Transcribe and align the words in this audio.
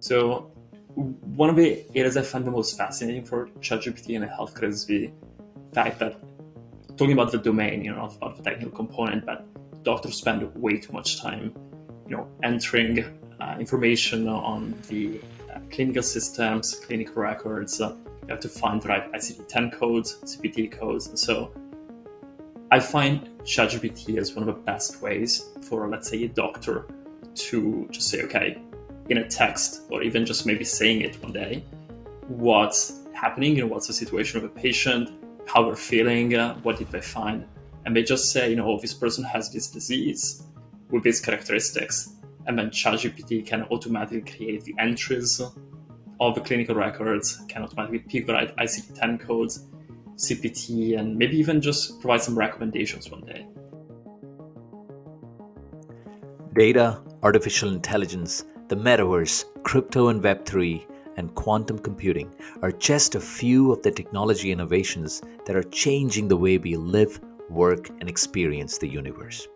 So 0.00 0.50
one 0.86 1.50
of 1.50 1.56
the 1.56 1.84
areas 1.94 2.16
I 2.16 2.22
find 2.22 2.44
the 2.44 2.50
most 2.50 2.76
fascinating 2.76 3.24
for 3.24 3.46
ChatGPT 3.60 4.16
and 4.16 4.28
healthcare 4.28 4.68
is 4.68 4.86
the 4.86 5.10
fact 5.72 5.98
that 6.00 6.16
talking 6.96 7.12
about 7.12 7.30
the 7.32 7.38
domain, 7.38 7.84
you 7.84 7.94
know, 7.94 8.04
about 8.04 8.36
the 8.36 8.42
technical 8.42 8.72
component, 8.72 9.24
but 9.24 9.46
doctors 9.84 10.16
spend 10.16 10.42
way 10.54 10.78
too 10.78 10.92
much 10.92 11.20
time, 11.20 11.54
you 12.08 12.16
know, 12.16 12.26
entering 12.42 13.04
uh, 13.40 13.56
information 13.58 14.26
on 14.26 14.74
the 14.88 15.20
uh, 15.54 15.60
clinical 15.70 16.02
systems, 16.02 16.74
clinical 16.74 17.22
records. 17.22 17.80
Uh, 17.80 17.94
you 18.22 18.28
have 18.28 18.40
to 18.40 18.48
find 18.48 18.82
the 18.82 18.88
right 18.88 19.12
ICD-10 19.12 19.72
codes, 19.72 20.18
CPT 20.24 20.70
codes, 20.70 21.08
and 21.08 21.18
so 21.18 21.52
I 22.70 22.80
find 22.80 23.28
ChatGPT 23.42 24.18
as 24.18 24.34
one 24.34 24.48
of 24.48 24.54
the 24.54 24.60
best 24.62 25.02
ways 25.02 25.50
for, 25.62 25.88
let's 25.88 26.08
say, 26.08 26.24
a 26.24 26.28
doctor 26.28 26.86
to 27.34 27.88
just 27.90 28.08
say, 28.08 28.22
okay, 28.22 28.62
in 29.10 29.18
a 29.18 29.28
text, 29.28 29.82
or 29.90 30.02
even 30.02 30.24
just 30.24 30.46
maybe 30.46 30.64
saying 30.64 31.02
it 31.02 31.20
one 31.22 31.32
day, 31.32 31.64
what's 32.28 33.00
happening, 33.12 33.56
know, 33.56 33.66
what's 33.66 33.88
the 33.88 33.92
situation 33.92 34.38
of 34.38 34.44
a 34.44 34.48
patient, 34.48 35.10
how 35.46 35.64
they're 35.64 35.74
feeling, 35.74 36.34
uh, 36.34 36.54
what 36.62 36.78
did 36.78 36.90
they 36.92 37.00
find, 37.00 37.44
and 37.84 37.94
they 37.94 38.02
just 38.04 38.30
say, 38.30 38.48
you 38.48 38.56
know, 38.56 38.78
this 38.78 38.94
person 38.94 39.24
has 39.24 39.52
this 39.52 39.66
disease 39.68 40.44
with 40.90 41.02
these 41.02 41.20
characteristics, 41.20 42.14
and 42.46 42.56
then 42.56 42.70
ChatGPT 42.70 43.44
can 43.44 43.64
automatically 43.64 44.22
create 44.22 44.62
the 44.64 44.74
entries 44.78 45.40
of 46.20 46.34
the 46.34 46.40
clinical 46.40 46.76
records, 46.76 47.42
can 47.48 47.62
automatically 47.62 47.98
pick 47.98 48.26
the 48.26 48.32
right 48.32 48.54
ICD-10 48.56 49.20
codes, 49.20 49.66
CPT, 50.16 50.98
and 50.98 51.16
maybe 51.16 51.36
even 51.36 51.60
just 51.60 52.00
provide 52.00 52.22
some 52.22 52.38
recommendations 52.38 53.10
one 53.10 53.22
day. 53.22 53.46
Data, 56.54 57.02
artificial 57.22 57.72
intelligence, 57.72 58.44
the 58.70 58.76
metaverse, 58.76 59.46
crypto 59.64 60.10
and 60.10 60.22
Web3, 60.22 60.86
and 61.16 61.34
quantum 61.34 61.76
computing 61.76 62.32
are 62.62 62.70
just 62.70 63.16
a 63.16 63.20
few 63.20 63.72
of 63.72 63.82
the 63.82 63.90
technology 63.90 64.52
innovations 64.52 65.22
that 65.44 65.56
are 65.56 65.64
changing 65.64 66.28
the 66.28 66.36
way 66.36 66.56
we 66.56 66.76
live, 66.76 67.20
work, 67.48 67.88
and 67.98 68.08
experience 68.08 68.78
the 68.78 68.86
universe. 68.86 69.48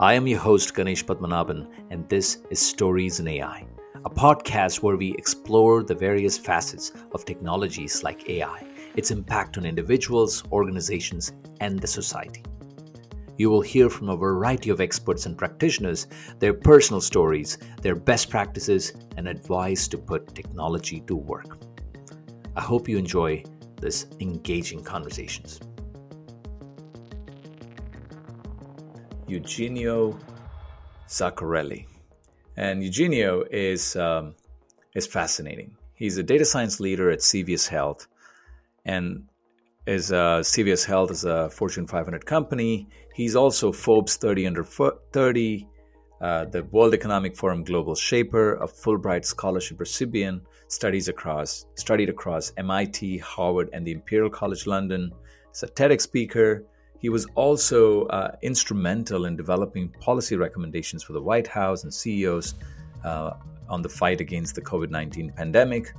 I 0.00 0.14
am 0.14 0.26
your 0.26 0.40
host, 0.40 0.74
Ganesh 0.74 1.04
Padmanabhan, 1.04 1.68
and 1.90 2.08
this 2.08 2.38
is 2.50 2.58
Stories 2.58 3.20
in 3.20 3.28
AI, 3.28 3.64
a 4.04 4.10
podcast 4.10 4.82
where 4.82 4.96
we 4.96 5.14
explore 5.14 5.84
the 5.84 5.94
various 5.94 6.36
facets 6.36 6.90
of 7.12 7.24
technologies 7.24 8.02
like 8.02 8.28
AI 8.28 8.66
its 8.96 9.10
impact 9.10 9.56
on 9.56 9.64
individuals, 9.64 10.44
organizations, 10.52 11.32
and 11.60 11.78
the 11.78 11.86
society. 11.86 12.42
You 13.38 13.50
will 13.50 13.60
hear 13.60 13.88
from 13.88 14.08
a 14.08 14.16
variety 14.16 14.70
of 14.70 14.80
experts 14.80 15.26
and 15.26 15.36
practitioners 15.36 16.06
their 16.38 16.54
personal 16.54 17.00
stories, 17.00 17.58
their 17.80 17.94
best 17.94 18.30
practices, 18.30 18.92
and 19.16 19.26
advice 19.26 19.88
to 19.88 19.98
put 19.98 20.34
technology 20.34 21.00
to 21.06 21.16
work. 21.16 21.58
I 22.54 22.60
hope 22.60 22.88
you 22.88 22.98
enjoy 22.98 23.44
this 23.80 24.06
engaging 24.20 24.84
conversations. 24.84 25.60
Eugenio 29.26 30.18
Zuccarelli. 31.08 31.86
And 32.56 32.82
Eugenio 32.82 33.44
is, 33.50 33.96
um, 33.96 34.34
is 34.94 35.06
fascinating. 35.06 35.76
He's 35.94 36.18
a 36.18 36.22
data 36.22 36.44
science 36.44 36.80
leader 36.80 37.10
at 37.10 37.20
CVS 37.20 37.68
Health 37.68 38.08
and 38.84 39.28
is 39.86 40.12
uh, 40.12 40.40
CVS 40.40 40.84
Health 40.84 41.10
is 41.10 41.24
a 41.24 41.50
Fortune 41.50 41.86
500 41.86 42.24
company. 42.26 42.88
He's 43.14 43.36
also 43.36 43.72
Forbes 43.72 44.16
30 44.16 44.46
under 44.46 44.64
30, 44.64 45.68
uh, 46.20 46.44
the 46.46 46.62
World 46.64 46.94
Economic 46.94 47.36
Forum 47.36 47.64
Global 47.64 47.94
Shaper, 47.94 48.54
a 48.54 48.66
Fulbright 48.66 49.24
scholarship 49.24 49.80
recipient, 49.80 50.42
studies 50.68 51.08
across 51.08 51.66
studied 51.74 52.08
across 52.08 52.52
MIT, 52.56 53.18
Harvard, 53.18 53.68
and 53.72 53.86
the 53.86 53.92
Imperial 53.92 54.30
College 54.30 54.66
London. 54.66 55.12
He's 55.50 55.62
a 55.62 55.66
TEDx 55.66 56.02
speaker. 56.02 56.64
He 56.98 57.08
was 57.08 57.26
also 57.34 58.06
uh, 58.06 58.36
instrumental 58.42 59.24
in 59.26 59.36
developing 59.36 59.88
policy 60.00 60.36
recommendations 60.36 61.02
for 61.02 61.12
the 61.12 61.20
White 61.20 61.48
House 61.48 61.82
and 61.82 61.92
CEOs 61.92 62.54
uh, 63.04 63.32
on 63.68 63.82
the 63.82 63.88
fight 63.88 64.20
against 64.20 64.54
the 64.54 64.62
COVID 64.62 64.90
19 64.90 65.32
pandemic 65.32 65.92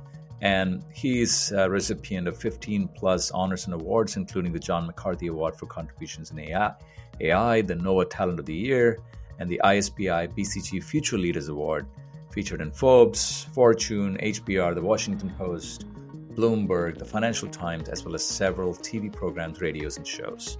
and 0.44 0.84
he's 0.92 1.52
a 1.52 1.68
recipient 1.70 2.28
of 2.28 2.36
15 2.36 2.88
plus 2.88 3.30
honors 3.30 3.64
and 3.64 3.72
awards, 3.72 4.16
including 4.16 4.52
the 4.52 4.58
John 4.58 4.86
McCarthy 4.86 5.28
Award 5.28 5.56
for 5.56 5.64
Contributions 5.64 6.30
in 6.30 6.38
AI, 6.38 6.74
AI 7.20 7.62
the 7.62 7.74
NOAA 7.74 8.10
Talent 8.10 8.38
of 8.38 8.44
the 8.44 8.54
Year, 8.54 9.00
and 9.38 9.48
the 9.48 9.58
ISBI 9.64 10.28
BCG 10.36 10.84
Future 10.84 11.16
Leaders 11.16 11.48
Award, 11.48 11.86
featured 12.30 12.60
in 12.60 12.70
Forbes, 12.70 13.44
Fortune, 13.54 14.18
HBR, 14.22 14.74
The 14.74 14.82
Washington 14.82 15.30
Post, 15.30 15.86
Bloomberg, 16.34 16.98
The 16.98 17.06
Financial 17.06 17.48
Times, 17.48 17.88
as 17.88 18.04
well 18.04 18.14
as 18.14 18.22
several 18.22 18.74
TV 18.74 19.10
programs, 19.10 19.62
radios, 19.62 19.96
and 19.96 20.06
shows. 20.06 20.58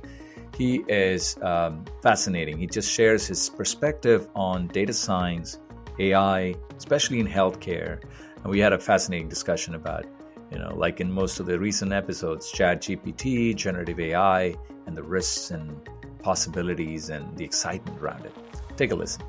He 0.56 0.76
is 0.88 1.36
um, 1.42 1.84
fascinating. 2.00 2.56
He 2.56 2.66
just 2.66 2.90
shares 2.90 3.26
his 3.26 3.50
perspective 3.50 4.28
on 4.34 4.68
data 4.68 4.94
science, 4.94 5.58
AI, 5.98 6.54
especially 6.74 7.20
in 7.20 7.26
healthcare, 7.26 8.00
and 8.44 8.50
we 8.50 8.60
had 8.60 8.74
a 8.74 8.78
fascinating 8.78 9.26
discussion 9.26 9.74
about, 9.74 10.04
you 10.52 10.58
know, 10.58 10.74
like 10.76 11.00
in 11.00 11.10
most 11.10 11.40
of 11.40 11.46
the 11.46 11.58
recent 11.58 11.92
episodes, 11.94 12.52
Chat 12.52 12.82
GPT, 12.82 13.56
generative 13.56 13.98
AI, 13.98 14.54
and 14.86 14.94
the 14.94 15.02
risks 15.02 15.50
and 15.50 15.88
possibilities 16.22 17.08
and 17.08 17.36
the 17.38 17.44
excitement 17.44 17.98
around 18.00 18.26
it. 18.26 18.34
Take 18.76 18.92
a 18.92 18.94
listen. 18.94 19.24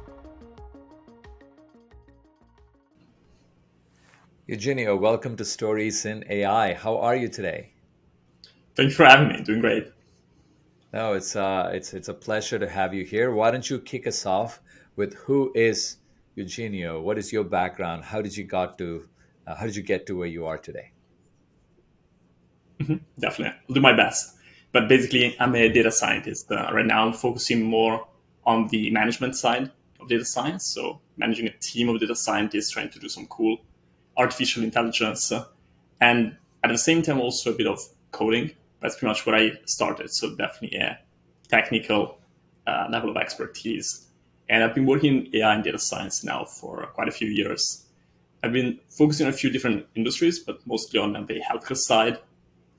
Eugenio, 4.48 4.98
welcome 4.98 5.38
to 5.38 5.46
Stories 5.46 6.06
in 6.06 6.26
AI. 6.30 6.74
How 6.74 6.98
are 6.98 7.16
you 7.16 7.30
today? 7.30 7.72
Thanks 8.76 8.96
for 8.96 9.06
having 9.06 9.30
me. 9.30 9.42
Doing 9.44 9.62
great. 9.62 9.88
No, 10.92 11.14
it's 11.14 11.36
uh, 11.38 11.72
it's 11.74 11.94
it's 11.94 12.10
a 12.10 12.14
pleasure 12.14 12.60
to 12.60 12.70
have 12.70 12.94
you 12.94 13.06
here. 13.06 13.34
Why 13.34 13.50
don't 13.50 13.68
you 13.70 13.80
kick 13.80 14.08
us 14.08 14.26
off 14.26 14.62
with 14.98 15.14
who 15.16 15.52
is 15.56 15.98
Eugenio, 16.36 17.02
what 17.02 17.18
is 17.18 17.32
your 17.32 17.44
background? 17.46 18.04
How 18.04 18.22
did 18.22 18.36
you 18.36 18.44
got 18.44 18.78
to 18.78 19.08
uh, 19.48 19.56
how 19.56 19.66
did 19.66 19.76
you 19.76 19.84
get 19.84 20.06
to 20.08 20.18
where 20.18 20.28
you 20.28 20.46
are 20.46 20.58
today? 20.58 20.92
Mm-hmm, 22.80 22.96
definitely, 23.20 23.58
I'll 23.70 23.76
do 23.76 23.82
my 23.82 23.94
best. 23.94 24.36
But 24.72 24.90
basically, 24.90 25.36
I'm 25.40 25.56
a 25.56 25.70
data 25.70 25.92
scientist. 25.92 26.52
Uh, 26.52 26.70
right 26.74 26.86
now, 26.86 27.06
I'm 27.06 27.14
focusing 27.14 27.64
more 27.64 28.08
on 28.46 28.68
the 28.68 28.92
management 28.92 29.36
side 29.36 29.72
of 30.00 30.10
data 30.10 30.26
science. 30.26 30.66
So, 30.66 31.00
managing 31.16 31.48
a 31.48 31.54
team 31.60 31.88
of 31.90 32.00
data 32.00 32.16
scientists 32.16 32.72
trying 32.72 32.90
to 32.90 33.00
do 33.00 33.08
some 33.08 33.28
cool 33.28 33.60
artificial 34.18 34.64
intelligence, 34.64 35.32
uh, 35.32 35.46
and 36.02 36.36
at 36.64 36.70
the 36.70 36.78
same 36.78 37.02
time, 37.02 37.22
also 37.22 37.54
a 37.54 37.56
bit 37.56 37.68
of 37.68 37.80
coding. 38.12 38.52
That's 38.82 38.96
pretty 38.96 39.08
much 39.08 39.26
where 39.26 39.36
I 39.36 39.52
started. 39.66 40.12
So, 40.12 40.36
definitely 40.36 40.80
a 40.80 41.00
technical 41.48 42.18
uh, 42.68 42.88
level 42.92 43.10
of 43.10 43.18
expertise 43.18 44.08
and 44.50 44.64
I've 44.64 44.76
been 44.76 44.86
working 44.86 45.26
in 45.26 45.36
AI 45.38 45.56
and 45.56 45.64
data 45.64 45.80
science 45.80 46.24
now 46.24 46.46
for 46.46 46.86
quite 46.94 47.08
a 47.08 47.12
few 47.12 47.28
years. 47.28 47.86
I've 48.44 48.54
been 48.54 48.80
focusing 48.90 49.26
on 49.26 49.34
a 49.34 49.36
few 49.36 49.50
different 49.50 49.88
industries, 49.96 50.40
but 50.40 50.66
mostly 50.68 51.00
on 51.00 51.14
the 51.14 51.42
healthcare 51.42 51.78
side. 51.78 52.20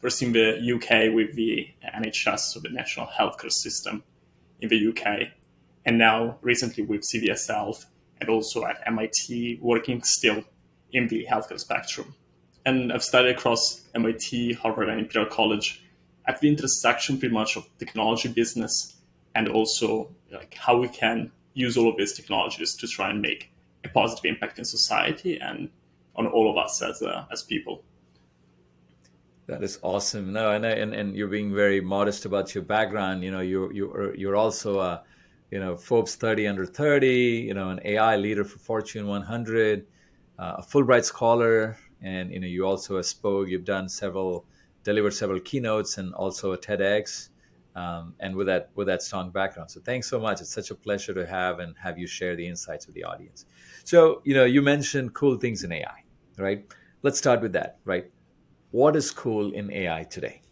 First 0.01 0.23
in 0.23 0.33
the 0.33 0.59
UK 0.59 1.13
with 1.13 1.35
the 1.35 1.69
NHS, 1.85 2.39
so 2.39 2.61
the 2.61 2.69
National 2.69 3.07
Healthcare 3.07 3.51
System 3.51 4.05
in 4.61 4.69
the 4.69 4.89
UK, 4.89 5.29
and 5.85 5.99
now 5.99 6.39
recently 6.43 6.85
with 6.85 7.03
CVS 7.03 7.49
Health 7.49 7.87
and 8.21 8.31
also 8.31 8.65
at 8.65 8.83
MIT, 8.87 9.59
working 9.61 10.03
still 10.03 10.45
in 10.93 11.09
the 11.09 11.27
healthcare 11.31 11.59
spectrum. 11.59 12.15
And 12.65 12.93
I've 12.93 13.05
studied 13.05 13.37
across 13.37 13.83
MIT, 13.95 14.55
Harvard, 14.55 14.89
and 14.89 15.01
Imperial 15.01 15.31
College 15.31 15.85
at 16.27 16.41
the 16.41 16.49
intersection 16.49 17.19
pretty 17.19 17.35
much 17.35 17.57
of 17.57 17.67
technology, 17.79 18.29
business, 18.29 18.97
and 19.35 19.49
also 19.49 20.15
like 20.33 20.55
how 20.55 20.79
we 20.79 20.89
can 20.89 21.31
use 21.57 21.77
all 21.79 21.89
of 21.89 21.97
these 21.97 22.13
technologies 22.13 22.75
to 22.75 22.87
try 22.87 23.11
and 23.11 23.21
make 23.21 23.51
a 23.83 23.89
positive 23.89 24.27
impact 24.27 24.59
in 24.59 24.65
society 24.65 25.39
and 25.41 25.71
on 26.15 26.27
all 26.27 26.51
of 26.51 26.57
us 26.57 26.83
as 26.83 27.03
uh, 27.03 27.25
as 27.33 27.43
people. 27.43 27.83
That 29.47 29.63
is 29.63 29.79
awesome. 29.83 30.33
No, 30.33 30.53
and, 30.53 30.65
and 30.65 30.93
and 30.95 31.17
you're 31.17 31.29
being 31.29 31.55
very 31.55 31.81
modest 31.81 32.27
about 32.27 32.55
your 32.55 32.65
background. 32.65 33.25
You 33.25 33.31
know, 33.31 33.41
you're 33.41 33.73
you're 33.73 34.15
you're 34.15 34.37
also 34.37 34.81
a 34.81 35.03
you 35.51 35.59
know 35.59 35.77
Forbes 35.77 36.15
30 36.17 36.47
under 36.47 36.67
30. 36.67 37.09
You 37.49 37.55
know, 37.55 37.71
an 37.71 37.81
AI 37.85 38.17
leader 38.17 38.45
for 38.45 38.59
Fortune 38.59 39.07
100, 39.07 39.87
uh, 40.39 40.55
a 40.59 40.63
Fulbright 40.63 41.05
scholar, 41.05 41.79
and 42.03 42.31
you 42.33 42.41
know 42.41 42.47
you 42.47 42.67
also 42.67 43.01
spoke. 43.03 43.49
You've 43.49 43.65
done 43.65 43.89
several, 43.89 44.45
delivered 44.85 45.15
several 45.15 45.41
keynotes, 45.41 45.97
and 45.97 46.13
also 46.15 46.53
a 46.53 46.59
TEDx 46.59 47.31
um, 47.77 48.15
and 48.21 48.35
with 48.35 48.49
that 48.49 48.71
with 48.75 48.89
that 48.89 49.03
strong 49.03 49.31
background. 49.31 49.71
So 49.71 49.81
thanks 49.81 50.11
so 50.11 50.19
much. 50.19 50.41
It's 50.41 50.53
such 50.53 50.71
a 50.71 50.75
pleasure 50.75 51.15
to 51.15 51.27
have 51.27 51.61
and 51.61 51.77
have 51.79 51.99
you 51.99 52.07
share 52.07 52.35
the 52.35 52.47
insights 52.47 52.87
with 52.87 52.97
the 52.97 53.05
audience. 53.05 53.47
So 53.85 54.23
you 54.25 54.35
know 54.35 54.45
you 54.45 54.63
mentioned 54.63 55.15
cool 55.15 55.37
things 55.37 55.63
in 55.63 55.73
AI, 55.73 56.05
right? 56.39 56.67
Let's 57.03 57.19
start 57.19 57.43
with 57.43 57.53
that, 57.53 57.79
right? 57.85 58.11
What 58.73 58.97
is 58.97 59.11
cool 59.11 59.53
in 59.53 59.71
AI 59.71 60.05
today, 60.05 60.43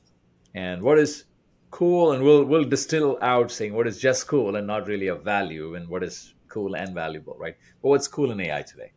and 0.55 0.83
what 0.83 0.99
is 0.99 1.25
cool? 1.71 2.13
And 2.13 2.23
we'll 2.23 2.45
we'll 2.45 2.65
distill 2.65 3.19
out 3.23 3.51
saying 3.51 3.75
what 3.75 3.89
is 3.89 3.99
just 3.99 4.29
cool 4.29 4.57
and 4.57 4.67
not 4.67 4.87
really 4.87 5.09
of 5.09 5.25
value, 5.25 5.75
and 5.75 5.89
what 5.89 6.05
is 6.05 6.35
cool 6.49 6.77
and 6.77 6.95
valuable, 6.95 7.37
right? 7.39 7.57
But 7.83 7.89
what's 7.89 8.07
cool 8.07 8.31
in 8.31 8.41
AI 8.41 8.63
today? 8.63 8.93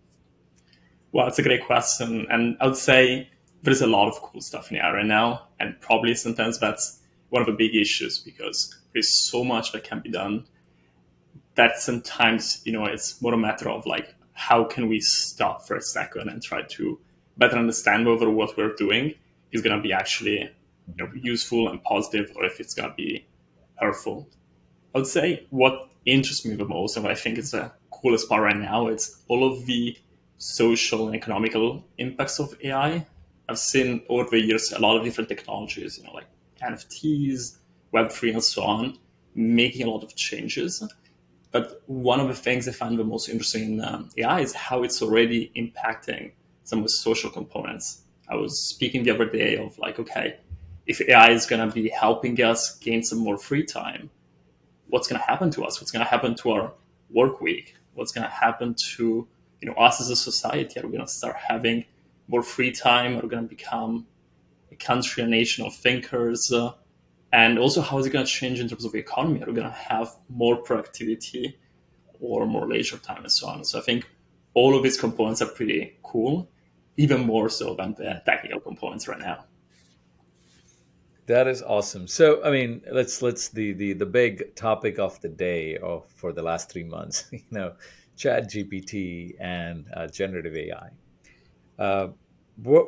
Well, 1.11 1.27
it's 1.27 1.39
a 1.39 1.43
great 1.43 1.65
question. 1.65 2.27
And 2.29 2.57
I 2.61 2.67
would 2.67 2.77
say 2.77 3.29
there's 3.63 3.81
a 3.81 3.87
lot 3.87 4.07
of 4.07 4.21
cool 4.21 4.41
stuff 4.41 4.71
in 4.71 4.77
AI 4.77 4.91
right 4.91 5.05
now. 5.05 5.47
And 5.59 5.79
probably 5.81 6.13
sometimes 6.13 6.59
that's 6.59 6.99
one 7.29 7.41
of 7.41 7.45
the 7.45 7.53
big 7.53 7.75
issues 7.75 8.19
because 8.19 8.75
there's 8.93 9.13
so 9.13 9.43
much 9.43 9.71
that 9.71 9.83
can 9.83 9.99
be 9.99 10.09
done 10.09 10.45
that 11.55 11.79
sometimes, 11.79 12.61
you 12.65 12.71
know, 12.71 12.85
it's 12.85 13.21
more 13.21 13.33
a 13.33 13.37
matter 13.37 13.69
of 13.69 13.85
like, 13.85 14.15
how 14.33 14.63
can 14.63 14.87
we 14.87 14.99
stop 14.99 15.67
for 15.67 15.75
a 15.75 15.81
second 15.81 16.29
and 16.29 16.41
try 16.41 16.61
to 16.61 16.99
better 17.37 17.57
understand 17.57 18.05
whether 18.05 18.29
what 18.29 18.55
we're 18.57 18.73
doing 18.75 19.13
is 19.51 19.61
going 19.61 19.75
to 19.75 19.81
be 19.81 19.91
actually 19.93 20.49
you 20.95 20.95
know, 20.97 21.09
useful 21.15 21.69
and 21.69 21.83
positive 21.83 22.31
or 22.35 22.45
if 22.45 22.59
it's 22.59 22.73
going 22.73 22.89
to 22.89 22.95
be 22.95 23.25
hurtful. 23.75 24.29
I 24.93 24.99
would 24.99 25.07
say 25.07 25.45
what 25.49 25.89
interests 26.05 26.45
me 26.45 26.55
the 26.55 26.65
most 26.65 26.95
and 26.95 27.03
what 27.03 27.11
I 27.11 27.15
think 27.15 27.37
is 27.37 27.51
the 27.51 27.71
coolest 27.91 28.29
part 28.29 28.43
right 28.43 28.57
now 28.57 28.87
is 28.87 29.21
all 29.27 29.51
of 29.51 29.65
the 29.65 29.97
social 30.37 31.07
and 31.07 31.15
economical 31.15 31.83
impacts 31.97 32.39
of 32.39 32.55
AI. 32.63 33.05
I've 33.49 33.59
seen 33.59 34.03
over 34.09 34.29
the 34.29 34.39
years 34.39 34.71
a 34.71 34.79
lot 34.79 34.97
of 34.97 35.03
different 35.03 35.29
technologies, 35.29 35.97
you 35.97 36.03
know, 36.03 36.13
like 36.13 36.27
NFTs, 36.59 37.57
Web3, 37.93 38.33
and 38.33 38.43
so 38.43 38.63
on, 38.63 38.97
making 39.35 39.85
a 39.87 39.89
lot 39.89 40.03
of 40.03 40.15
changes. 40.15 40.83
But 41.51 41.81
one 41.85 42.19
of 42.19 42.27
the 42.27 42.33
things 42.35 42.67
I 42.67 42.71
find 42.71 42.97
the 42.99 43.03
most 43.03 43.29
interesting 43.29 43.73
in 43.73 43.83
um, 43.83 44.09
AI 44.17 44.41
is 44.41 44.53
how 44.53 44.83
it's 44.83 45.01
already 45.01 45.51
impacting 45.55 46.31
some 46.63 46.79
of 46.79 46.85
the 46.85 46.89
social 46.89 47.29
components. 47.29 48.01
I 48.29 48.35
was 48.35 48.67
speaking 48.67 49.03
the 49.03 49.11
other 49.11 49.25
day 49.25 49.57
of 49.57 49.77
like, 49.79 49.99
okay, 49.99 50.37
if 50.85 51.01
AI 51.01 51.31
is 51.31 51.45
going 51.45 51.67
to 51.67 51.73
be 51.73 51.89
helping 51.89 52.41
us 52.41 52.77
gain 52.79 53.03
some 53.03 53.19
more 53.19 53.37
free 53.37 53.63
time, 53.63 54.09
what's 54.87 55.07
going 55.07 55.19
to 55.19 55.25
happen 55.25 55.49
to 55.51 55.63
us? 55.65 55.79
What's 55.79 55.91
going 55.91 56.03
to 56.03 56.09
happen 56.09 56.35
to 56.35 56.51
our 56.51 56.73
work 57.09 57.41
week? 57.41 57.75
What's 57.93 58.11
going 58.11 58.25
to 58.25 58.33
happen 58.33 58.75
to 58.95 59.27
you 59.61 59.67
know 59.67 59.73
us 59.73 60.01
as 60.01 60.09
a 60.09 60.15
society? 60.15 60.79
Are 60.79 60.83
we 60.83 60.91
going 60.91 61.05
to 61.05 61.11
start 61.11 61.35
having 61.35 61.85
more 62.27 62.43
free 62.43 62.71
time? 62.71 63.17
Are 63.17 63.21
we 63.21 63.29
going 63.29 63.43
to 63.43 63.49
become 63.49 64.05
country, 64.79 65.23
a 65.23 65.27
nation 65.27 65.65
of 65.65 65.75
thinkers? 65.75 66.51
Uh, 66.51 66.73
and 67.33 67.59
also, 67.59 67.81
how 67.81 67.97
is 67.97 68.05
it 68.05 68.11
going 68.11 68.25
to 68.25 68.31
change 68.31 68.59
in 68.59 68.69
terms 68.69 68.85
of 68.85 68.91
the 68.91 68.99
economy? 68.99 69.41
Are 69.41 69.47
we 69.47 69.53
going 69.53 69.67
to 69.67 69.73
have 69.73 70.15
more 70.29 70.57
productivity 70.57 71.57
or 72.19 72.45
more 72.45 72.67
leisure 72.67 72.97
time 72.97 73.23
and 73.23 73.31
so 73.31 73.47
on? 73.47 73.63
So 73.63 73.79
I 73.79 73.81
think 73.81 74.09
all 74.53 74.75
of 74.75 74.83
these 74.83 74.99
components 74.99 75.41
are 75.41 75.47
pretty 75.47 75.97
cool, 76.03 76.49
even 76.95 77.25
more 77.25 77.49
so 77.49 77.75
than 77.75 77.93
the 77.95 78.21
technical 78.25 78.59
components 78.59 79.07
right 79.07 79.19
now. 79.19 79.45
That 81.27 81.47
is 81.47 81.61
awesome. 81.61 82.07
So, 82.07 82.41
I 82.43 82.51
mean, 82.51 82.81
let's 82.89 83.21
let's 83.21 83.49
the 83.49 83.73
the 83.73 83.91
the 83.91 84.05
big 84.05 84.55
topic 84.55 84.97
of 84.97 85.19
the 85.19 85.27
day 85.27 85.77
of 85.77 86.09
for 86.09 86.31
the 86.31 86.41
last 86.41 86.71
three 86.71 86.85
months, 86.85 87.25
you 87.31 87.41
know, 87.51 87.73
Chat 88.15 88.49
GPT 88.49 89.35
and 89.39 89.85
uh, 89.93 90.07
generative 90.07 90.55
AI. 90.55 90.89
Uh, 91.77 92.07
what 92.63 92.87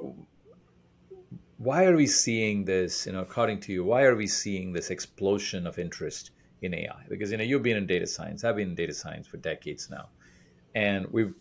why 1.60 1.84
are 1.84 1.96
we 1.96 2.08
seeing 2.08 2.64
this 2.64 3.06
you 3.06 3.12
know 3.12 3.20
according 3.20 3.60
to 3.60 3.74
you 3.74 3.84
why 3.84 4.04
are 4.04 4.16
we 4.16 4.26
seeing 4.26 4.72
this 4.72 4.90
explosion 4.90 5.68
of 5.68 5.78
interest 5.78 6.32
in 6.62 6.74
ai 6.74 7.04
because 7.10 7.32
you 7.32 7.38
know 7.38 7.44
you've 7.44 7.62
been 7.62 7.76
in 7.76 7.86
data 7.86 8.08
science 8.08 8.46
i've 8.46 8.56
been 8.56 8.70
in 8.70 8.76
data 8.76 8.94
science 8.94 9.28
for 9.28 9.38
decades 9.38 9.90
now. 9.90 10.08
And 10.74 11.08
we've 11.12 11.34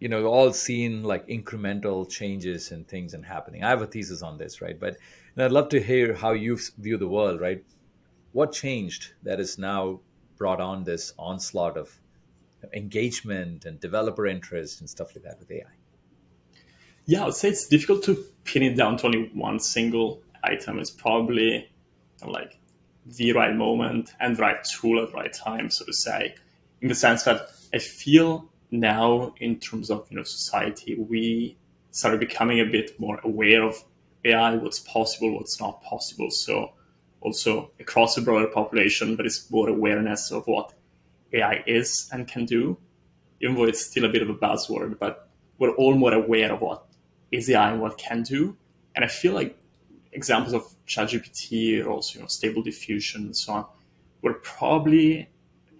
you 0.00 0.08
know 0.08 0.26
all 0.26 0.52
seen 0.52 1.04
like 1.04 1.28
incremental 1.28 2.08
changes 2.10 2.72
and 2.72 2.86
things 2.88 3.14
and 3.14 3.24
happening. 3.24 3.62
I 3.62 3.68
have 3.68 3.82
a 3.82 3.86
thesis 3.86 4.20
on 4.20 4.36
this 4.36 4.60
right? 4.60 4.78
But 4.78 4.96
and 5.34 5.44
i'd 5.44 5.52
love 5.52 5.68
to 5.70 5.80
hear 5.80 6.14
how 6.14 6.32
you 6.32 6.58
view 6.78 6.96
the 6.96 7.08
world 7.08 7.40
right? 7.40 7.64
What 8.32 8.52
changed 8.52 9.12
that 9.22 9.38
has 9.38 9.58
now 9.58 10.00
brought 10.36 10.60
on 10.60 10.84
this 10.84 11.14
onslaught 11.18 11.76
of 11.76 12.00
engagement 12.74 13.64
and 13.64 13.78
developer 13.78 14.26
interest 14.26 14.80
and 14.80 14.90
stuff 14.90 15.14
like 15.14 15.22
that 15.22 15.38
with 15.38 15.52
ai 15.52 15.72
yeah, 17.06 17.22
I 17.22 17.26
would 17.26 17.34
say 17.34 17.48
it's 17.48 17.66
difficult 17.66 18.02
to 18.04 18.16
pin 18.44 18.62
it 18.64 18.76
down 18.76 18.96
to 18.98 19.06
only 19.06 19.30
one 19.32 19.60
single 19.60 20.22
item. 20.42 20.78
It's 20.78 20.90
probably 20.90 21.68
like 22.26 22.58
the 23.06 23.32
right 23.32 23.54
moment 23.54 24.12
and 24.18 24.38
right 24.38 24.62
tool 24.64 25.00
at 25.02 25.10
the 25.10 25.16
right 25.16 25.32
time, 25.32 25.70
so 25.70 25.84
to 25.84 25.92
say, 25.92 26.34
in 26.80 26.88
the 26.88 26.94
sense 26.94 27.22
that 27.22 27.48
I 27.72 27.78
feel 27.78 28.50
now 28.72 29.34
in 29.38 29.60
terms 29.60 29.90
of 29.90 30.06
you 30.10 30.16
know 30.16 30.24
society, 30.24 30.96
we 30.96 31.56
started 31.92 32.20
becoming 32.20 32.60
a 32.60 32.64
bit 32.64 32.98
more 32.98 33.20
aware 33.22 33.62
of 33.62 33.76
AI, 34.24 34.56
what's 34.56 34.80
possible, 34.80 35.36
what's 35.36 35.60
not 35.60 35.82
possible. 35.82 36.30
So 36.30 36.72
also 37.20 37.70
across 37.78 38.16
the 38.16 38.20
broader 38.20 38.48
population, 38.48 39.16
but 39.16 39.26
it's 39.26 39.50
more 39.50 39.68
awareness 39.68 40.30
of 40.32 40.46
what 40.46 40.72
AI 41.32 41.62
is 41.66 42.08
and 42.12 42.26
can 42.26 42.44
do, 42.44 42.76
even 43.40 43.54
though 43.54 43.64
it's 43.64 43.86
still 43.86 44.04
a 44.04 44.08
bit 44.08 44.22
of 44.22 44.28
a 44.28 44.34
buzzword, 44.34 44.98
but 44.98 45.28
we're 45.58 45.74
all 45.74 45.94
more 45.94 46.12
aware 46.12 46.52
of 46.52 46.60
what 46.60 46.85
is 47.32 47.50
AI 47.50 47.72
and 47.72 47.80
what 47.80 47.98
can 47.98 48.22
do. 48.22 48.56
And 48.94 49.04
I 49.04 49.08
feel 49.08 49.34
like 49.34 49.56
examples 50.12 50.54
of 50.54 50.64
ChatGPT 50.86 51.84
or 51.84 51.90
also 51.90 52.18
you 52.18 52.22
know 52.22 52.28
stable 52.28 52.62
diffusion 52.62 53.26
and 53.26 53.36
so 53.36 53.52
on 53.52 53.66
were 54.22 54.34
probably 54.34 55.28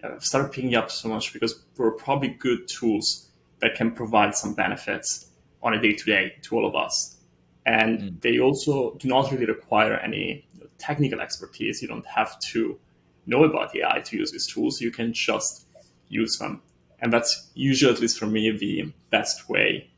uh, 0.03 0.19
started 0.19 0.51
picking 0.51 0.75
up 0.75 0.91
so 0.91 1.09
much 1.09 1.33
because 1.33 1.63
were 1.77 1.91
probably 1.91 2.29
good 2.29 2.67
tools 2.67 3.29
that 3.59 3.75
can 3.75 3.91
provide 3.91 4.35
some 4.35 4.53
benefits 4.53 5.31
on 5.63 5.73
a 5.73 5.81
day 5.81 5.93
to 5.93 6.05
day 6.05 6.35
to 6.43 6.55
all 6.55 6.65
of 6.67 6.75
us. 6.75 7.17
And 7.65 7.99
mm. 7.99 8.21
they 8.21 8.39
also 8.39 8.95
do 8.95 9.07
not 9.07 9.31
really 9.31 9.45
require 9.45 9.95
any 9.95 10.47
technical 10.77 11.19
expertise. 11.19 11.81
You 11.81 11.87
don't 11.87 12.05
have 12.05 12.39
to 12.51 12.79
know 13.25 13.43
about 13.43 13.75
AI 13.75 13.99
to 14.01 14.17
use 14.17 14.31
these 14.31 14.47
tools. 14.47 14.79
You 14.79 14.91
can 14.91 15.13
just 15.13 15.65
use 16.07 16.37
them. 16.37 16.61
And 16.99 17.11
that's 17.11 17.49
usually, 17.53 17.93
at 17.93 17.99
least 17.99 18.17
for 18.17 18.27
me, 18.27 18.51
the 18.51 18.93
best 19.09 19.49
way 19.49 19.89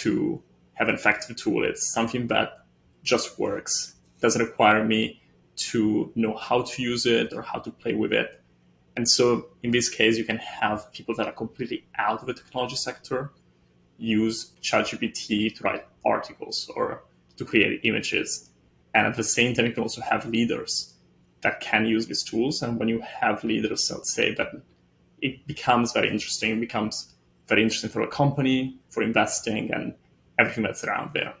to 0.00 0.42
have 0.74 0.88
an 0.88 0.94
effective 0.94 1.36
tool. 1.36 1.64
It's 1.64 1.92
something 1.92 2.26
that 2.28 2.66
just 3.02 3.38
works. 3.38 3.94
Doesn't 4.20 4.42
require 4.42 4.84
me 4.84 5.20
to 5.56 6.12
know 6.14 6.36
how 6.36 6.62
to 6.62 6.82
use 6.82 7.06
it 7.06 7.32
or 7.32 7.42
how 7.42 7.58
to 7.60 7.70
play 7.70 7.94
with 7.94 8.12
it. 8.12 8.40
And 8.96 9.08
so 9.08 9.46
in 9.62 9.70
this 9.70 9.88
case, 9.88 10.16
you 10.16 10.24
can 10.24 10.38
have 10.38 10.92
people 10.92 11.14
that 11.16 11.26
are 11.26 11.32
completely 11.32 11.84
out 11.96 12.20
of 12.20 12.26
the 12.26 12.34
technology 12.34 12.76
sector 12.76 13.32
use 13.98 14.52
ChatGPT 14.62 15.54
to 15.56 15.62
write 15.62 15.86
articles 16.04 16.70
or 16.74 17.04
to 17.36 17.44
create 17.44 17.80
images. 17.84 18.50
And 18.94 19.06
at 19.06 19.16
the 19.16 19.24
same 19.24 19.54
time, 19.54 19.66
you 19.66 19.72
can 19.72 19.82
also 19.82 20.00
have 20.00 20.26
leaders 20.26 20.94
that 21.42 21.60
can 21.60 21.86
use 21.86 22.06
these 22.06 22.22
tools. 22.22 22.62
And 22.62 22.78
when 22.78 22.88
you 22.88 23.00
have 23.20 23.44
leaders, 23.44 23.90
let's 23.92 24.12
say 24.12 24.34
that 24.34 24.48
it 25.20 25.46
becomes 25.46 25.92
very 25.92 26.10
interesting, 26.10 26.52
it 26.52 26.60
becomes 26.60 27.14
very 27.48 27.62
interesting 27.62 27.90
for 27.90 28.02
a 28.02 28.08
company, 28.08 28.78
for 28.90 29.02
investing, 29.02 29.72
and 29.72 29.94
everything 30.38 30.64
that's 30.64 30.84
around 30.84 31.10
there. 31.14 31.34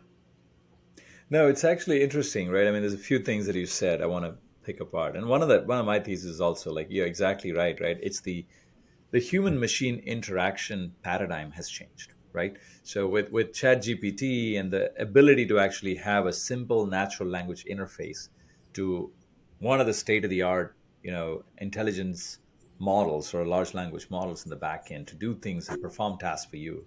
No, 1.30 1.48
it's 1.48 1.64
actually 1.64 2.02
interesting, 2.02 2.50
right? 2.50 2.66
I 2.66 2.70
mean, 2.70 2.82
there's 2.82 2.94
a 2.94 2.98
few 2.98 3.18
things 3.18 3.46
that 3.46 3.56
you 3.56 3.66
said 3.66 4.02
I 4.02 4.06
want 4.06 4.24
to 4.24 4.36
pick 4.62 4.80
apart, 4.80 5.16
and 5.16 5.26
one 5.26 5.42
of 5.42 5.48
that, 5.48 5.66
one 5.66 5.78
of 5.78 5.86
my 5.86 5.98
theses 5.98 6.26
is 6.26 6.40
also 6.40 6.72
like 6.72 6.88
you're 6.90 7.06
exactly 7.06 7.52
right, 7.52 7.80
right? 7.80 7.98
It's 8.02 8.20
the 8.20 8.46
the 9.10 9.18
human 9.20 9.58
machine 9.58 10.00
interaction 10.00 10.94
paradigm 11.02 11.52
has 11.52 11.68
changed, 11.68 12.14
right? 12.32 12.56
So 12.82 13.06
with 13.08 13.30
with 13.30 13.52
ChatGPT 13.52 14.58
and 14.58 14.70
the 14.70 14.92
ability 15.00 15.46
to 15.46 15.58
actually 15.58 15.94
have 15.96 16.26
a 16.26 16.32
simple 16.32 16.86
natural 16.86 17.28
language 17.28 17.64
interface 17.64 18.28
to 18.74 19.12
one 19.60 19.80
of 19.80 19.86
the 19.86 19.94
state 19.94 20.24
of 20.24 20.30
the 20.30 20.42
art, 20.42 20.76
you 21.02 21.10
know, 21.10 21.44
intelligence 21.58 22.38
models 22.78 23.32
or 23.32 23.46
large 23.46 23.72
language 23.72 24.10
models 24.10 24.44
in 24.44 24.50
the 24.50 24.56
back 24.56 24.90
end 24.90 25.06
to 25.06 25.14
do 25.14 25.34
things 25.34 25.68
and 25.68 25.80
perform 25.80 26.18
tasks 26.18 26.50
for 26.50 26.56
you 26.56 26.84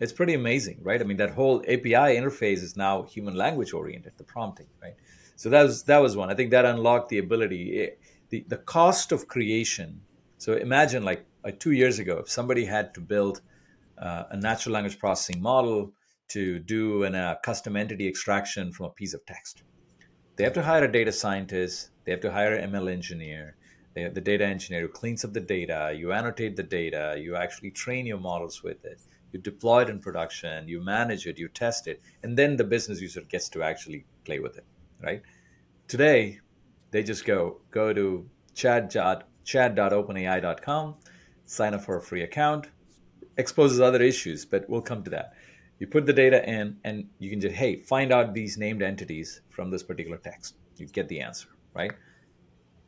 it's 0.00 0.12
pretty 0.12 0.34
amazing, 0.34 0.78
right? 0.82 1.00
I 1.00 1.04
mean, 1.04 1.16
that 1.16 1.30
whole 1.30 1.60
API 1.62 2.16
interface 2.16 2.62
is 2.62 2.76
now 2.76 3.02
human 3.02 3.34
language 3.34 3.72
oriented, 3.72 4.12
the 4.16 4.24
prompting, 4.24 4.68
right? 4.80 4.94
So 5.36 5.50
that 5.50 5.62
was 5.62 5.84
that 5.84 5.98
was 5.98 6.16
one. 6.16 6.30
I 6.30 6.34
think 6.34 6.50
that 6.50 6.64
unlocked 6.64 7.08
the 7.08 7.18
ability, 7.18 7.80
eh, 7.80 7.90
the 8.30 8.44
the 8.48 8.58
cost 8.58 9.12
of 9.12 9.28
creation. 9.28 10.00
So 10.38 10.52
imagine 10.54 11.04
like, 11.04 11.26
two 11.58 11.72
years 11.72 11.98
ago, 11.98 12.18
if 12.18 12.30
somebody 12.30 12.64
had 12.64 12.94
to 12.94 13.00
build 13.00 13.40
uh, 13.96 14.24
a 14.30 14.36
natural 14.36 14.74
language 14.74 14.98
processing 14.98 15.42
model 15.42 15.92
to 16.28 16.60
do 16.60 17.02
a 17.02 17.10
uh, 17.10 17.34
custom 17.42 17.76
entity 17.76 18.06
extraction 18.06 18.70
from 18.70 18.86
a 18.86 18.90
piece 18.90 19.14
of 19.14 19.24
text, 19.26 19.62
they 20.36 20.44
have 20.44 20.52
to 20.52 20.62
hire 20.62 20.84
a 20.84 20.92
data 20.92 21.10
scientist, 21.10 21.90
they 22.04 22.12
have 22.12 22.20
to 22.20 22.30
hire 22.30 22.54
an 22.54 22.70
ML 22.70 22.92
engineer, 22.92 23.56
the 23.94 24.20
data 24.20 24.44
engineer 24.44 24.82
who 24.82 24.88
cleans 24.88 25.24
up 25.24 25.32
the 25.32 25.40
data, 25.40 25.92
you 25.96 26.12
annotate 26.12 26.54
the 26.54 26.62
data, 26.62 27.16
you 27.18 27.34
actually 27.34 27.72
train 27.72 28.06
your 28.06 28.18
models 28.18 28.62
with 28.62 28.84
it 28.84 29.00
you 29.32 29.40
deploy 29.40 29.82
it 29.82 29.90
in 29.90 30.00
production, 30.00 30.68
you 30.68 30.82
manage 30.82 31.26
it, 31.26 31.38
you 31.38 31.48
test 31.48 31.86
it, 31.86 32.00
and 32.22 32.36
then 32.36 32.56
the 32.56 32.64
business 32.64 33.00
user 33.00 33.22
gets 33.22 33.48
to 33.50 33.62
actually 33.62 34.04
play 34.24 34.38
with 34.38 34.56
it, 34.56 34.64
right? 35.02 35.22
Today, 35.86 36.40
they 36.90 37.02
just 37.02 37.24
go 37.24 37.60
go 37.70 37.92
to 37.92 38.28
chat 38.54 38.90
chat.openai.com, 38.90 40.94
sign 41.44 41.74
up 41.74 41.84
for 41.84 41.96
a 41.96 42.02
free 42.02 42.22
account, 42.22 42.68
exposes 43.36 43.80
other 43.80 44.02
issues, 44.02 44.44
but 44.44 44.68
we'll 44.68 44.82
come 44.82 45.02
to 45.04 45.10
that. 45.10 45.34
You 45.78 45.86
put 45.86 46.06
the 46.06 46.12
data 46.12 46.46
in, 46.48 46.78
and 46.84 47.08
you 47.18 47.30
can 47.30 47.40
just 47.40 47.54
hey 47.54 47.76
find 47.76 48.12
out 48.12 48.34
these 48.34 48.58
named 48.58 48.82
entities 48.82 49.40
from 49.48 49.70
this 49.70 49.82
particular 49.82 50.18
text. 50.18 50.54
You 50.76 50.86
get 50.86 51.08
the 51.08 51.20
answer, 51.20 51.48
right? 51.74 51.92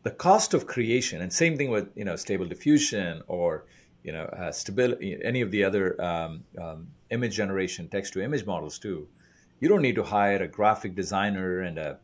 The 0.03 0.11
cost 0.11 0.55
of 0.55 0.67
creation, 0.67 1.21
and 1.21 1.33
same 1.33 1.57
thing 1.57 1.71
with 1.71 1.89
you 1.95 2.05
know 2.05 2.17
stable 2.17 2.47
diffusion 2.47 3.23
or 3.27 3.67
you 4.03 4.13
know, 4.13 4.25
uh, 4.25 4.53
stability, 4.53 5.19
any 5.23 5.41
of 5.41 5.51
the 5.51 5.65
other 5.65 6.01
um, 6.03 6.45
um, 6.61 6.89
image 7.11 7.35
generation, 7.35 7.89
text 7.89 8.13
to 8.15 8.23
image 8.23 8.47
models 8.47 8.79
too. 8.79 9.09
You 9.61 9.69
don't 9.69 9.83
need 9.83 9.97
to 9.97 10.03
hire 10.03 10.43
a 10.43 10.49
graphic 10.49 10.95
designer 10.95 11.61
and 11.61 11.79
a 11.79 11.99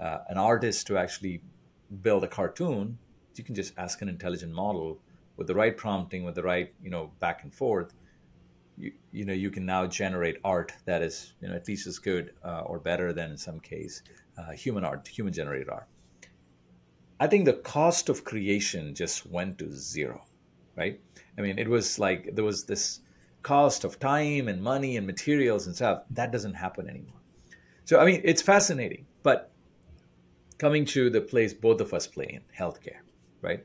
uh, 0.00 0.18
an 0.28 0.36
artist 0.36 0.86
to 0.88 0.98
actually 0.98 1.40
build 2.00 2.24
a 2.24 2.28
cartoon. 2.28 2.98
You 3.36 3.44
can 3.44 3.54
just 3.54 3.72
ask 3.78 4.02
an 4.02 4.08
intelligent 4.08 4.52
model 4.52 4.98
with 5.36 5.46
the 5.46 5.54
right 5.54 5.76
prompting, 5.76 6.24
with 6.24 6.34
the 6.34 6.42
right 6.42 6.72
you 6.82 6.90
know 6.90 7.12
back 7.20 7.42
and 7.42 7.54
forth. 7.54 7.92
You, 8.78 8.92
you 9.12 9.24
know 9.26 9.34
you 9.34 9.50
can 9.50 9.66
now 9.66 9.86
generate 9.86 10.38
art 10.44 10.72
that 10.86 11.02
is 11.02 11.34
you 11.40 11.48
know 11.48 11.54
at 11.54 11.68
least 11.68 11.86
as 11.86 11.98
good 11.98 12.32
uh, 12.42 12.60
or 12.60 12.78
better 12.78 13.12
than 13.12 13.30
in 13.30 13.36
some 13.36 13.60
case 13.60 14.02
uh, 14.38 14.52
human 14.52 14.84
art, 14.84 15.06
human 15.06 15.32
generated 15.32 15.68
art. 15.68 15.86
I 17.20 17.26
think 17.26 17.44
the 17.44 17.52
cost 17.52 18.08
of 18.08 18.24
creation 18.24 18.94
just 18.94 19.26
went 19.26 19.58
to 19.58 19.70
zero, 19.70 20.24
right? 20.76 21.00
I 21.38 21.40
mean, 21.40 21.58
it 21.58 21.68
was 21.68 21.98
like 21.98 22.34
there 22.34 22.44
was 22.44 22.64
this 22.64 23.00
cost 23.42 23.84
of 23.84 23.98
time 23.98 24.48
and 24.48 24.62
money 24.62 24.96
and 24.96 25.06
materials 25.06 25.66
and 25.66 25.74
stuff. 25.74 26.02
That 26.10 26.30
doesn't 26.32 26.54
happen 26.54 26.88
anymore. 26.88 27.20
So, 27.84 27.98
I 27.98 28.04
mean, 28.04 28.20
it's 28.24 28.42
fascinating. 28.42 29.06
But 29.22 29.50
coming 30.58 30.84
to 30.86 31.10
the 31.10 31.20
place 31.20 31.52
both 31.52 31.80
of 31.80 31.92
us 31.92 32.06
play 32.06 32.28
in, 32.32 32.42
healthcare, 32.56 33.00
right? 33.40 33.64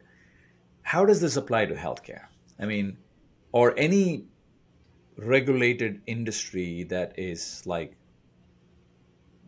How 0.82 1.06
does 1.06 1.22
this 1.22 1.38
apply 1.38 1.66
to 1.66 1.76
healthcare? 1.76 2.26
I 2.60 2.66
mean, 2.66 2.98
or 3.52 3.78
any 3.78 4.26
regulated 5.18 6.02
industry 6.08 6.84
that 6.84 7.18
is 7.18 7.64
like 7.66 7.96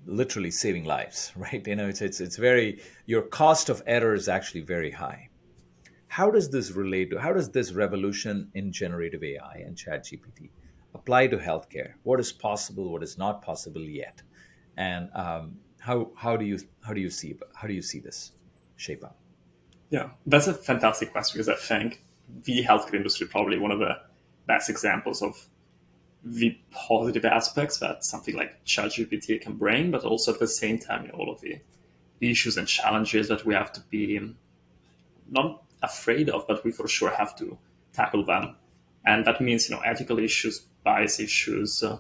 literally 0.06 0.52
saving 0.52 0.86
lives, 0.86 1.32
right? 1.36 1.66
You 1.66 1.76
know, 1.76 1.88
it's 1.88 2.02
it's 2.02 2.20
it's 2.20 2.38
very 2.38 2.82
your 3.06 3.22
cost 3.22 3.70
of 3.70 3.82
error 3.86 4.14
is 4.14 4.28
actually 4.28 4.62
very 4.62 4.92
high. 4.92 5.29
How 6.10 6.32
does 6.32 6.50
this 6.50 6.72
relate 6.72 7.12
to 7.12 7.20
how 7.20 7.32
does 7.34 7.50
this 7.52 7.72
revolution 7.72 8.50
in 8.56 8.72
generative 8.72 9.24
AI 9.24 9.64
and 9.66 9.78
Chat 9.78 10.06
GPT 10.06 10.50
apply 10.96 11.28
to 11.28 11.38
healthcare? 11.38 11.94
What 12.04 12.20
is 12.20 12.32
possible? 12.32 12.92
What 12.92 13.04
is 13.04 13.18
not 13.18 13.44
possible 13.44 13.82
yet? 13.82 14.22
And 14.76 15.10
um, 15.14 15.60
how 15.80 16.12
how 16.16 16.36
do 16.36 16.46
you 16.46 16.60
how 16.82 16.94
do 16.94 17.00
you 17.00 17.12
see 17.12 17.36
how 17.54 17.68
do 17.68 17.74
you 17.74 17.84
see 17.84 18.00
this 18.00 18.32
shape 18.76 19.04
up? 19.04 19.18
Yeah, 19.92 20.10
that's 20.26 20.48
a 20.48 20.54
fantastic 20.54 21.12
question 21.12 21.38
because 21.38 21.50
I 21.50 21.56
think 21.56 22.04
the 22.44 22.64
healthcare 22.64 22.96
industry 22.96 23.28
probably 23.28 23.60
one 23.60 23.72
of 23.72 23.80
the 23.80 23.96
best 24.48 24.70
examples 24.70 25.22
of 25.22 25.48
the 26.24 26.58
positive 26.72 27.24
aspects 27.24 27.78
that 27.80 28.04
something 28.04 28.36
like 28.36 28.66
ChatGPT 28.66 29.40
can 29.40 29.56
bring, 29.56 29.92
but 29.92 30.04
also 30.04 30.34
at 30.34 30.40
the 30.40 30.48
same 30.48 30.80
time, 30.80 31.10
all 31.14 31.32
of 31.32 31.40
the 31.42 31.60
issues 32.20 32.58
and 32.58 32.68
challenges 32.68 33.28
that 33.30 33.46
we 33.46 33.54
have 33.54 33.72
to 33.74 33.82
be 33.90 34.20
not 35.30 35.64
afraid 35.82 36.30
of, 36.30 36.48
but 36.48 36.64
we 36.64 36.72
for 36.72 36.88
sure 36.88 37.12
have 37.12 37.36
to 37.38 37.58
tackle 37.94 38.26
them. 38.26 38.56
And 39.06 39.26
that 39.26 39.42
means, 39.42 39.70
you 39.70 39.76
know, 39.76 39.82
ethical 39.82 40.20
issues, 40.20 40.60
bias 40.84 41.20
issues, 41.20 41.84
uh, 41.84 41.98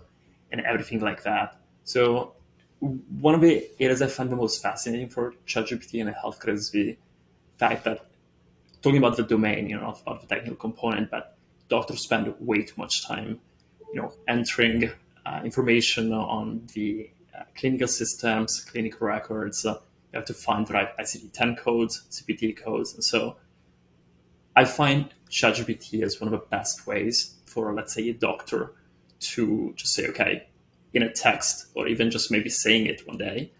and 0.51 0.62
everything 0.62 1.00
like 1.00 1.24
that. 1.24 1.59
So 1.83 2.33
one 2.79 3.36
of 3.36 3.41
the 3.41 3.67
areas 3.79 4.01
I 4.01 4.07
find 4.07 4.29
the 4.29 4.36
most 4.36 4.62
fascinating 4.62 5.09
for 5.09 5.33
ChatGPT 5.48 6.01
and 6.01 6.13
healthcare 6.15 6.53
is 6.53 6.71
the 6.71 6.98
fact 7.57 7.83
that 7.86 8.05
talking 8.81 8.98
about 8.98 9.17
the 9.17 9.24
domain, 9.24 9.69
you 9.69 9.75
know, 9.75 9.98
about 10.05 10.21
the 10.21 10.27
technical 10.27 10.55
component, 10.55 11.12
but 11.12 11.38
doctors 11.67 12.01
spend 12.01 12.33
way 12.39 12.63
too 12.63 12.75
much 12.77 13.05
time 13.05 13.39
you 13.93 14.01
know, 14.01 14.13
entering 14.27 14.91
uh, 15.25 15.41
information 15.43 16.13
on 16.13 16.67
the 16.74 17.09
uh, 17.38 17.43
clinical 17.55 17.88
systems, 17.88 18.62
clinical 18.62 19.07
records. 19.07 19.65
Uh, 19.65 19.79
you 20.12 20.17
have 20.17 20.25
to 20.25 20.33
find 20.33 20.67
the 20.67 20.74
right 20.74 20.98
ICD-10 20.98 21.57
codes, 21.57 22.03
CPT 22.09 22.57
codes, 22.57 22.93
and 22.93 23.03
so 23.03 23.36
I 24.60 24.66
find 24.66 25.13
ChatGPT 25.30 26.04
as 26.04 26.20
one 26.20 26.34
of 26.34 26.38
the 26.38 26.46
best 26.46 26.86
ways 26.86 27.36
for, 27.46 27.74
let's 27.74 27.94
say, 27.94 28.10
a 28.10 28.13
doctor 28.13 28.74
to 29.22 29.74
just 29.78 29.94
say, 29.94 30.06
okay, 30.08 30.50
in 30.94 31.01
a 31.01 31.10
text, 31.10 31.68
or 31.75 31.88
even 31.88 32.12
just 32.12 32.30
maybe 32.30 32.50
saying 32.50 32.86
it 32.86 33.08
one 33.08 33.18
day, 33.18 33.54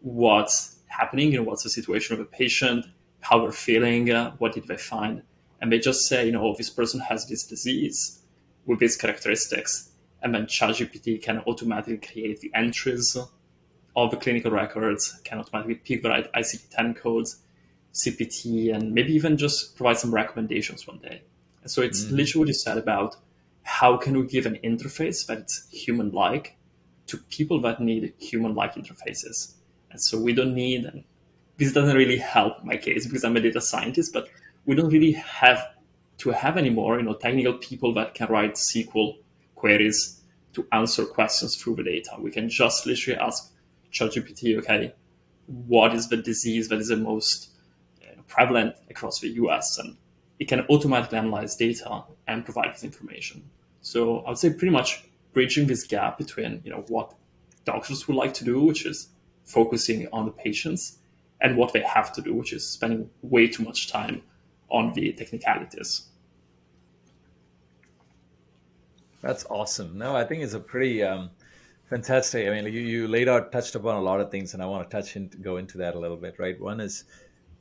what's 0.00 0.80
happening, 0.88 1.30
you 1.30 1.38
know, 1.38 1.44
what's 1.44 1.62
the 1.62 1.70
situation 1.70 2.14
of 2.14 2.20
a 2.20 2.24
patient, 2.24 2.84
how 3.20 3.38
they're 3.40 3.52
feeling, 3.52 4.10
uh, 4.10 4.32
what 4.38 4.52
did 4.52 4.66
they 4.66 4.76
find, 4.76 5.22
and 5.60 5.70
they 5.70 5.78
just 5.78 6.08
say, 6.08 6.26
you 6.26 6.32
know, 6.32 6.44
oh, 6.44 6.56
this 6.58 6.68
person 6.68 6.98
has 6.98 7.28
this 7.28 7.46
disease 7.46 8.18
with 8.66 8.80
these 8.80 8.96
characteristics. 8.96 9.92
And 10.20 10.34
then 10.34 10.46
ChatGPT 10.46 11.22
can 11.22 11.44
automatically 11.46 11.98
create 11.98 12.40
the 12.40 12.50
entries 12.56 13.16
of 13.94 14.10
the 14.10 14.16
clinical 14.16 14.50
records, 14.50 15.20
can 15.22 15.38
automatically 15.38 15.76
pick 15.76 16.02
the 16.02 16.08
right 16.08 16.28
ICD-10 16.32 16.96
codes, 16.96 17.40
CPT, 17.92 18.74
and 18.74 18.92
maybe 18.92 19.12
even 19.12 19.36
just 19.36 19.76
provide 19.76 19.98
some 19.98 20.14
recommendations 20.14 20.86
one 20.86 20.98
day. 20.98 21.22
And 21.62 21.70
so 21.70 21.82
it's 21.82 22.04
mm 22.04 22.12
literally 22.12 22.40
what 22.40 22.48
you 22.48 22.54
said 22.54 22.78
about 22.78 23.16
how 23.62 23.96
can 23.96 24.18
we 24.18 24.26
give 24.26 24.46
an 24.46 24.58
interface 24.64 25.26
that's 25.26 25.68
human-like 25.70 26.56
to 27.06 27.18
people 27.18 27.60
that 27.60 27.80
need 27.80 28.14
human-like 28.18 28.74
interfaces. 28.74 29.54
And 29.90 30.00
so 30.00 30.18
we 30.18 30.32
don't 30.32 30.54
need, 30.54 30.84
and 30.84 31.04
this 31.56 31.72
doesn't 31.72 31.96
really 31.96 32.16
help 32.16 32.64
my 32.64 32.76
case 32.76 33.06
because 33.06 33.24
I'm 33.24 33.36
a 33.36 33.40
data 33.40 33.60
scientist, 33.60 34.12
but 34.12 34.28
we 34.64 34.74
don't 34.74 34.90
really 34.90 35.12
have 35.12 35.62
to 36.18 36.30
have 36.30 36.56
anymore, 36.56 36.98
you 36.98 37.02
know, 37.02 37.14
technical 37.14 37.54
people 37.54 37.92
that 37.94 38.14
can 38.14 38.28
write 38.28 38.54
SQL 38.54 39.18
queries 39.56 40.20
to 40.52 40.66
answer 40.72 41.04
questions 41.04 41.56
through 41.56 41.76
the 41.76 41.82
data. 41.82 42.16
We 42.18 42.30
can 42.30 42.48
just 42.48 42.86
literally 42.86 43.18
ask 43.18 43.52
ChatGPT, 43.92 44.58
okay, 44.58 44.94
what 45.46 45.94
is 45.94 46.08
the 46.08 46.16
disease 46.16 46.68
that 46.68 46.78
is 46.78 46.88
the 46.88 46.96
most 46.96 47.50
prevalent 48.30 48.74
across 48.88 49.20
the 49.20 49.28
US? 49.42 49.78
And 49.78 49.96
it 50.38 50.48
can 50.48 50.60
automatically 50.70 51.18
analyze 51.18 51.54
data 51.56 52.04
and 52.26 52.44
provide 52.44 52.72
this 52.72 52.84
information. 52.84 53.42
So 53.82 54.20
I 54.20 54.30
would 54.30 54.38
say 54.38 54.50
pretty 54.50 54.70
much 54.70 55.04
bridging 55.34 55.66
this 55.66 55.86
gap 55.86 56.16
between, 56.16 56.62
you 56.64 56.70
know, 56.70 56.84
what 56.88 57.14
doctors 57.64 58.08
would 58.08 58.16
like 58.16 58.32
to 58.34 58.44
do, 58.44 58.60
which 58.62 58.86
is 58.86 59.08
focusing 59.44 60.08
on 60.12 60.24
the 60.24 60.32
patients, 60.32 60.98
and 61.40 61.56
what 61.56 61.72
they 61.72 61.80
have 61.82 62.12
to 62.14 62.22
do, 62.22 62.34
which 62.34 62.52
is 62.52 62.66
spending 62.66 63.10
way 63.22 63.46
too 63.48 63.62
much 63.62 63.90
time 63.90 64.22
on 64.70 64.92
the 64.92 65.12
technicalities. 65.12 66.08
That's 69.20 69.44
awesome. 69.46 69.98
No, 69.98 70.16
I 70.16 70.24
think 70.24 70.42
it's 70.42 70.54
a 70.54 70.60
pretty 70.60 71.02
um, 71.02 71.30
fantastic. 71.88 72.46
I 72.46 72.50
mean, 72.50 72.72
you, 72.72 72.80
you 72.80 73.08
laid 73.08 73.28
out, 73.28 73.52
touched 73.52 73.74
upon 73.74 73.96
a 73.96 74.00
lot 74.00 74.20
of 74.20 74.30
things, 74.30 74.54
and 74.54 74.62
I 74.62 74.66
want 74.66 74.88
to 74.88 74.96
touch 74.96 75.16
and 75.16 75.42
go 75.42 75.56
into 75.58 75.78
that 75.78 75.94
a 75.94 75.98
little 75.98 76.16
bit, 76.16 76.38
right? 76.38 76.58
One 76.58 76.80
is 76.80 77.04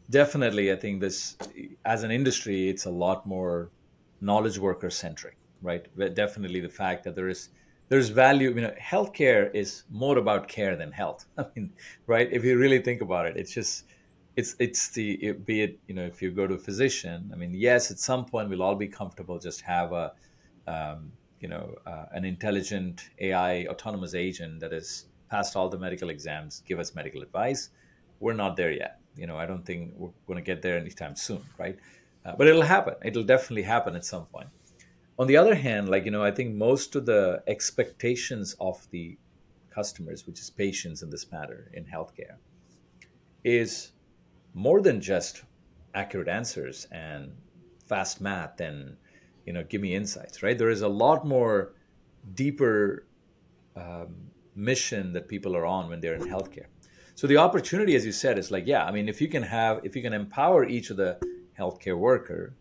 definitely, 0.09 0.71
I 0.71 0.75
think 0.75 1.01
this, 1.01 1.37
as 1.85 2.03
an 2.03 2.11
industry, 2.11 2.69
it's 2.69 2.85
a 2.85 2.89
lot 2.89 3.25
more 3.25 3.71
knowledge 4.21 4.57
worker 4.57 4.89
centric, 4.89 5.37
right? 5.61 5.85
But 5.95 6.15
definitely 6.15 6.59
the 6.61 6.69
fact 6.69 7.03
that 7.03 7.15
there 7.15 7.29
is 7.29 7.49
there's 7.89 8.09
value. 8.09 8.53
You 8.53 8.61
know, 8.61 8.73
healthcare 8.79 9.53
is 9.53 9.83
more 9.89 10.17
about 10.17 10.47
care 10.47 10.75
than 10.75 10.91
health. 10.91 11.25
I 11.37 11.45
mean, 11.55 11.73
right? 12.07 12.29
If 12.31 12.43
you 12.43 12.57
really 12.57 12.81
think 12.81 13.01
about 13.01 13.25
it, 13.25 13.37
it's 13.37 13.53
just 13.53 13.85
it's 14.35 14.55
it's 14.59 14.89
the 14.89 15.13
it, 15.13 15.45
be 15.45 15.61
it 15.61 15.79
you 15.87 15.95
know 15.95 16.05
if 16.05 16.21
you 16.21 16.31
go 16.31 16.47
to 16.47 16.55
a 16.55 16.59
physician. 16.59 17.29
I 17.33 17.35
mean, 17.35 17.53
yes, 17.53 17.91
at 17.91 17.99
some 17.99 18.25
point 18.25 18.49
we'll 18.49 18.63
all 18.63 18.75
be 18.75 18.87
comfortable 18.87 19.39
just 19.39 19.61
have 19.61 19.91
a 19.91 20.13
um, 20.67 21.11
you 21.39 21.47
know, 21.47 21.75
uh, 21.85 22.05
an 22.11 22.25
intelligent 22.25 23.09
AI 23.19 23.65
autonomous 23.67 24.13
agent 24.13 24.59
that 24.59 24.71
has 24.71 25.05
passed 25.29 25.55
all 25.55 25.69
the 25.69 25.77
medical 25.77 26.09
exams 26.09 26.61
give 26.67 26.79
us 26.79 26.95
medical 26.95 27.21
advice. 27.21 27.69
We're 28.19 28.33
not 28.33 28.57
there 28.57 28.71
yet. 28.71 28.98
You 29.15 29.27
know, 29.27 29.37
I 29.37 29.45
don't 29.45 29.65
think 29.65 29.93
we're 29.97 30.11
going 30.27 30.37
to 30.37 30.45
get 30.45 30.61
there 30.61 30.77
anytime 30.77 31.15
soon, 31.15 31.43
right? 31.57 31.77
Uh, 32.25 32.35
but 32.37 32.47
it'll 32.47 32.61
happen. 32.61 32.95
It'll 33.03 33.23
definitely 33.23 33.63
happen 33.63 33.95
at 33.95 34.05
some 34.05 34.25
point. 34.25 34.49
On 35.17 35.27
the 35.27 35.37
other 35.37 35.55
hand, 35.55 35.89
like 35.89 36.05
you 36.05 36.11
know, 36.11 36.23
I 36.23 36.31
think 36.31 36.55
most 36.55 36.95
of 36.95 37.05
the 37.05 37.43
expectations 37.47 38.55
of 38.59 38.87
the 38.91 39.17
customers, 39.69 40.25
which 40.25 40.39
is 40.39 40.49
patients 40.49 41.01
in 41.01 41.09
this 41.09 41.31
matter 41.31 41.69
in 41.73 41.85
healthcare, 41.85 42.37
is 43.43 43.91
more 44.53 44.81
than 44.81 45.01
just 45.01 45.43
accurate 45.93 46.27
answers 46.27 46.87
and 46.91 47.31
fast 47.85 48.21
math 48.21 48.59
and 48.61 48.95
you 49.45 49.53
know 49.53 49.63
give 49.63 49.81
me 49.81 49.95
insights 49.95 50.43
right 50.43 50.57
there 50.57 50.69
is 50.69 50.81
a 50.81 50.87
lot 50.87 51.25
more 51.25 51.73
deeper 52.35 53.05
um, 53.75 54.15
mission 54.55 55.13
that 55.13 55.27
people 55.27 55.55
are 55.55 55.65
on 55.65 55.89
when 55.89 55.99
they're 55.99 56.15
in 56.15 56.21
healthcare 56.21 56.67
so 57.19 57.27
the 57.27 57.35
opportunity 57.35 57.95
as 57.95 58.05
you 58.05 58.13
said 58.13 58.39
is 58.39 58.49
like 58.49 58.65
yeah 58.65 58.85
i 58.85 58.91
mean 58.91 59.09
if 59.09 59.19
you 59.19 59.27
can 59.27 59.43
have 59.43 59.81
if 59.83 59.93
you 59.93 60.01
can 60.01 60.13
empower 60.13 60.65
each 60.65 60.89
of 60.89 60.95
the 60.95 61.17
healthcare 61.59 61.97
worker 61.97 62.53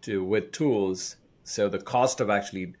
to 0.00 0.24
with 0.24 0.50
tools 0.50 1.14
so 1.44 1.68
the 1.68 1.78
cost 1.78 2.20
of 2.20 2.28
actually 2.28 2.74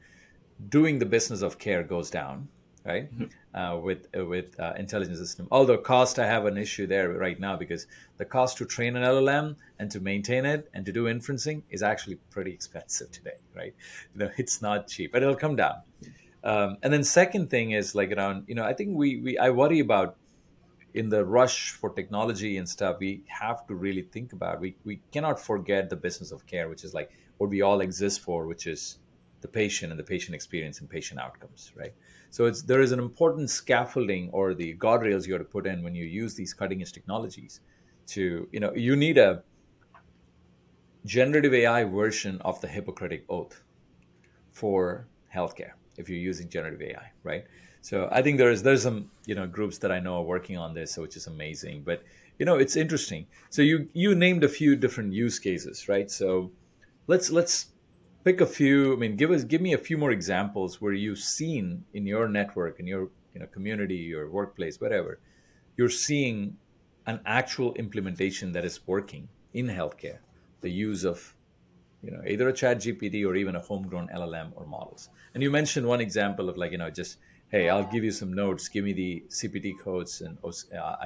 doing 0.68 0.98
the 0.98 1.06
business 1.06 1.40
of 1.40 1.56
care 1.56 1.84
goes 1.84 2.10
down 2.10 2.48
right? 2.84 3.12
Mm-hmm. 3.12 3.60
Uh, 3.60 3.76
with 3.76 4.08
uh, 4.16 4.24
with 4.24 4.58
uh, 4.58 4.72
intelligence 4.78 5.18
system. 5.18 5.46
Although 5.50 5.78
cost, 5.78 6.18
I 6.18 6.26
have 6.26 6.46
an 6.46 6.56
issue 6.56 6.86
there 6.86 7.10
right 7.10 7.38
now 7.38 7.56
because 7.56 7.86
the 8.16 8.24
cost 8.24 8.56
to 8.58 8.64
train 8.64 8.96
an 8.96 9.02
LLM 9.02 9.56
and 9.78 9.90
to 9.90 10.00
maintain 10.00 10.46
it 10.46 10.68
and 10.74 10.86
to 10.86 10.92
do 10.92 11.04
inferencing 11.04 11.62
is 11.70 11.82
actually 11.82 12.16
pretty 12.30 12.52
expensive 12.52 13.10
today, 13.10 13.38
right? 13.54 13.74
You 14.14 14.20
know, 14.20 14.30
it's 14.38 14.62
not 14.62 14.88
cheap, 14.88 15.12
but 15.12 15.22
it'll 15.22 15.42
come 15.46 15.56
down. 15.56 15.76
Um, 16.44 16.78
and 16.82 16.92
then 16.92 17.04
second 17.04 17.50
thing 17.50 17.72
is 17.72 17.94
like 17.94 18.12
around, 18.12 18.44
you 18.46 18.54
know, 18.54 18.64
I 18.64 18.72
think 18.72 18.96
we 18.96 19.20
we 19.20 19.38
I 19.38 19.50
worry 19.50 19.80
about 19.80 20.16
in 20.98 21.08
the 21.08 21.24
rush 21.24 21.70
for 21.70 21.90
technology 21.90 22.56
and 22.56 22.68
stuff, 22.68 22.96
we 22.98 23.22
have 23.28 23.64
to 23.68 23.74
really 23.74 24.02
think 24.02 24.32
about. 24.32 24.60
We 24.60 24.76
we 24.84 25.00
cannot 25.12 25.38
forget 25.38 25.88
the 25.88 25.96
business 25.96 26.32
of 26.32 26.46
care, 26.46 26.68
which 26.68 26.84
is 26.84 26.92
like 26.92 27.10
what 27.38 27.50
we 27.50 27.62
all 27.62 27.80
exist 27.80 28.20
for, 28.20 28.46
which 28.46 28.66
is 28.66 28.98
the 29.40 29.48
patient 29.48 29.92
and 29.92 29.98
the 29.98 30.08
patient 30.14 30.34
experience 30.34 30.80
and 30.80 30.90
patient 30.90 31.20
outcomes, 31.20 31.72
right? 31.76 31.94
So 32.30 32.46
it's 32.46 32.62
there 32.62 32.80
is 32.80 32.92
an 32.92 32.98
important 32.98 33.48
scaffolding 33.48 34.30
or 34.32 34.54
the 34.54 34.74
guardrails 34.76 35.26
you 35.26 35.34
have 35.34 35.42
to 35.42 35.52
put 35.56 35.66
in 35.66 35.84
when 35.84 35.94
you 35.94 36.04
use 36.04 36.34
these 36.34 36.52
cutting 36.52 36.82
edge 36.82 36.92
technologies. 36.92 37.60
To 38.14 38.48
you 38.52 38.60
know, 38.60 38.74
you 38.74 38.96
need 38.96 39.18
a 39.18 39.42
generative 41.04 41.54
AI 41.54 41.84
version 41.84 42.40
of 42.40 42.60
the 42.60 42.68
Hippocratic 42.68 43.24
Oath 43.28 43.62
for 44.50 45.06
healthcare 45.32 45.74
if 45.98 46.08
you're 46.08 46.18
using 46.18 46.48
generative 46.48 46.80
AI, 46.80 47.12
right? 47.22 47.44
So 47.80 48.08
I 48.10 48.22
think 48.22 48.38
there's 48.38 48.62
there's 48.62 48.82
some 48.82 49.10
you 49.26 49.34
know 49.34 49.46
groups 49.46 49.78
that 49.78 49.92
I 49.92 50.00
know 50.00 50.16
are 50.18 50.22
working 50.22 50.56
on 50.56 50.74
this, 50.74 50.96
which 50.96 51.16
is 51.16 51.26
amazing. 51.26 51.82
But 51.84 52.02
you 52.38 52.46
know 52.46 52.56
it's 52.56 52.76
interesting. 52.76 53.26
So 53.50 53.62
you 53.62 53.88
you 53.92 54.14
named 54.14 54.44
a 54.44 54.48
few 54.48 54.76
different 54.76 55.12
use 55.12 55.38
cases, 55.38 55.88
right? 55.88 56.10
So 56.10 56.50
let's 57.06 57.30
let's 57.30 57.66
pick 58.24 58.40
a 58.40 58.46
few. 58.46 58.92
I 58.94 58.96
mean, 58.96 59.16
give 59.16 59.30
us 59.30 59.44
give 59.44 59.60
me 59.60 59.72
a 59.74 59.78
few 59.78 59.98
more 59.98 60.10
examples 60.10 60.80
where 60.80 60.92
you've 60.92 61.18
seen 61.18 61.84
in 61.94 62.06
your 62.06 62.28
network, 62.28 62.80
in 62.80 62.86
your 62.86 63.10
you 63.34 63.40
know 63.40 63.46
community, 63.46 63.96
your 63.96 64.30
workplace, 64.30 64.80
whatever, 64.80 65.20
you're 65.76 65.88
seeing 65.88 66.56
an 67.06 67.20
actual 67.24 67.72
implementation 67.74 68.52
that 68.52 68.64
is 68.64 68.86
working 68.86 69.28
in 69.54 69.66
healthcare. 69.66 70.18
The 70.60 70.70
use 70.70 71.04
of 71.04 71.34
you 72.02 72.10
know 72.10 72.22
either 72.26 72.48
a 72.48 72.52
chat 72.52 72.78
gpt 72.78 73.26
or 73.26 73.34
even 73.34 73.56
a 73.56 73.60
homegrown 73.60 74.08
llm 74.14 74.50
or 74.54 74.66
models. 74.66 75.08
And 75.34 75.42
you 75.42 75.50
mentioned 75.50 75.86
one 75.86 76.00
example 76.00 76.48
of 76.48 76.56
like 76.56 76.72
you 76.72 76.78
know 76.78 76.90
just 76.90 77.18
hey 77.50 77.68
i'll 77.68 77.84
give 77.84 78.04
you 78.04 78.10
some 78.12 78.32
notes. 78.32 78.68
Give 78.68 78.84
me 78.84 78.92
the 78.92 79.24
cpt 79.28 79.78
codes 79.80 80.20
and 80.20 80.38
uh, 80.44 80.96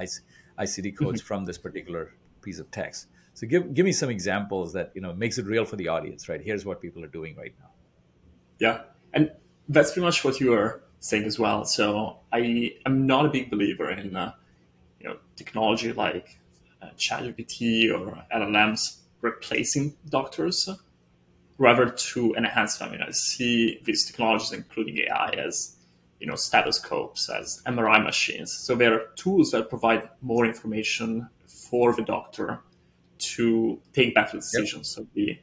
icd 0.59 0.97
codes 0.97 1.21
mm-hmm. 1.21 1.27
from 1.27 1.45
this 1.45 1.57
particular 1.57 2.13
piece 2.41 2.59
of 2.59 2.69
text. 2.71 3.07
So 3.33 3.47
give 3.47 3.73
give 3.73 3.85
me 3.85 3.91
some 3.91 4.09
examples 4.09 4.73
that 4.73 4.91
you 4.93 5.01
know 5.01 5.13
makes 5.13 5.37
it 5.37 5.45
real 5.45 5.65
for 5.65 5.75
the 5.75 5.87
audience 5.87 6.29
right? 6.29 6.41
Here's 6.41 6.65
what 6.65 6.81
people 6.81 7.03
are 7.03 7.13
doing 7.19 7.35
right 7.35 7.53
now. 7.59 7.69
Yeah. 8.59 8.81
And 9.13 9.31
that's 9.69 9.91
pretty 9.91 10.05
much 10.05 10.23
what 10.23 10.39
you 10.39 10.53
are 10.53 10.83
saying 10.99 11.25
as 11.25 11.37
well. 11.37 11.65
So 11.65 12.19
i 12.31 12.73
am 12.85 13.05
not 13.05 13.25
a 13.25 13.29
big 13.29 13.49
believer 13.49 13.89
in 13.91 14.15
uh, 14.15 14.33
you 14.99 15.07
know 15.07 15.17
technology 15.35 15.91
like 15.91 16.39
uh, 16.81 16.89
ChatGPT 16.97 17.91
or 17.93 18.23
LLMs 18.33 18.99
replacing 19.21 19.95
doctors, 20.09 20.69
rather 21.63 21.89
to 21.89 22.35
enhance 22.35 22.77
them. 22.77 22.91
You 22.91 22.99
know, 22.99 23.05
I 23.07 23.11
see 23.11 23.79
these 23.85 24.05
technologies, 24.05 24.51
including 24.51 24.97
AI, 24.99 25.29
as 25.29 25.77
you 26.19 26.27
know, 26.27 26.35
stethoscopes, 26.35 27.29
as 27.29 27.61
MRI 27.65 28.03
machines. 28.03 28.53
So 28.65 28.75
they 28.75 28.85
are 28.85 29.07
tools 29.15 29.51
that 29.51 29.69
provide 29.69 30.09
more 30.21 30.45
information 30.45 31.29
for 31.69 31.93
the 31.93 32.01
doctor 32.01 32.61
to 33.35 33.79
take 33.93 34.13
better 34.13 34.37
decisions. 34.37 34.95
Yep. 34.97 35.05
So 35.05 35.07
the 35.13 35.39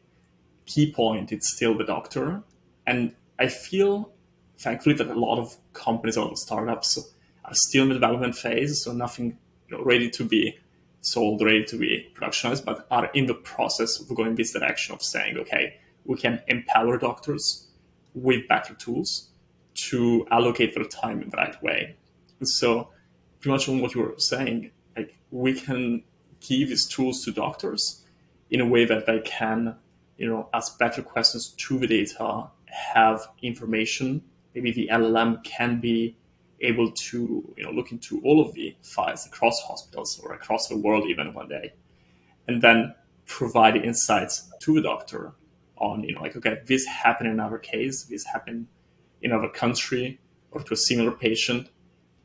key 0.66 0.92
point 0.92 1.32
is 1.32 1.50
still 1.50 1.76
the 1.76 1.84
doctor. 1.84 2.42
And 2.86 3.14
I 3.38 3.48
feel, 3.48 4.12
thankfully, 4.58 4.94
that 4.96 5.08
a 5.08 5.18
lot 5.18 5.38
of 5.38 5.56
companies 5.72 6.16
a 6.16 6.20
lot 6.22 6.32
of 6.32 6.38
startups 6.38 6.98
are 7.44 7.54
still 7.54 7.84
in 7.84 7.88
the 7.88 7.94
development 7.94 8.36
phase, 8.36 8.84
so 8.84 8.92
nothing 8.92 9.38
you 9.68 9.76
know, 9.76 9.84
ready 9.84 10.10
to 10.10 10.24
be 10.24 10.58
sold, 11.00 11.42
ready 11.42 11.64
to 11.64 11.78
be 11.78 12.06
productionized, 12.14 12.64
but 12.64 12.86
are 12.90 13.10
in 13.14 13.26
the 13.26 13.34
process 13.34 13.98
of 14.00 14.14
going 14.14 14.34
this 14.34 14.52
direction 14.52 14.94
of 14.94 15.02
saying, 15.02 15.38
okay, 15.38 15.79
we 16.04 16.16
can 16.16 16.42
empower 16.48 16.98
doctors 16.98 17.68
with 18.14 18.48
better 18.48 18.74
tools 18.74 19.30
to 19.74 20.26
allocate 20.30 20.74
their 20.74 20.84
time 20.84 21.22
in 21.22 21.30
the 21.30 21.36
right 21.36 21.62
way. 21.62 21.96
And 22.38 22.48
so, 22.48 22.90
pretty 23.40 23.52
much 23.52 23.68
on 23.68 23.80
what 23.80 23.94
you 23.94 24.02
were 24.02 24.14
saying, 24.18 24.70
like 24.96 25.16
we 25.30 25.58
can 25.58 26.02
give 26.40 26.68
these 26.68 26.88
tools 26.88 27.22
to 27.24 27.32
doctors 27.32 28.04
in 28.50 28.60
a 28.60 28.66
way 28.66 28.84
that 28.84 29.06
they 29.06 29.20
can, 29.20 29.76
you 30.16 30.28
know, 30.28 30.48
ask 30.52 30.78
better 30.78 31.02
questions 31.02 31.54
to 31.56 31.78
the 31.78 31.86
data, 31.86 32.48
have 32.66 33.28
information. 33.42 34.22
Maybe 34.54 34.72
the 34.72 34.88
LLM 34.92 35.44
can 35.44 35.80
be 35.80 36.16
able 36.60 36.90
to 36.92 37.54
you 37.56 37.64
know 37.64 37.70
look 37.70 37.90
into 37.90 38.20
all 38.22 38.40
of 38.40 38.52
the 38.54 38.76
files 38.82 39.26
across 39.26 39.62
hospitals 39.62 40.20
or 40.22 40.34
across 40.34 40.68
the 40.68 40.76
world 40.76 41.04
even 41.08 41.32
one 41.32 41.48
day, 41.48 41.72
and 42.48 42.60
then 42.60 42.94
provide 43.26 43.76
insights 43.76 44.50
to 44.60 44.74
the 44.74 44.82
doctor 44.82 45.32
on 45.80 46.04
you 46.04 46.14
know 46.14 46.20
like 46.20 46.36
okay 46.36 46.58
this 46.66 46.86
happened 46.86 47.30
in 47.30 47.40
our 47.40 47.58
case, 47.58 48.04
this 48.04 48.24
happened 48.24 48.66
in 49.22 49.32
our 49.32 49.50
country 49.50 50.20
or 50.50 50.62
to 50.62 50.74
a 50.74 50.76
similar 50.76 51.12
patient, 51.12 51.68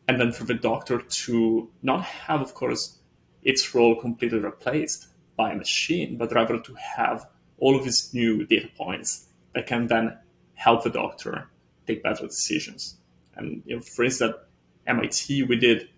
and 0.08 0.20
then 0.20 0.32
for 0.32 0.44
the 0.44 0.54
doctor 0.54 1.00
to 1.02 1.70
not 1.82 2.04
have 2.04 2.42
of 2.42 2.54
course 2.54 3.00
its 3.44 3.76
role 3.76 3.96
completely 4.00 4.40
replaced 4.40 5.08
by 5.38 5.52
a 5.52 5.56
machine, 5.56 6.18
but 6.18 6.34
rather 6.34 6.60
to 6.60 6.74
have 6.76 7.28
all 7.58 7.76
of 7.76 7.84
these 7.84 8.14
new 8.14 8.46
data 8.46 8.70
points 8.76 9.28
that 9.54 9.68
can 9.68 9.88
then 9.88 10.18
help 10.56 10.84
the 10.84 10.90
doctor 10.90 11.50
take 11.86 12.04
better 12.04 12.26
decisions. 12.26 12.98
And 13.36 13.62
you 13.66 13.76
know, 13.76 13.82
for 13.96 14.06
instance, 14.06 14.34
at 14.88 14.96
MIT, 14.96 15.44
we 15.44 15.58
did 15.58 15.90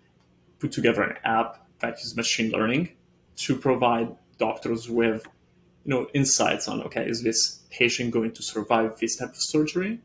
put 0.58 0.72
together 0.72 1.02
an 1.02 1.16
app 1.24 1.66
that 1.80 1.98
uses 1.98 2.16
machine 2.16 2.50
learning 2.50 2.90
to 3.36 3.56
provide 3.56 4.14
doctors 4.38 4.88
with 4.88 5.26
you 5.88 5.94
know 5.94 6.06
insights 6.12 6.68
on 6.68 6.82
okay, 6.82 7.08
is 7.08 7.22
this 7.22 7.60
patient 7.70 8.10
going 8.10 8.32
to 8.32 8.42
survive 8.42 8.98
this 8.98 9.16
type 9.16 9.30
of 9.30 9.40
surgery? 9.40 9.98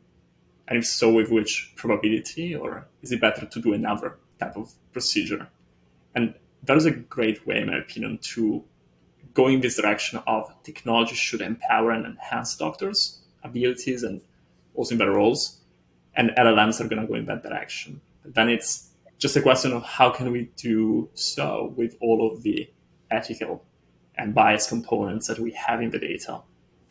And 0.66 0.78
if 0.78 0.86
so, 0.86 1.12
with 1.12 1.30
which 1.30 1.74
probability, 1.76 2.54
or 2.54 2.86
is 3.02 3.12
it 3.12 3.20
better 3.20 3.44
to 3.44 3.60
do 3.60 3.74
another 3.74 4.16
type 4.40 4.56
of 4.56 4.72
procedure? 4.94 5.48
And 6.14 6.34
that 6.62 6.78
is 6.78 6.86
a 6.86 6.90
great 6.90 7.46
way, 7.46 7.58
in 7.58 7.66
my 7.66 7.76
opinion, 7.76 8.18
to 8.32 8.64
go 9.34 9.48
in 9.48 9.60
this 9.60 9.76
direction 9.76 10.22
of 10.26 10.50
technology 10.62 11.14
should 11.14 11.42
empower 11.42 11.90
and 11.90 12.06
enhance 12.06 12.56
doctors' 12.56 13.20
abilities 13.42 14.02
and 14.02 14.22
also 14.74 14.94
in 14.94 14.98
better 14.98 15.12
roles 15.12 15.60
and 16.16 16.30
LLMs 16.38 16.80
are 16.80 16.88
going 16.88 17.02
to 17.02 17.06
go 17.08 17.14
in 17.14 17.26
that 17.26 17.42
direction. 17.42 18.00
But 18.22 18.34
then 18.34 18.48
it's 18.48 18.88
just 19.18 19.36
a 19.36 19.42
question 19.42 19.72
of 19.72 19.82
how 19.82 20.08
can 20.10 20.32
we 20.32 20.50
do 20.56 21.10
so 21.12 21.74
with 21.76 21.94
all 22.00 22.30
of 22.30 22.42
the 22.42 22.70
ethical 23.10 23.64
and 24.16 24.34
bias 24.34 24.68
components 24.68 25.26
that 25.26 25.38
we 25.38 25.50
have 25.52 25.80
in 25.80 25.90
the 25.90 25.98
data. 25.98 26.40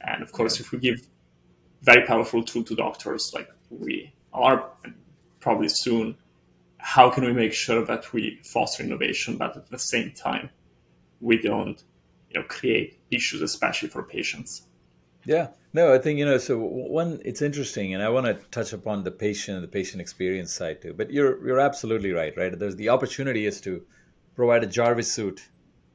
And 0.02 0.22
of 0.22 0.32
course, 0.32 0.60
if 0.60 0.72
we 0.72 0.80
give 0.80 1.08
very 1.82 2.06
powerful 2.06 2.44
tool 2.44 2.64
to 2.64 2.76
doctors 2.76 3.32
like 3.34 3.50
we 3.70 4.14
are 4.34 4.70
probably 5.40 5.70
soon, 5.70 6.18
how 6.78 7.10
can 7.10 7.24
we 7.24 7.34
make 7.34 7.54
sure 7.54 7.86
that 7.86 8.12
we 8.14 8.40
foster 8.44 8.84
innovation, 8.84 9.38
but 9.38 9.56
at 9.56 9.70
the 9.70 9.80
same 9.80 10.12
time, 10.12 10.50
we 11.22 11.38
don't 11.38 11.84
you 12.30 12.40
know, 12.40 12.46
create 12.48 13.00
issues, 13.12 13.42
especially 13.42 13.90
for 13.90 14.04
patients? 14.04 14.64
Yeah, 15.26 15.50
no, 15.72 15.94
I 15.94 15.98
think 15.98 16.20
you 16.20 16.26
know. 16.26 16.38
So 16.38 16.58
one, 16.58 17.22
it's 17.24 17.42
interesting, 17.42 17.94
and 17.94 18.04
I 18.04 18.10
want 18.10 18.26
to 18.26 18.34
touch 18.52 18.74
upon 18.74 19.04
the 19.04 19.12
patient 19.12 19.56
and 19.56 19.64
the 19.64 19.70
patient 19.70 20.02
experience 20.02 20.52
side 20.54 20.82
too. 20.82 20.94
But 20.94 21.12
you're 21.12 21.46
you're 21.46 21.62
absolutely 21.62 22.12
right. 22.12 22.36
Right, 22.36 22.58
there's 22.58 22.76
the 22.76 22.90
opportunity 22.90 23.46
is 23.46 23.62
to 23.62 23.82
provide 24.36 24.64
a 24.64 24.68
Jarvis 24.68 25.12
suit 25.12 25.48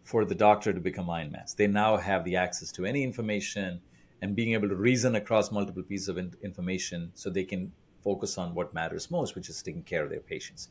for 0.09 0.25
the 0.25 0.35
doctor 0.35 0.73
to 0.73 0.81
become 0.81 1.11
Iron 1.11 1.31
Man. 1.33 1.45
They 1.57 1.67
now 1.67 1.97
have 1.99 2.25
the 2.25 2.37
access 2.37 2.73
to 2.73 2.87
any 2.87 3.03
information 3.03 3.81
and 4.23 4.35
being 4.35 4.55
able 4.55 4.69
to 4.69 4.75
reason 4.75 5.15
across 5.17 5.53
multiple 5.53 5.83
pieces 5.83 6.09
of 6.09 6.17
in- 6.17 6.35
information, 6.43 7.11
so 7.15 7.29
they 7.29 7.45
can 7.45 7.73
focus 8.03 8.39
on 8.39 8.55
what 8.55 8.73
matters 8.73 9.11
most, 9.11 9.35
which 9.37 9.51
is 9.51 9.63
taking 9.63 9.83
care 9.83 10.05
of 10.05 10.11
their 10.11 10.21
patients. 10.35 10.69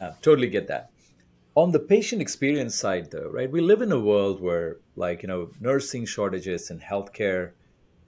Uh, 0.00 0.10
totally 0.22 0.48
get 0.48 0.66
that. 0.66 0.90
On 1.54 1.70
the 1.70 1.78
patient 1.78 2.20
experience 2.20 2.74
side, 2.74 3.10
though, 3.10 3.30
right, 3.30 3.50
we 3.50 3.60
live 3.60 3.80
in 3.80 3.92
a 3.92 4.00
world 4.00 4.40
where, 4.40 4.78
like, 4.96 5.22
you 5.22 5.28
know, 5.28 5.50
nursing 5.60 6.04
shortages 6.04 6.70
and 6.70 6.80
healthcare 6.80 7.52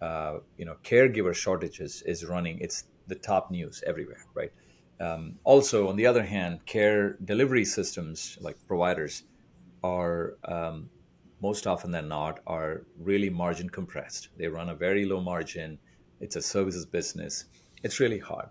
uh, 0.02 0.40
you 0.58 0.64
know 0.64 0.76
caregiver 0.82 1.32
shortages 1.32 2.02
is 2.02 2.24
running 2.24 2.58
it's 2.58 2.84
the 3.06 3.14
top 3.14 3.52
news 3.52 3.84
everywhere 3.86 4.24
right 4.34 4.52
um, 5.00 5.38
also 5.44 5.88
on 5.88 5.94
the 5.94 6.04
other 6.04 6.24
hand 6.24 6.58
care 6.66 7.16
delivery 7.24 7.64
systems 7.64 8.36
like 8.40 8.56
providers 8.66 9.22
are 9.82 10.36
um, 10.44 10.88
most 11.40 11.66
often 11.66 11.90
than 11.90 12.08
not 12.08 12.40
are 12.46 12.84
really 12.98 13.30
margin 13.30 13.68
compressed 13.68 14.28
they 14.36 14.46
run 14.46 14.68
a 14.68 14.74
very 14.74 15.04
low 15.04 15.20
margin 15.20 15.78
it's 16.20 16.36
a 16.36 16.42
services 16.42 16.86
business 16.86 17.46
it's 17.82 18.00
really 18.00 18.18
hard 18.18 18.48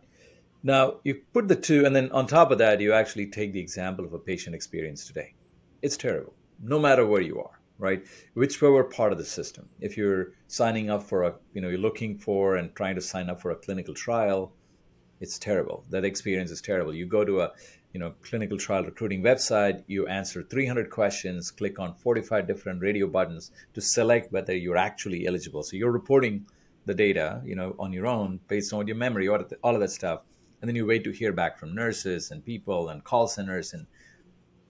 now 0.64 0.96
you 1.04 1.22
put 1.34 1.48
the 1.48 1.56
two 1.56 1.86
and 1.86 1.96
then 1.96 2.12
on 2.12 2.28
top 2.28 2.52
of 2.52 2.58
that 2.58 2.80
you 2.80 2.94
actually 2.94 3.26
take 3.26 3.54
the 3.54 3.60
example 3.60 4.06
of 4.06 4.14
a 4.14 4.20
patient 4.20 4.56
experience 4.56 5.06
today 5.06 5.34
it's 5.82 5.98
terrible 5.98 6.34
no 6.62 6.78
matter 6.78 7.06
where 7.06 7.22
you 7.22 7.40
are 7.40 7.62
right? 7.82 8.06
Whichever 8.36 8.84
part 8.84 9.12
of 9.12 9.18
the 9.18 9.26
system. 9.26 9.68
If 9.80 9.98
you're 9.98 10.34
signing 10.48 10.92
up 10.92 11.02
for 11.02 11.24
a, 11.24 11.34
you 11.54 11.62
know, 11.62 11.68
you're 11.68 11.80
looking 11.80 12.16
for 12.16 12.58
and 12.58 12.74
trying 12.76 12.94
to 12.96 13.02
sign 13.02 13.28
up 13.28 13.42
for 13.42 13.52
a 13.52 13.56
clinical 13.56 13.96
trial, 13.96 14.54
it's 15.20 15.40
terrible. 15.40 15.84
That 15.90 16.06
experience 16.06 16.52
is 16.52 16.62
terrible. 16.62 16.94
You 16.94 17.08
go 17.08 17.26
to 17.26 17.42
a, 17.42 17.52
you 17.94 18.00
know, 18.00 18.14
clinical 18.22 18.58
trial 18.58 18.84
recruiting 18.84 19.22
website, 19.22 19.84
you 19.88 20.08
answer 20.08 20.44
300 20.44 20.90
questions, 20.90 21.52
click 21.52 21.80
on 21.80 21.94
45 21.96 22.48
different 22.48 22.82
radio 22.82 23.08
buttons 23.08 23.52
to 23.74 23.82
select 23.82 24.32
whether 24.32 24.56
you're 24.56 24.78
actually 24.78 25.28
eligible. 25.28 25.64
So 25.64 25.76
you're 25.76 25.92
reporting 25.92 26.46
the 26.86 26.94
data, 26.94 27.42
you 27.46 27.56
know, 27.56 27.76
on 27.80 27.94
your 27.94 28.08
own 28.08 28.40
based 28.48 28.74
on 28.74 28.88
your 28.88 28.96
memory, 28.96 29.28
the, 29.28 29.58
all 29.64 29.76
of 29.76 29.82
that 29.82 29.92
stuff. 29.92 30.22
And 30.62 30.70
then 30.70 30.76
you 30.76 30.86
wait 30.86 31.04
to 31.04 31.12
hear 31.12 31.34
back 31.34 31.58
from 31.58 31.76
nurses 31.76 32.32
and 32.32 32.46
people 32.46 32.90
and 32.90 33.04
call 33.04 33.28
centers 33.28 33.74
and 33.74 33.88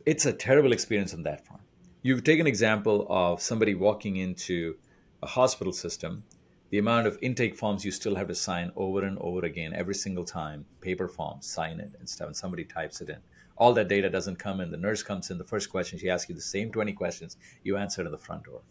it's 0.06 0.26
a 0.26 0.34
terrible 0.34 0.72
experience 0.72 1.14
on 1.14 1.24
that 1.24 1.46
front. 1.46 1.62
You 2.02 2.20
take 2.22 2.40
an 2.40 2.48
example 2.48 3.06
of 3.10 3.42
somebody 3.42 3.76
walking 3.76 4.18
into 4.18 4.78
a 5.22 5.28
hospital 5.28 5.74
system, 5.74 6.24
the 6.72 6.78
amount 6.78 7.06
of 7.06 7.20
intake 7.22 7.56
forms 7.56 7.84
you 7.84 7.92
still 7.92 8.16
have 8.16 8.30
to 8.30 8.36
sign 8.36 8.72
over 8.78 9.04
and 9.04 9.18
over 9.20 9.46
again 9.46 9.74
every 9.74 9.94
single 9.94 10.24
time, 10.24 10.66
paper 10.80 11.08
forms, 11.08 11.46
sign 11.46 11.82
it 11.82 11.92
and 12.00 12.08
stuff, 12.08 12.28
and 12.28 12.36
somebody 12.36 12.64
types 12.64 13.02
it 13.02 13.10
in. 13.10 13.18
All 13.58 13.74
that 13.74 13.90
data 13.90 14.10
doesn't 14.10 14.40
come 14.40 14.62
in. 14.62 14.72
The 14.72 14.78
nurse 14.78 15.04
comes 15.04 15.30
in, 15.30 15.38
the 15.38 15.44
first 15.44 15.70
question, 15.70 16.00
she 16.00 16.10
asks 16.10 16.30
you 16.30 16.36
the 16.36 16.42
same 16.42 16.72
20 16.72 16.94
questions, 16.94 17.36
you 17.64 17.76
answer 17.76 18.06
in 18.06 18.12
the 18.12 18.18
front 18.18 18.46
door. 18.46 18.62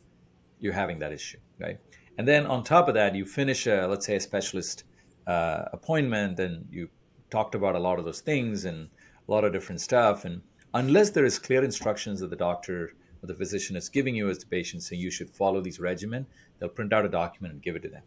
You're 0.59 0.73
having 0.73 0.99
that 1.01 1.13
issue, 1.13 1.39
right? 1.59 1.79
And 2.17 2.27
then 2.27 2.47
on 2.47 2.65
top 2.65 2.89
of 2.89 2.95
that, 2.95 3.15
you 3.15 3.27
finish, 3.27 3.67
a, 3.67 3.87
let's 3.87 4.07
say, 4.07 4.17
a 4.17 4.21
specialist 4.21 4.85
uh, 5.27 5.67
appointment, 5.73 6.41
and 6.41 6.67
you 6.71 6.89
talked 7.29 7.55
about 7.55 7.77
a 7.77 7.79
lot 7.79 7.99
of 7.99 8.07
those 8.07 8.21
things 8.21 8.65
and 8.65 8.89
a 9.29 9.31
lot 9.31 9.45
of 9.45 9.53
different 9.53 9.81
stuff. 9.83 10.25
And 10.25 10.41
unless 10.73 11.11
there 11.11 11.27
is 11.27 11.39
clear 11.39 11.63
instructions 11.63 12.21
that 12.21 12.31
the 12.31 12.37
doctor 12.37 12.95
or 13.23 13.27
the 13.27 13.35
physician 13.35 13.77
is 13.77 13.89
giving 13.89 14.15
you 14.15 14.29
as 14.29 14.39
the 14.39 14.47
patient 14.47 14.83
saying 14.83 15.01
you 15.01 15.11
should 15.11 15.31
follow 15.31 15.61
these 15.61 15.81
regimen, 15.81 16.27
they'll 16.59 16.69
print 16.69 16.93
out 16.93 17.05
a 17.05 17.09
document 17.09 17.55
and 17.55 17.63
give 17.63 17.77
it 17.77 17.83
to 17.83 17.89
them. 17.89 18.03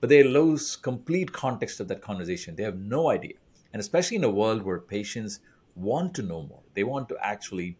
But 0.00 0.08
they 0.08 0.22
lose 0.22 0.76
complete 0.76 1.32
context 1.32 1.80
of 1.80 1.88
that 1.88 2.02
conversation. 2.02 2.56
They 2.56 2.64
have 2.64 2.78
no 2.78 3.10
idea. 3.10 3.34
And 3.72 3.80
especially 3.80 4.16
in 4.16 4.24
a 4.24 4.30
world 4.30 4.62
where 4.62 4.80
patients 4.80 5.40
want 5.74 6.14
to 6.14 6.22
know 6.22 6.42
more, 6.42 6.62
they 6.74 6.84
want 6.84 7.08
to 7.08 7.16
actually, 7.22 7.78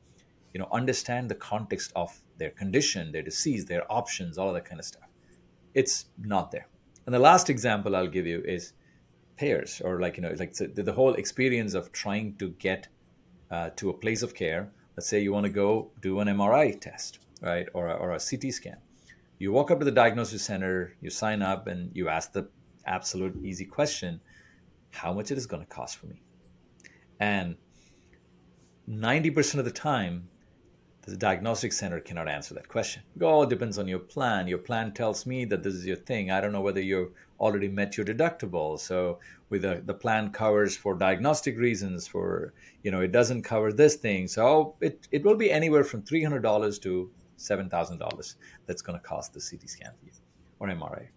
you 0.55 0.61
know, 0.61 0.69
understand 0.73 1.31
the 1.31 1.35
context 1.35 1.93
of 1.95 2.21
their 2.39 2.51
condition, 2.51 3.13
their 3.13 3.23
disease, 3.23 3.67
their 3.67 3.91
options, 3.93 4.39
all 4.39 4.49
of 4.49 4.55
that 4.55 4.65
kind 4.65 4.81
of 4.81 4.87
stuff. 4.87 5.09
It's 5.75 6.07
not 6.19 6.51
there. 6.51 6.69
And 7.07 7.15
the 7.15 7.19
last 7.19 7.51
example 7.51 7.97
I'll 7.97 8.07
give 8.07 8.27
you 8.27 8.43
is 8.45 8.73
payers, 9.37 9.81
or 9.85 10.01
like 10.01 10.17
you 10.17 10.23
know, 10.23 10.35
like 10.39 10.55
the, 10.55 10.69
the 10.83 10.93
whole 10.93 11.15
experience 11.15 11.75
of 11.75 11.93
trying 11.93 12.37
to 12.37 12.51
get 12.51 12.89
uh, 13.51 13.71
to 13.77 13.91
a 13.91 13.93
place 13.93 14.23
of 14.23 14.35
care. 14.35 14.71
Let's 14.97 15.09
say 15.09 15.21
you 15.21 15.33
want 15.33 15.45
to 15.45 15.53
go 15.53 15.91
do 16.01 16.21
an 16.21 16.29
MRI 16.29 16.79
test, 16.79 17.21
right, 17.41 17.67
or 17.73 17.89
a, 17.89 17.95
or 17.95 18.13
a 18.13 18.21
CT 18.21 18.53
scan. 18.53 18.77
You 19.39 19.51
walk 19.53 19.71
up 19.71 19.79
to 19.79 19.85
the 19.85 19.91
diagnosis 19.91 20.43
center, 20.43 20.95
you 21.01 21.11
sign 21.11 21.43
up, 21.43 21.67
and 21.67 21.91
you 21.95 22.09
ask 22.09 22.33
the 22.33 22.49
absolute 22.87 23.37
easy 23.43 23.65
question: 23.65 24.21
How 24.91 25.13
much 25.13 25.31
it 25.31 25.39
is 25.39 25.47
going 25.47 25.63
to 25.63 25.69
cost 25.69 25.97
for 25.97 26.07
me? 26.07 26.21
And 27.19 27.57
ninety 28.87 29.31
percent 29.31 29.61
of 29.61 29.65
the 29.65 29.73
time, 29.73 30.29
the 31.03 31.17
diagnostic 31.17 31.73
center 31.73 31.99
cannot 32.01 32.29
answer 32.29 32.55
that 32.55 32.69
question. 32.69 33.03
It 33.19 33.49
depends 33.49 33.79
on 33.79 33.89
your 33.89 33.99
plan. 33.99 34.47
Your 34.47 34.59
plan 34.59 34.93
tells 34.93 35.27
me 35.27 35.45
that 35.47 35.63
this 35.63 35.75
is 35.75 35.85
your 35.85 35.97
thing. 35.97 36.31
I 36.31 36.41
don't 36.41 36.53
know 36.53 36.61
whether 36.61 36.81
you've 36.81 37.11
already 37.41 37.69
met 37.69 37.97
your 37.97 38.07
deductible. 38.07 38.79
So 38.79 39.19
with 39.51 39.63
the, 39.63 39.83
the 39.85 39.95
plan 39.95 40.31
covers 40.31 40.77
for 40.77 40.95
diagnostic 40.95 41.59
reasons, 41.59 42.07
for 42.07 42.55
you 42.85 42.93
know, 42.93 43.01
it 43.01 43.11
doesn't 43.11 43.43
cover 43.43 43.73
this 43.73 43.97
thing. 43.97 44.29
So 44.29 44.77
it, 44.81 45.09
it 45.11 45.25
will 45.25 45.37
be 45.37 45.51
anywhere 45.51 45.83
from 45.83 46.03
three 46.03 46.23
hundred 46.23 46.43
dollars 46.43 46.79
to 46.81 47.11
seven 47.37 47.69
thousand 47.69 47.99
dollars 47.99 48.37
that's 48.67 48.83
gonna 48.83 49.01
cost 49.01 49.35
the 49.35 49.41
CT 49.41 49.69
scan 49.69 49.91
for 49.99 50.07
you 50.07 50.13
or 50.61 50.69
MRI. 50.69 51.09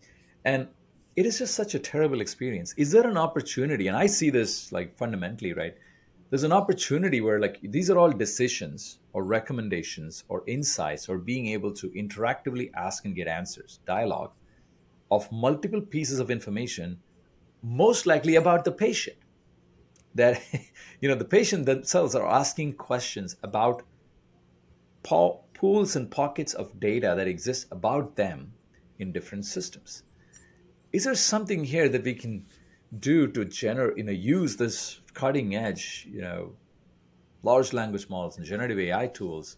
And 0.46 0.68
it 1.16 1.28
is 1.28 1.38
just 1.38 1.54
such 1.54 1.76
a 1.76 1.80
terrible 1.80 2.22
experience. 2.22 2.74
Is 2.76 2.92
there 2.92 3.08
an 3.08 3.18
opportunity? 3.18 3.88
And 3.88 3.96
I 3.96 4.08
see 4.08 4.32
this 4.32 4.72
like 4.72 4.98
fundamentally, 4.98 5.54
right? 5.54 5.76
There's 6.36 6.44
an 6.44 6.52
opportunity 6.52 7.22
where 7.22 7.40
like 7.40 7.60
these 7.64 7.90
are 7.90 7.98
all 7.98 8.12
decisions 8.12 9.00
or 9.14 9.24
recommendations 9.24 10.26
or 10.28 10.44
insights 10.48 11.08
or 11.08 11.18
being 11.18 11.48
able 11.48 11.72
to 11.72 11.90
interactively 11.92 12.70
ask 12.76 13.06
and 13.06 13.16
get 13.16 13.26
answers 13.26 13.80
dialogue 13.88 14.34
of 15.10 15.32
multiple 15.32 15.80
pieces 15.80 16.20
of 16.20 16.30
information 16.30 17.00
most 17.64 18.06
likely 18.06 18.36
about 18.36 18.66
the 18.66 18.72
patient. 18.74 19.16
That 20.14 20.44
you 21.00 21.08
know 21.08 21.16
the 21.16 21.24
patient 21.24 21.68
themselves 21.68 22.16
are 22.16 22.28
asking 22.28 22.74
questions 22.74 23.38
about 23.42 23.84
pools 25.04 25.96
and 25.96 26.12
pockets 26.12 26.54
of 26.54 26.82
data 26.82 27.14
that 27.16 27.30
exist 27.30 27.68
about 27.72 28.18
them 28.18 28.52
in 29.00 29.14
different 29.14 29.46
systems. 29.46 30.04
Is 30.92 31.06
there 31.06 31.16
something 31.16 31.64
here 31.64 31.88
that 31.88 32.04
we 32.04 32.14
can 32.14 32.46
do 33.00 33.26
to 33.30 33.46
generate 33.46 33.98
you 33.98 34.04
know 34.04 34.12
use 34.12 34.58
this 34.58 35.00
cutting 35.16 35.56
edge, 35.56 36.08
you 36.08 36.22
know, 36.22 36.54
large 37.42 37.74
language 37.74 38.08
models 38.10 38.38
and 38.38 38.46
generative 38.46 38.78
AI 38.78 39.08
tools 39.08 39.58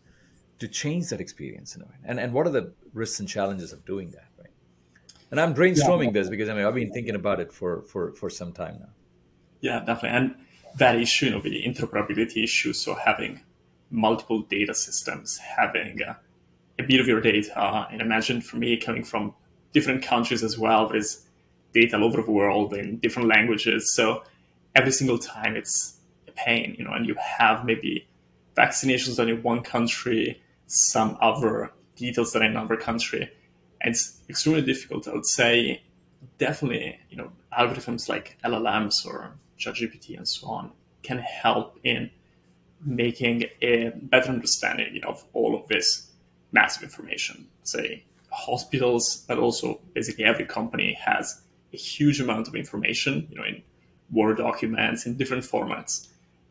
to 0.59 0.67
change 0.67 1.09
that 1.09 1.19
experience 1.19 1.75
in 1.75 1.81
a 1.81 1.85
way? 1.85 1.95
And 2.05 2.19
and 2.19 2.31
what 2.31 2.47
are 2.47 2.51
the 2.51 2.71
risks 2.93 3.19
and 3.19 3.27
challenges 3.27 3.73
of 3.73 3.83
doing 3.85 4.11
that, 4.11 4.29
right? 4.39 4.53
And 5.31 5.41
I'm 5.41 5.53
brainstorming 5.53 6.05
yeah. 6.05 6.21
this 6.21 6.29
because 6.29 6.47
I 6.47 6.53
mean 6.53 6.65
I've 6.65 6.75
been 6.75 6.93
thinking 6.93 7.15
about 7.15 7.41
it 7.41 7.51
for 7.51 7.81
for 7.81 8.13
for 8.13 8.29
some 8.29 8.53
time 8.53 8.77
now. 8.79 8.93
Yeah, 9.59 9.79
definitely. 9.79 10.17
And 10.17 10.35
that 10.77 10.95
issue, 10.95 11.25
you 11.25 11.31
know, 11.31 11.41
the 11.41 11.63
interoperability 11.65 12.43
issue, 12.43 12.73
so 12.73 12.93
having 12.93 13.41
multiple 13.89 14.41
data 14.41 14.73
systems, 14.73 15.37
having 15.37 16.01
uh, 16.03 16.15
a 16.79 16.83
bit 16.83 16.99
of 16.99 17.07
your 17.07 17.21
data, 17.21 17.87
and 17.91 18.01
imagine 18.01 18.41
for 18.41 18.57
me 18.57 18.77
coming 18.77 19.03
from 19.03 19.33
different 19.73 20.03
countries 20.03 20.43
as 20.43 20.57
well, 20.57 20.87
there's 20.87 21.25
data 21.73 21.97
all 21.97 22.03
over 22.03 22.21
the 22.21 22.31
world 22.31 22.73
in 22.73 22.97
different 22.97 23.27
languages. 23.27 23.93
So 23.93 24.23
every 24.77 24.91
single 24.91 25.17
time 25.17 25.55
it's 25.55 25.97
a 26.27 26.31
pain, 26.31 26.75
you 26.77 26.85
know, 26.85 26.91
and 26.91 27.07
you 27.07 27.15
have 27.15 27.65
maybe 27.65 28.07
vaccinations 28.55 29.17
done 29.17 29.27
in 29.27 29.41
one 29.41 29.61
country, 29.61 30.39
some 30.67 31.17
other 31.19 31.71
details 31.95 32.35
are 32.35 32.43
in 32.43 32.51
another 32.51 32.77
country. 32.77 33.29
And 33.81 33.93
it's 33.93 34.21
extremely 34.29 34.61
difficult. 34.61 35.07
I 35.07 35.13
would 35.13 35.25
say 35.25 35.81
definitely, 36.37 36.99
you 37.09 37.17
know, 37.17 37.31
algorithms 37.57 38.07
like 38.07 38.37
LLMs 38.45 39.05
or 39.05 39.33
ChatGPT 39.59 40.15
and 40.15 40.27
so 40.27 40.47
on 40.47 40.71
can 41.01 41.17
help 41.17 41.79
in 41.83 42.11
making 42.85 43.45
a 43.61 43.91
better 43.95 44.29
understanding 44.29 44.93
you 44.93 45.01
know, 45.01 45.09
of 45.09 45.25
all 45.33 45.59
of 45.59 45.67
this 45.67 46.11
massive 46.51 46.83
information. 46.83 47.47
Say 47.63 48.03
hospitals, 48.29 49.25
but 49.27 49.39
also 49.39 49.79
basically 49.93 50.25
every 50.25 50.45
company 50.45 50.93
has 51.03 51.41
a 51.73 51.77
huge 51.77 52.21
amount 52.21 52.47
of 52.47 52.55
information, 52.55 53.27
you 53.31 53.37
know, 53.37 53.43
in 53.43 53.63
Word 54.11 54.37
documents 54.37 55.05
in 55.05 55.17
different 55.17 55.43
formats. 55.43 56.07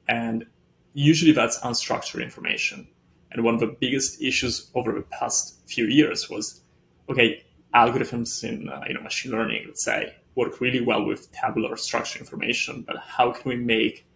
And 0.09 0.47
usually 0.93 1.33
that's 1.33 1.59
unstructured 1.61 2.23
information. 2.23 2.87
And 3.31 3.45
one 3.45 3.55
of 3.55 3.61
the 3.61 3.67
biggest 3.67 4.23
issues 4.23 4.71
over 4.75 4.93
the 4.93 5.03
past 5.03 5.59
few 5.67 5.87
years 5.87 6.31
was, 6.31 6.61
okay, 7.09 7.45
algorithms 7.75 8.43
in 8.43 8.69
uh, 8.69 8.83
you 8.89 8.95
know 8.95 9.01
machine 9.01 9.33
learning, 9.33 9.65
let's 9.67 9.85
say, 9.85 10.15
work 10.35 10.61
really 10.61 10.81
well 10.81 11.05
with 11.05 11.31
tabular 11.33 11.77
structured 11.77 12.21
information, 12.21 12.83
but 12.87 12.97
how 12.99 13.33
can 13.33 13.49
we 13.49 13.57
make 13.57 14.07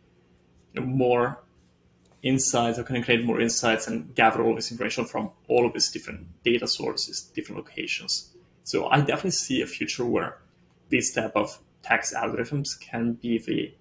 you 0.75 0.81
know, 0.81 0.87
more 0.87 1.43
insights? 2.23 2.77
How 2.79 2.85
can 2.85 2.97
we 2.97 3.03
create 3.03 3.25
more 3.25 3.41
insights 3.41 3.87
and 3.87 4.15
gather 4.15 4.43
all 4.43 4.55
this 4.55 4.71
information 4.71 5.05
from 5.05 5.31
all 5.49 5.67
of 5.67 5.73
these 5.73 5.91
different 5.91 6.43
data 6.43 6.67
sources, 6.67 7.23
different 7.35 7.59
locations? 7.59 8.31
So 8.65 8.89
I 8.89 9.01
definitely 9.01 9.33
see 9.33 9.63
a 9.63 9.67
future 9.67 10.05
where 10.05 10.39
this 10.91 11.13
type 11.13 11.33
of 11.35 11.59
text 11.83 12.15
algorithms 12.15 12.79
can 12.79 13.15
be 13.15 13.39
the 13.39 13.75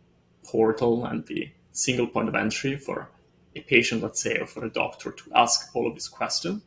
portal 0.43 1.05
and 1.05 1.25
the 1.27 1.51
single 1.71 2.07
point 2.07 2.29
of 2.29 2.35
entry 2.35 2.75
for 2.77 3.09
a 3.55 3.62
patient, 3.62 4.01
let's 4.01 4.21
say, 4.21 4.38
or 4.38 4.45
for 4.45 4.65
a 4.65 4.69
doctor 4.69 5.12
to 5.12 5.31
ask 5.35 5.69
all 5.75 5.88
of 5.88 5.93
these 5.93 6.07
questions. 6.07 6.62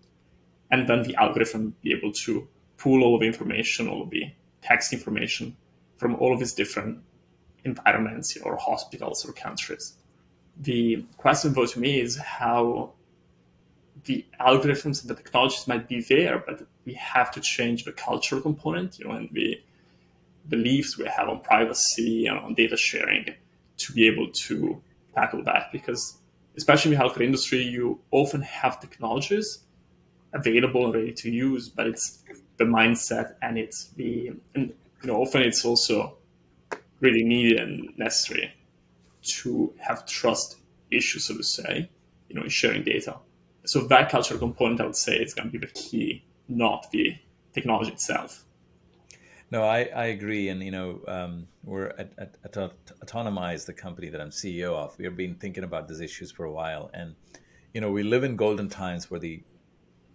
And 0.71 0.89
then 0.89 1.03
the 1.03 1.15
algorithm 1.17 1.75
be 1.83 1.93
able 1.93 2.13
to 2.25 2.49
pull 2.79 3.03
all 3.03 3.15
of 3.15 3.21
the 3.21 3.27
information, 3.27 3.89
all 3.89 4.03
of 4.03 4.11
the 4.11 4.33
text 4.63 4.93
information 4.93 5.57
from 5.97 6.17
all 6.17 6.33
of 6.33 6.41
these 6.41 6.55
different 6.55 7.01
environments 7.65 8.37
or 8.39 8.57
hospitals 8.57 9.25
or 9.25 9.33
countries. 9.33 9.95
The 10.59 11.05
question 11.17 11.53
though 11.53 11.67
to 11.67 11.79
me 11.79 12.01
is 12.01 12.17
how 12.19 12.93
the 14.05 14.25
algorithms 14.41 15.01
and 15.03 15.11
the 15.11 15.15
technologies 15.15 15.69
might 15.69 15.89
be 15.89 16.01
there, 16.01 16.43
but 16.45 16.67
we 16.85 16.95
have 16.95 17.31
to 17.33 17.41
change 17.41 17.85
the 17.85 17.93
cultural 17.93 18.41
component, 18.41 18.99
you 18.99 19.07
know, 19.07 19.13
and 19.13 19.29
the 19.33 19.61
beliefs 20.49 20.99
we 20.99 21.07
have 21.07 21.29
on 21.29 21.41
privacy 21.41 22.27
and 22.27 22.39
on 22.39 22.55
data 22.55 22.77
sharing 22.77 23.35
to 23.79 23.93
be 23.93 24.07
able 24.07 24.31
to 24.31 24.83
tackle 25.15 25.43
that. 25.45 25.71
Because 25.73 26.19
especially 26.57 26.93
in 26.93 26.99
the 26.99 27.05
healthcare 27.05 27.25
industry 27.25 27.63
you 27.63 28.01
often 28.11 28.43
have 28.43 28.81
technologies 28.81 29.61
available 30.33 30.85
and 30.85 30.95
ready 30.95 31.13
to 31.13 31.31
use 31.31 31.69
but 31.69 31.87
it's 31.87 32.23
the 32.57 32.65
mindset 32.65 33.35
and 33.43 33.59
it's 33.59 33.89
the 33.97 34.33
and 34.55 34.73
you 35.03 35.07
know 35.07 35.17
often 35.17 35.43
it's 35.43 35.65
also 35.65 36.17
really 37.01 37.25
needed 37.25 37.59
and 37.59 37.93
necessary 37.99 38.53
to 39.23 39.73
have 39.79 40.07
trust 40.07 40.59
issues 40.91 41.25
so 41.25 41.37
to 41.37 41.43
say 41.43 41.89
you 42.29 42.35
know 42.35 42.43
in 42.43 42.49
sharing 42.49 42.83
data. 42.83 43.17
So 43.65 43.87
that 43.87 44.11
cultural 44.11 44.39
component 44.39 44.81
i 44.81 44.87
would 44.87 44.97
say 44.97 45.17
is 45.17 45.35
going 45.35 45.51
to 45.51 45.59
be 45.59 45.65
the 45.65 45.73
key 45.73 46.25
not 46.49 46.91
the 46.91 47.17
technology 47.53 47.93
itself 47.93 48.45
no, 49.53 49.65
I, 49.65 49.81
I 49.95 50.07
agree. 50.07 50.49
And, 50.49 50.63
you 50.63 50.71
know, 50.71 51.01
um, 51.07 51.47
we're 51.63 51.89
at, 51.99 52.11
at, 52.17 52.37
at 52.43 52.55
Autonomize, 53.03 53.67
the 53.67 53.75
company 53.75 54.09
that 54.09 54.19
I'm 54.19 54.31
CEO 54.31 54.73
of. 54.73 54.97
We 54.97 55.05
have 55.05 55.15
been 55.15 55.35
thinking 55.35 55.63
about 55.63 55.89
these 55.89 56.01
issues 56.01 56.33
for 56.33 56.47
a 56.47 56.51
while. 56.51 56.91
And, 56.95 57.15
you 57.75 57.83
know, 57.83 57.91
we 57.91 58.03
live 58.03 58.25
in 58.25 58.35
golden 58.35 58.71
times 58.71 59.11
where 59.11 59.21
the, 59.21 59.43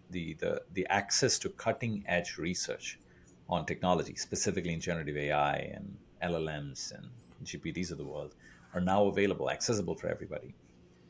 the, 0.10 0.34
the, 0.40 0.64
the 0.74 0.88
access 0.90 1.38
to 1.40 1.50
cutting 1.50 2.04
edge 2.08 2.40
research 2.40 3.00
on 3.48 3.68
technology, 3.68 4.16
specifically 4.16 4.74
in 4.74 4.80
generative 4.80 5.16
AI 5.16 5.72
and 5.76 5.96
LLMs 6.24 6.92
and 6.96 7.08
GPTs 7.44 7.92
of 7.92 8.00
the 8.00 8.06
world, 8.06 8.34
are 8.74 8.82
now 8.82 9.06
available, 9.06 9.52
accessible 9.52 9.94
for 9.94 10.08
everybody. 10.08 10.56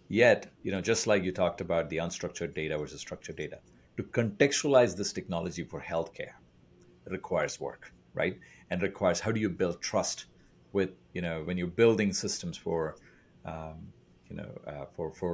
Yet, 0.10 0.52
you 0.63 0.74
know, 0.74 0.82
just 0.82 1.08
like 1.08 1.24
you 1.24 1.32
talked 1.32 1.62
about 1.62 1.90
the 1.90 1.98
unstructured 1.98 2.54
data 2.54 2.78
versus 2.78 3.00
structured 3.00 3.38
data, 3.38 3.60
to 3.96 4.04
contextualize 4.04 4.98
this 4.98 5.13
technology 5.13 5.63
for 5.63 5.80
healthcare 5.80 6.34
requires 7.10 7.62
work, 7.62 7.94
right? 8.22 8.36
And 8.70 8.82
requires 8.82 9.20
how 9.26 9.32
do 9.36 9.40
you 9.46 9.50
build 9.62 9.78
trust 9.82 10.18
with, 10.78 10.92
you 11.16 11.22
know, 11.26 11.38
when 11.48 11.58
you're 11.58 11.76
building 11.84 12.12
systems 12.14 12.58
for, 12.66 12.80
um, 13.46 13.78
you 14.30 14.36
know, 14.40 14.52
uh, 14.72 14.86
for 14.96 15.08
for 15.20 15.32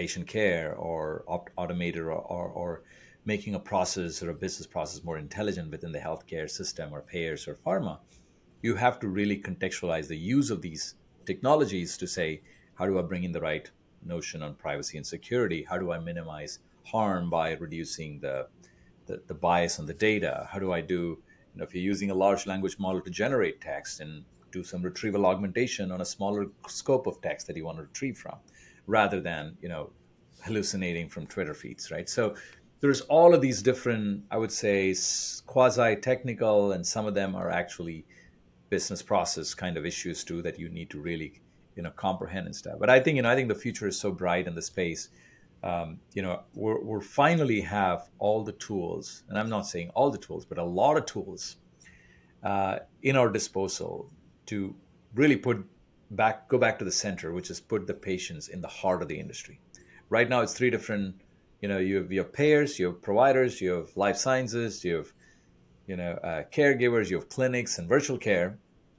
patient 0.00 0.26
care 0.38 0.68
or 0.88 1.24
opt- 1.26 1.52
automated 1.56 2.02
or, 2.02 2.12
or, 2.12 2.46
or 2.60 2.70
making 3.24 3.54
a 3.56 3.58
process 3.72 4.22
or 4.22 4.30
a 4.30 4.40
business 4.44 4.66
process 4.74 5.02
more 5.08 5.18
intelligent 5.18 5.68
within 5.74 5.92
the 5.92 5.98
healthcare 6.08 6.48
system 6.48 6.86
or 6.94 7.00
payers 7.02 7.48
or 7.48 7.54
pharma, 7.66 7.98
you 8.62 8.76
have 8.76 8.96
to 9.00 9.08
really 9.08 9.38
contextualize 9.48 10.06
the 10.08 10.16
use 10.36 10.50
of 10.50 10.62
these 10.62 10.94
technologies 11.26 11.96
to 11.96 12.06
say, 12.06 12.40
how 12.78 12.86
do 12.86 12.98
I 12.98 13.02
bring 13.02 13.24
in 13.24 13.32
the 13.32 13.40
right 13.40 13.68
notion 14.04 14.42
on 14.42 14.54
privacy 14.54 14.96
and 14.98 15.06
security? 15.06 15.60
How 15.68 15.78
do 15.78 15.92
I 15.92 15.98
minimize 15.98 16.60
harm 16.84 17.28
by 17.28 17.46
reducing 17.66 18.20
the, 18.20 18.46
the, 19.06 19.20
the 19.26 19.34
bias 19.34 19.78
on 19.80 19.86
the 19.86 19.94
data? 19.94 20.48
How 20.50 20.58
do 20.58 20.72
I 20.72 20.80
do, 20.80 21.18
you 21.54 21.58
know, 21.58 21.64
if 21.64 21.74
you're 21.74 21.82
using 21.82 22.10
a 22.10 22.14
large 22.14 22.46
language 22.46 22.78
model 22.78 23.00
to 23.00 23.10
generate 23.10 23.60
text 23.60 24.00
and 24.00 24.24
do 24.50 24.62
some 24.64 24.82
retrieval 24.82 25.26
augmentation 25.26 25.90
on 25.92 26.00
a 26.00 26.04
smaller 26.04 26.46
scope 26.68 27.06
of 27.06 27.20
text 27.20 27.46
that 27.46 27.56
you 27.56 27.64
want 27.64 27.78
to 27.78 27.82
retrieve 27.82 28.16
from, 28.16 28.36
rather 28.86 29.20
than, 29.20 29.56
you 29.60 29.68
know, 29.68 29.90
hallucinating 30.42 31.08
from 31.08 31.26
Twitter 31.26 31.54
feeds, 31.54 31.90
right? 31.90 32.08
So 32.08 32.34
there's 32.80 33.02
all 33.02 33.34
of 33.34 33.40
these 33.40 33.60
different, 33.62 34.24
I 34.30 34.38
would 34.38 34.52
say, 34.52 34.94
quasi 35.46 35.96
technical, 35.96 36.72
and 36.72 36.86
some 36.86 37.06
of 37.06 37.14
them 37.14 37.34
are 37.34 37.50
actually 37.50 38.04
business 38.70 39.02
process 39.02 39.54
kind 39.54 39.76
of 39.76 39.86
issues 39.86 40.24
too 40.24 40.42
that 40.42 40.58
you 40.58 40.68
need 40.68 40.90
to 40.90 41.00
really 41.00 41.40
you 41.78 41.82
know 41.82 41.90
comprehend 41.90 42.46
and 42.46 42.54
stuff. 42.54 42.74
But 42.78 42.90
I 42.90 43.00
think 43.00 43.16
you 43.16 43.22
know 43.22 43.30
I 43.30 43.36
think 43.36 43.48
the 43.48 43.54
future 43.54 43.86
is 43.86 43.98
so 43.98 44.10
bright 44.10 44.46
in 44.46 44.54
the 44.54 44.62
space. 44.62 45.08
Um, 45.62 45.98
you 46.12 46.22
know 46.22 46.42
we're, 46.54 46.80
we're 46.80 47.00
finally 47.00 47.60
have 47.62 48.08
all 48.18 48.44
the 48.44 48.52
tools, 48.52 49.24
and 49.28 49.38
I'm 49.38 49.48
not 49.48 49.66
saying 49.66 49.90
all 49.94 50.10
the 50.10 50.18
tools, 50.18 50.44
but 50.44 50.58
a 50.58 50.64
lot 50.64 50.96
of 50.96 51.06
tools 51.06 51.56
uh, 52.44 52.78
in 53.02 53.16
our 53.16 53.28
disposal 53.28 54.10
to 54.46 54.74
really 55.14 55.36
put 55.36 55.64
back 56.12 56.48
go 56.48 56.58
back 56.58 56.78
to 56.78 56.84
the 56.84 56.92
center, 56.92 57.32
which 57.32 57.50
is 57.50 57.60
put 57.60 57.86
the 57.86 57.94
patients 57.94 58.48
in 58.48 58.60
the 58.60 58.68
heart 58.68 59.02
of 59.02 59.08
the 59.08 59.18
industry. 59.18 59.60
Right 60.10 60.28
now, 60.28 60.40
it's 60.40 60.54
three 60.54 60.70
different. 60.70 61.22
You 61.60 61.68
know, 61.68 61.78
you 61.78 61.96
have 61.96 62.12
your 62.12 62.22
payers, 62.22 62.78
you 62.78 62.86
have 62.86 63.02
providers, 63.02 63.60
you 63.60 63.72
have 63.72 63.96
life 63.96 64.16
sciences, 64.16 64.84
you 64.84 64.96
have 64.96 65.12
you 65.88 65.96
know 65.96 66.12
uh, 66.22 66.44
caregivers, 66.52 67.10
you 67.10 67.16
have 67.16 67.28
clinics 67.28 67.78
and 67.78 67.88
virtual 67.88 68.18
care. 68.18 68.58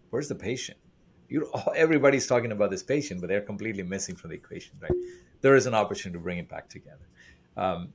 Where's 0.10 0.28
the 0.28 0.36
patient? 0.36 0.78
you 1.30 1.50
everybody's 1.76 2.28
talking 2.28 2.52
about 2.52 2.72
this 2.72 2.84
patient, 2.84 3.22
but 3.22 3.28
they're 3.28 3.42
completely 3.42 3.84
missing 3.84 4.16
from 4.16 4.32
the 4.32 4.36
equation, 4.36 4.76
right? 4.82 4.92
There 5.42 5.56
is 5.56 5.66
an 5.66 5.74
opportunity 5.74 6.18
to 6.18 6.24
bring 6.24 6.38
it 6.38 6.50
back 6.50 6.70
together. 6.70 7.08
Um, 7.58 7.94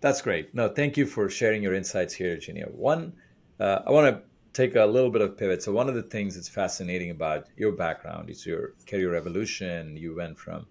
that's 0.00 0.20
great. 0.22 0.54
No, 0.54 0.68
thank 0.68 0.96
you 0.96 1.06
for 1.06 1.28
sharing 1.28 1.62
your 1.62 1.74
insights 1.74 2.14
here, 2.14 2.34
Eugenio. 2.34 2.68
One, 2.68 3.14
uh, 3.58 3.80
I 3.86 3.90
want 3.90 4.14
to 4.14 4.22
take 4.52 4.76
a 4.76 4.84
little 4.84 5.10
bit 5.10 5.22
of 5.22 5.36
pivot. 5.36 5.62
So 5.62 5.72
one 5.72 5.88
of 5.88 5.94
the 5.94 6.02
things 6.02 6.34
that's 6.34 6.48
fascinating 6.48 7.10
about 7.10 7.48
your 7.56 7.72
background 7.72 8.30
is 8.30 8.46
your 8.46 8.74
career 8.86 9.14
evolution. 9.14 9.96
You 9.96 10.14
went 10.16 10.38
from 10.38 10.66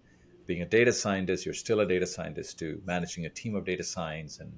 being 0.45 0.62
a 0.62 0.65
data 0.65 0.93
scientist, 0.93 1.45
you're 1.45 1.56
still 1.56 1.80
a 1.80 1.88
data 1.88 2.06
scientist, 2.06 2.60
to 2.60 2.82
managing 2.86 3.25
a 3.25 3.30
team 3.30 3.56
of 3.56 3.65
data 3.65 3.84
science 3.84 4.39
and 4.39 4.54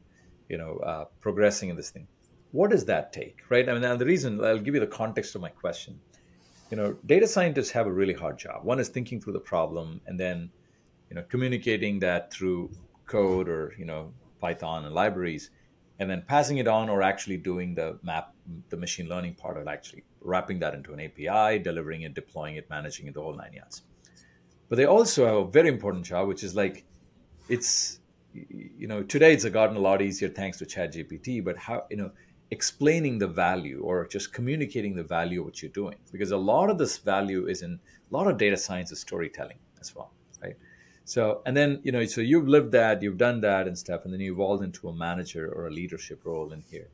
you 0.49 0.57
know 0.57 0.77
uh, 0.77 1.05
progressing 1.21 1.69
in 1.69 1.77
this 1.77 1.89
thing. 1.89 2.07
What 2.51 2.71
does 2.71 2.85
that 2.85 3.13
take, 3.13 3.39
right? 3.49 3.67
I 3.67 3.73
mean, 3.73 3.81
now 3.81 3.95
the 3.95 4.05
reason 4.05 4.43
I'll 4.43 4.59
give 4.59 4.73
you 4.73 4.81
the 4.81 4.87
context 4.87 5.35
of 5.35 5.41
my 5.41 5.49
question 5.49 5.99
you 6.69 6.77
know, 6.77 6.97
data 7.05 7.27
scientists 7.27 7.71
have 7.71 7.87
a 7.87 7.91
really 7.91 8.13
hard 8.13 8.37
job. 8.37 8.63
One 8.63 8.79
is 8.79 8.89
thinking 8.89 9.21
through 9.21 9.33
the 9.33 9.39
problem 9.39 10.01
and 10.05 10.19
then, 10.19 10.49
you 11.09 11.15
know, 11.15 11.23
communicating 11.29 11.99
that 11.99 12.31
through 12.31 12.71
code 13.05 13.47
or, 13.47 13.73
you 13.77 13.85
know, 13.85 14.13
Python 14.39 14.85
and 14.85 14.93
libraries, 14.93 15.49
and 15.99 16.09
then 16.09 16.23
passing 16.27 16.57
it 16.57 16.67
on 16.67 16.89
or 16.89 17.01
actually 17.01 17.37
doing 17.37 17.73
the 17.73 17.97
map, 18.03 18.33
the 18.69 18.77
machine 18.77 19.09
learning 19.09 19.33
part 19.33 19.57
of 19.57 19.67
actually 19.67 20.03
wrapping 20.21 20.59
that 20.59 20.73
into 20.73 20.93
an 20.93 20.99
API, 20.99 21.59
delivering 21.59 22.03
it, 22.03 22.13
deploying 22.13 22.55
it, 22.55 22.69
managing 22.69 23.07
it, 23.07 23.13
the 23.13 23.21
whole 23.21 23.35
nine 23.35 23.53
yards. 23.53 23.83
But 24.69 24.75
they 24.75 24.85
also 24.85 25.25
have 25.25 25.35
a 25.35 25.45
very 25.45 25.69
important 25.69 26.05
job, 26.05 26.27
which 26.27 26.43
is 26.43 26.55
like, 26.55 26.85
it's, 27.49 27.99
you 28.33 28.87
know, 28.87 29.01
today 29.01 29.33
it's 29.33 29.45
gotten 29.45 29.77
a 29.77 29.79
lot 29.79 30.01
easier 30.01 30.29
thanks 30.29 30.57
to 30.59 30.65
ChatGPT, 30.65 31.43
but 31.43 31.57
how, 31.57 31.85
you 31.89 31.97
know, 31.97 32.11
explaining 32.51 33.17
the 33.17 33.27
value 33.27 33.81
or 33.83 34.07
just 34.07 34.33
communicating 34.33 34.95
the 34.95 35.03
value 35.03 35.39
of 35.41 35.45
what 35.45 35.61
you're 35.61 35.71
doing 35.71 35.97
because 36.11 36.31
a 36.31 36.37
lot 36.37 36.69
of 36.69 36.77
this 36.77 36.97
value 36.97 37.47
is 37.47 37.61
in 37.61 37.73
a 37.73 38.15
lot 38.15 38.27
of 38.27 38.37
data 38.37 38.55
science 38.55 38.91
is 38.91 38.99
storytelling 39.01 39.57
as 39.81 39.93
well 39.93 40.11
so 41.07 41.41
and 41.45 41.55
then 41.55 41.79
you 41.83 41.93
know 41.93 42.03
so 42.03 42.19
you've 42.19 42.49
lived 42.49 42.73
that 42.73 43.01
you've 43.01 43.17
done 43.17 43.39
that 43.39 43.65
and 43.65 43.77
stuff 43.77 44.03
and 44.03 44.13
then 44.13 44.19
you 44.19 44.33
evolved 44.33 44.61
into 44.61 44.89
a 44.89 44.93
manager 44.93 45.49
or 45.49 45.67
a 45.67 45.71
leadership 45.71 46.19
role 46.25 46.51
in 46.51 46.65
here. 46.69 46.89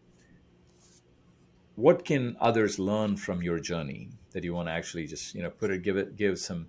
What 1.74 2.06
can 2.06 2.38
others 2.40 2.78
learn 2.78 3.18
from 3.18 3.42
your 3.42 3.58
journey 3.58 4.12
that 4.34 4.44
you 4.44 4.54
want 4.54 4.68
to 4.68 4.72
actually 4.72 5.08
just 5.08 5.34
you 5.34 5.42
know 5.42 5.50
put 5.50 5.72
it 5.72 5.82
give 5.82 5.98
it 5.98 6.16
give 6.16 6.38
some 6.38 6.68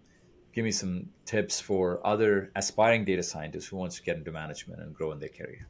give 0.54 0.64
me 0.64 0.70
some 0.70 1.10
tips 1.26 1.60
for 1.60 2.00
other 2.06 2.50
aspiring 2.56 3.04
data 3.04 3.22
scientists 3.22 3.66
who 3.66 3.76
wants 3.76 3.96
to 3.96 4.02
get 4.02 4.16
into 4.16 4.32
management 4.32 4.80
and 4.80 4.94
grow 4.94 5.12
in 5.12 5.18
their 5.18 5.28
career? 5.28 5.68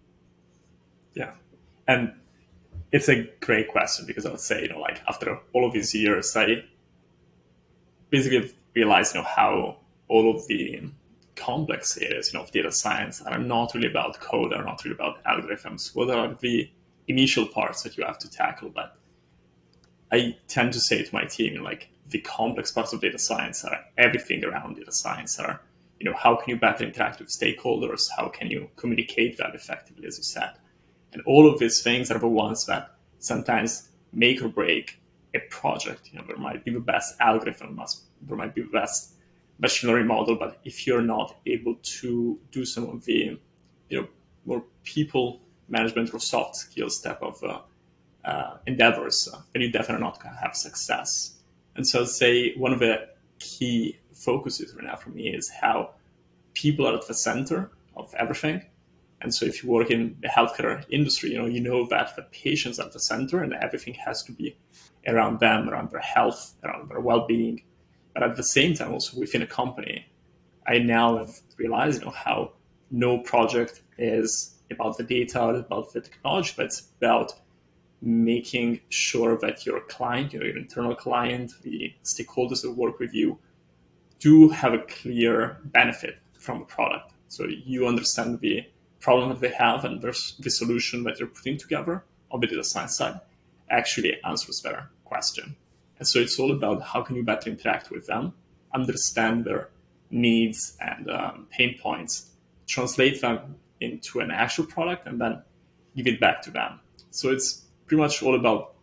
Yeah. 1.14 1.32
And 1.88 2.12
it's 2.92 3.08
a 3.08 3.28
great 3.40 3.66
question 3.66 4.06
because 4.06 4.26
I 4.26 4.30
would 4.30 4.38
say, 4.38 4.62
you 4.62 4.68
know, 4.68 4.78
like 4.78 5.00
after 5.08 5.40
all 5.52 5.66
of 5.66 5.72
these 5.72 5.92
years, 5.92 6.37
I 6.37 6.66
basically 8.10 8.54
realized, 8.76 9.16
you 9.16 9.22
know, 9.22 9.26
how 9.26 9.78
all 10.06 10.37
of 10.37 10.46
the 10.46 10.92
complex 11.36 11.96
areas, 11.98 12.32
you 12.32 12.38
know, 12.38 12.44
of 12.44 12.50
data 12.50 12.70
science 12.70 13.20
are 13.22 13.38
not 13.38 13.74
really 13.74 13.88
about 13.88 14.20
code, 14.20 14.52
are 14.52 14.64
not 14.64 14.84
really 14.84 14.94
about 14.94 15.22
algorithms. 15.24 15.94
What 15.94 16.10
are 16.10 16.36
the 16.40 16.70
initial 17.08 17.46
parts 17.46 17.82
that 17.82 17.96
you 17.96 18.04
have 18.04 18.18
to 18.20 18.30
tackle? 18.30 18.70
But 18.70 18.96
I 20.12 20.36
tend 20.48 20.72
to 20.74 20.80
say 20.80 21.02
to 21.02 21.14
my 21.14 21.24
team, 21.24 21.62
like 21.62 21.88
the 22.08 22.20
complex 22.20 22.70
parts 22.70 22.92
of 22.92 23.00
data 23.00 23.18
science 23.18 23.64
are 23.64 23.78
everything 23.98 24.44
around 24.44 24.76
data 24.76 24.92
science 24.92 25.38
are, 25.38 25.60
you 25.98 26.08
know, 26.08 26.16
how 26.16 26.36
can 26.36 26.50
you 26.50 26.56
better 26.56 26.84
interact 26.84 27.18
with 27.18 27.28
stakeholders? 27.28 28.02
How 28.16 28.28
can 28.28 28.48
you 28.48 28.68
communicate 28.76 29.38
that 29.38 29.54
effectively, 29.54 30.06
as 30.06 30.18
you 30.18 30.24
said? 30.24 30.52
And 31.12 31.22
all 31.26 31.50
of 31.50 31.58
these 31.58 31.82
things 31.82 32.10
are 32.10 32.18
the 32.18 32.28
ones 32.28 32.66
that 32.66 32.94
sometimes 33.18 33.88
make 34.12 34.42
or 34.42 34.48
break 34.48 34.98
a 35.34 35.40
project. 35.50 36.10
You 36.12 36.18
know, 36.18 36.24
there 36.26 36.36
might 36.36 36.64
be 36.64 36.72
the 36.72 36.80
best 36.80 37.14
algorithm, 37.20 37.80
there 38.22 38.36
might 38.36 38.54
be 38.54 38.62
the 38.62 38.68
best 38.68 39.13
machine 39.58 39.90
learning 39.90 40.06
model, 40.06 40.36
but 40.36 40.60
if 40.64 40.86
you're 40.86 41.02
not 41.02 41.36
able 41.46 41.76
to 41.82 42.38
do 42.50 42.64
some 42.64 42.88
of 42.88 43.04
the, 43.04 43.38
you 43.88 44.00
know, 44.00 44.08
more 44.44 44.64
people 44.82 45.40
management 45.68 46.12
or 46.12 46.20
soft 46.20 46.56
skills 46.56 47.00
type 47.00 47.22
of 47.22 47.42
uh, 47.42 47.60
uh, 48.24 48.58
endeavors, 48.66 49.28
uh, 49.32 49.38
then 49.52 49.62
you're 49.62 49.70
definitely 49.70 50.02
not 50.02 50.20
to 50.20 50.28
have 50.28 50.54
success. 50.54 51.38
And 51.76 51.86
so, 51.86 52.02
I'd 52.02 52.08
say 52.08 52.54
one 52.56 52.72
of 52.72 52.78
the 52.78 53.08
key 53.38 53.98
focuses 54.12 54.74
right 54.74 54.84
now 54.84 54.96
for 54.96 55.10
me 55.10 55.28
is 55.28 55.50
how 55.50 55.94
people 56.54 56.86
are 56.86 56.94
at 56.94 57.06
the 57.06 57.14
center 57.14 57.70
of 57.96 58.14
everything 58.14 58.62
and 59.24 59.34
so 59.34 59.46
if 59.46 59.62
you 59.62 59.70
work 59.70 59.90
in 59.90 60.16
the 60.20 60.28
healthcare 60.28 60.84
industry, 60.90 61.32
you 61.32 61.38
know, 61.38 61.46
you 61.46 61.60
know 61.60 61.86
that 61.86 62.14
the 62.14 62.22
patient's 62.24 62.78
are 62.78 62.84
at 62.84 62.92
the 62.92 63.00
center 63.00 63.42
and 63.42 63.54
everything 63.54 63.94
has 63.94 64.22
to 64.24 64.32
be 64.32 64.54
around 65.06 65.40
them, 65.40 65.70
around 65.70 65.90
their 65.90 66.00
health, 66.00 66.54
around 66.62 66.90
their 66.90 67.00
well-being. 67.00 67.62
But 68.14 68.22
at 68.22 68.37
the 68.37 68.44
same 68.44 68.74
time, 68.74 68.92
also 68.92 69.18
within 69.18 69.42
a 69.42 69.46
company, 69.46 70.07
I 70.66 70.79
now 70.79 71.18
have 71.18 71.40
realized 71.59 72.00
you 72.00 72.07
know, 72.07 72.12
how 72.12 72.53
no 72.90 73.18
project 73.18 73.83
is 73.98 74.55
about 74.70 74.96
the 74.96 75.03
data, 75.03 75.42
about 75.42 75.92
the 75.92 76.00
technology, 76.00 76.55
but 76.57 76.66
it's 76.66 76.88
about 76.98 77.33
making 78.00 78.81
sure 78.88 79.37
that 79.38 79.66
your 79.66 79.81
client, 79.81 80.33
you 80.33 80.38
know, 80.38 80.46
your 80.46 80.59
internal 80.59 80.94
client, 80.94 81.53
the 81.62 81.92
stakeholders 82.05 82.62
that 82.62 82.72
work 82.72 82.98
with 82.98 83.14
you, 83.14 83.38
do 84.18 84.48
have 84.48 84.74
a 84.74 84.79
clear 84.79 85.59
benefit 85.64 86.18
from 86.38 86.61
the 86.61 86.64
product. 86.64 87.12
So 87.29 87.46
you 87.46 87.87
understand 87.87 88.40
the 88.40 88.66
problem 89.00 89.29
that 89.31 89.40
they 89.40 89.50
have 89.50 89.85
and 89.85 90.00
the 90.00 90.50
solution 90.50 91.03
that 91.05 91.18
you're 91.18 91.29
putting 91.29 91.59
together 91.59 92.05
on 92.31 92.40
the 92.40 92.46
data 92.46 92.64
science 92.64 92.96
side 92.96 93.20
actually 93.70 94.22
answers 94.24 94.61
their 94.62 94.90
question. 95.05 95.57
And 95.98 96.07
so 96.07 96.18
it's 96.18 96.38
all 96.38 96.52
about 96.52 96.83
how 96.83 97.02
can 97.02 97.16
you 97.16 97.22
better 97.22 97.50
interact 97.50 97.90
with 97.90 98.07
them, 98.07 98.33
understand 98.74 99.44
their 99.44 99.70
needs 100.11 100.76
and 100.80 101.11
um, 101.11 101.46
pain 101.50 101.78
points, 101.80 102.30
translate 102.66 103.20
them 103.20 103.57
into 103.80 104.20
an 104.20 104.30
actual 104.30 104.66
product, 104.66 105.07
and 105.07 105.20
then 105.20 105.42
give 105.96 106.07
it 106.07 106.20
back 106.20 106.42
to 106.42 106.50
them. 106.50 106.80
So 107.11 107.30
it's 107.30 107.64
pretty 107.87 108.00
much 108.00 108.22
all 108.22 108.35
about 108.35 108.74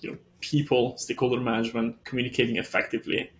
you 0.00 0.10
know 0.10 0.18
people, 0.40 0.96
stakeholder 0.98 1.40
management, 1.40 2.04
communicating 2.04 2.56
effectively, 2.56 3.30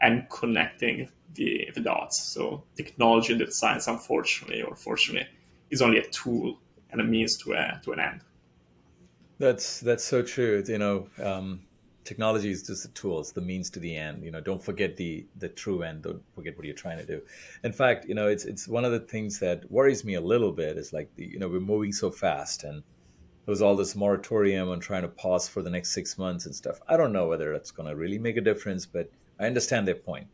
and 0.00 0.28
connecting 0.30 1.08
the, 1.34 1.70
the 1.74 1.80
dots. 1.80 2.32
So 2.32 2.64
technology 2.76 3.32
and 3.32 3.40
data 3.40 3.52
science, 3.52 3.86
unfortunately 3.86 4.62
or 4.62 4.74
fortunately, 4.76 5.28
is 5.70 5.82
only 5.82 5.98
a 5.98 6.08
tool 6.08 6.58
and 6.90 7.00
a 7.00 7.04
means 7.04 7.36
to 7.38 7.52
a, 7.52 7.80
to 7.84 7.92
an 7.92 8.00
end. 8.00 8.20
That's 9.38 9.80
that's 9.80 10.04
so 10.04 10.22
true. 10.22 10.62
You 10.66 10.78
know, 10.78 11.08
um, 11.22 11.62
technology 12.04 12.50
is 12.50 12.62
just 12.62 12.82
the 12.82 12.88
tools, 12.90 13.32
the 13.32 13.40
means 13.40 13.70
to 13.70 13.80
the 13.80 13.96
end 13.96 14.22
you 14.22 14.30
know 14.30 14.40
don't 14.40 14.62
forget 14.62 14.96
the 14.96 15.26
the 15.38 15.48
true 15.48 15.82
end 15.82 16.02
don't 16.02 16.22
forget 16.34 16.56
what 16.56 16.66
you're 16.66 16.74
trying 16.74 16.98
to 16.98 17.06
do. 17.06 17.20
In 17.62 17.72
fact 17.72 18.06
you 18.06 18.14
know 18.14 18.28
it's 18.28 18.44
it's 18.44 18.68
one 18.68 18.84
of 18.84 18.92
the 18.92 19.00
things 19.00 19.38
that 19.40 19.70
worries 19.70 20.04
me 20.04 20.14
a 20.14 20.20
little 20.20 20.52
bit 20.52 20.76
is 20.76 20.92
like 20.92 21.14
the 21.16 21.26
you 21.26 21.38
know 21.38 21.48
we're 21.48 21.60
moving 21.60 21.92
so 21.92 22.10
fast 22.10 22.64
and 22.64 22.82
there 23.44 23.52
was 23.52 23.62
all 23.62 23.76
this 23.76 23.94
moratorium 23.94 24.70
on 24.70 24.80
trying 24.80 25.02
to 25.02 25.08
pause 25.08 25.48
for 25.48 25.62
the 25.62 25.68
next 25.68 25.92
six 25.92 26.16
months 26.16 26.46
and 26.46 26.54
stuff. 26.54 26.80
I 26.88 26.96
don't 26.96 27.12
know 27.12 27.28
whether 27.28 27.52
that's 27.52 27.70
going 27.70 27.88
to 27.88 27.96
really 27.96 28.18
make 28.18 28.36
a 28.36 28.40
difference 28.40 28.86
but 28.86 29.10
i 29.40 29.46
understand 29.46 29.88
their 29.88 29.96
point. 29.96 30.26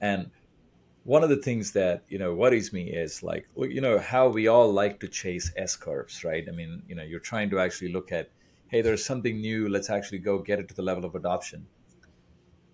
And 0.00 0.30
one 1.04 1.22
of 1.22 1.28
the 1.28 1.36
things 1.36 1.72
that 1.72 2.02
you 2.08 2.18
know 2.18 2.34
worries 2.34 2.72
me 2.72 2.90
is 2.90 3.22
like 3.22 3.46
you 3.56 3.80
know 3.80 3.98
how 3.98 4.28
we 4.28 4.48
all 4.48 4.70
like 4.72 5.00
to 5.00 5.08
chase 5.08 5.52
s 5.56 5.76
curves 5.76 6.24
right? 6.24 6.44
I 6.48 6.52
mean 6.52 6.82
you 6.88 6.94
know 6.94 7.02
you're 7.04 7.20
trying 7.32 7.48
to 7.50 7.58
actually 7.60 7.92
look 7.92 8.12
at 8.12 8.28
hey, 8.68 8.82
there's 8.82 9.04
something 9.04 9.40
new, 9.40 9.68
let's 9.68 9.90
actually 9.90 10.18
go 10.18 10.38
get 10.38 10.58
it 10.58 10.68
to 10.68 10.74
the 10.74 10.82
level 10.82 11.04
of 11.04 11.14
adoption. 11.14 11.66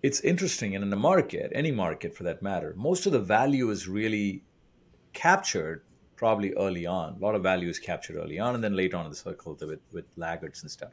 It's 0.02 0.20
interesting, 0.20 0.74
and 0.74 0.82
in 0.82 0.90
the 0.90 0.96
market, 0.96 1.52
any 1.54 1.70
market 1.70 2.14
for 2.14 2.24
that 2.24 2.42
matter, 2.42 2.74
most 2.76 3.06
of 3.06 3.12
the 3.12 3.20
value 3.20 3.70
is 3.70 3.86
really 3.86 4.42
captured 5.12 5.82
probably 6.16 6.52
early 6.54 6.86
on. 6.86 7.14
A 7.14 7.18
lot 7.18 7.34
of 7.34 7.42
value 7.42 7.68
is 7.68 7.78
captured 7.78 8.16
early 8.16 8.38
on, 8.38 8.54
and 8.54 8.64
then 8.64 8.74
later 8.74 8.96
on 8.96 9.04
in 9.04 9.10
the 9.10 9.16
cycle 9.16 9.56
with, 9.60 9.80
with 9.92 10.04
laggards 10.16 10.62
and 10.62 10.70
stuff. 10.70 10.92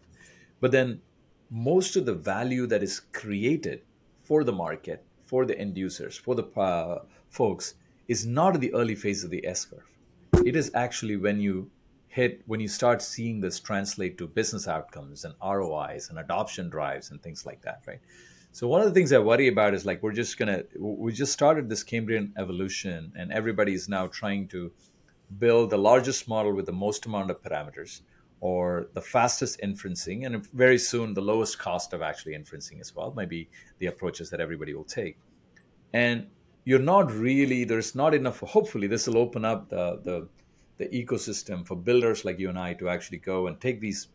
But 0.60 0.72
then 0.72 1.02
most 1.50 1.96
of 1.96 2.06
the 2.06 2.14
value 2.14 2.68
that 2.68 2.84
is 2.84 3.00
created 3.14 3.82
for 4.24 4.44
the 4.44 4.52
market, 4.52 5.04
for 5.26 5.46
the 5.46 5.58
end 5.58 5.78
users, 5.78 6.18
for 6.18 6.36
the 6.36 6.44
uh, 6.60 7.04
folks, 7.30 7.76
is 8.08 8.26
not 8.26 8.56
in 8.56 8.62
the 8.62 8.74
early 8.74 8.96
phase 8.96 9.24
of 9.24 9.30
the 9.30 9.46
S 9.46 9.66
curve. 9.66 9.90
It 10.46 10.56
is 10.56 10.72
actually 10.74 11.18
when 11.18 11.40
you 11.40 11.70
hit 12.10 12.42
when 12.48 12.60
you 12.60 12.68
start 12.68 13.02
seeing 13.02 13.40
this 13.40 13.60
translate 13.60 14.18
to 14.18 14.28
business 14.28 14.68
outcomes 14.68 15.24
and 15.24 15.36
ROIs 15.42 16.10
and 16.10 16.18
adoption 16.18 16.68
drives 16.70 17.12
and 17.12 17.22
things 17.22 17.46
like 17.46 17.62
that, 17.62 17.84
right? 17.88 18.02
So 18.52 18.68
one 18.68 18.82
of 18.82 18.88
the 18.88 18.94
things 18.94 19.14
I 19.14 19.20
worry 19.20 19.48
about 19.48 19.76
is 19.76 19.86
like 19.86 20.02
we're 20.02 20.12
just 20.12 20.38
gonna 20.38 20.64
we 20.78 21.12
just 21.14 21.32
started 21.32 21.70
this 21.70 21.84
Cambrian 21.84 22.34
evolution 22.36 23.14
and 23.16 23.32
everybody 23.32 23.74
is 23.74 23.88
now 23.88 24.08
trying 24.08 24.48
to 24.50 24.72
build 25.38 25.70
the 25.70 25.78
largest 25.78 26.28
model 26.28 26.54
with 26.54 26.66
the 26.66 26.72
most 26.72 27.06
amount 27.06 27.30
of 27.30 27.44
parameters 27.44 28.02
or 28.42 28.88
the 28.96 29.02
fastest 29.02 29.60
inferencing 29.62 30.26
and 30.26 30.48
very 30.52 30.80
soon 30.80 31.14
the 31.14 31.22
lowest 31.22 31.60
cost 31.60 31.94
of 31.94 32.02
actually 32.02 32.34
inferencing 32.34 32.80
as 32.80 32.96
well 32.96 33.14
maybe 33.16 33.48
the 33.78 33.86
approaches 33.86 34.32
that 34.32 34.40
everybody 34.40 34.74
will 34.74 34.84
take 34.86 35.20
and 35.94 36.26
you're 36.64 36.80
not 36.80 37.12
really 37.12 37.64
there's 37.64 37.94
not 37.94 38.16
enough 38.16 38.40
hopefully 38.40 38.88
this 38.88 39.06
will 39.06 39.18
open 39.18 39.46
up 39.46 39.70
the 39.70 40.00
the 40.04 40.28
the 40.80 40.88
ecosystem 40.88 41.68
for 41.68 41.76
builders 41.76 42.26
like 42.26 42.40
you 42.40 42.50
and 42.50 42.58
I 42.58 42.74
to 42.76 42.90
actually 42.90 43.20
go 43.20 43.48
and 43.48 43.60
take 43.62 43.80
these 43.80 44.08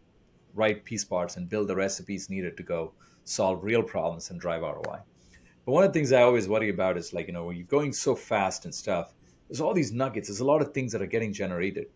right 0.54 0.84
piece 0.84 1.04
parts 1.04 1.36
and 1.36 1.48
build 1.48 1.68
the 1.68 1.76
recipes 1.76 2.28
needed 2.28 2.56
to 2.56 2.62
go 2.62 2.92
solve 3.24 3.62
real 3.62 3.82
problems 3.82 4.30
and 4.30 4.40
drive 4.40 4.62
ROI. 4.62 4.98
But 5.64 5.72
one 5.72 5.84
of 5.84 5.92
the 5.92 5.98
things 5.98 6.12
I 6.12 6.22
always 6.22 6.48
worry 6.48 6.70
about 6.70 6.96
is 6.96 7.12
like, 7.12 7.26
you 7.26 7.32
know, 7.32 7.44
when 7.44 7.56
you're 7.56 7.66
going 7.66 7.92
so 7.92 8.16
fast 8.16 8.64
and 8.64 8.74
stuff, 8.74 9.14
there's 9.48 9.60
all 9.60 9.74
these 9.74 9.92
nuggets, 9.92 10.28
there's 10.28 10.40
a 10.40 10.44
lot 10.44 10.62
of 10.62 10.72
things 10.72 10.90
that 10.92 11.02
are 11.02 11.06
getting 11.06 11.32
generated, 11.32 11.86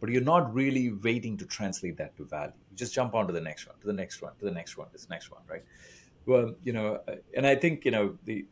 but 0.00 0.08
you're 0.10 0.22
not 0.22 0.52
really 0.52 0.92
waiting 0.92 1.36
to 1.36 1.46
translate 1.46 1.96
that 1.98 2.16
to 2.16 2.24
value. 2.24 2.52
You 2.70 2.76
just 2.76 2.94
jump 2.94 3.14
on 3.14 3.26
to 3.26 3.32
the 3.32 3.40
next 3.40 3.66
one, 3.66 3.76
to 3.80 3.86
the 3.86 3.92
next 3.92 4.22
one, 4.22 4.32
to 4.38 4.44
the 4.44 4.50
next 4.50 4.76
one, 4.76 4.88
to 4.90 4.98
the 4.98 5.06
next 5.10 5.30
one, 5.30 5.42
right? 5.48 5.64
Well, 6.24 6.54
you 6.64 6.72
know, 6.72 7.00
and 7.36 7.46
I 7.46 7.54
think, 7.54 7.84
you 7.84 7.90
know, 7.90 8.16
the 8.24 8.46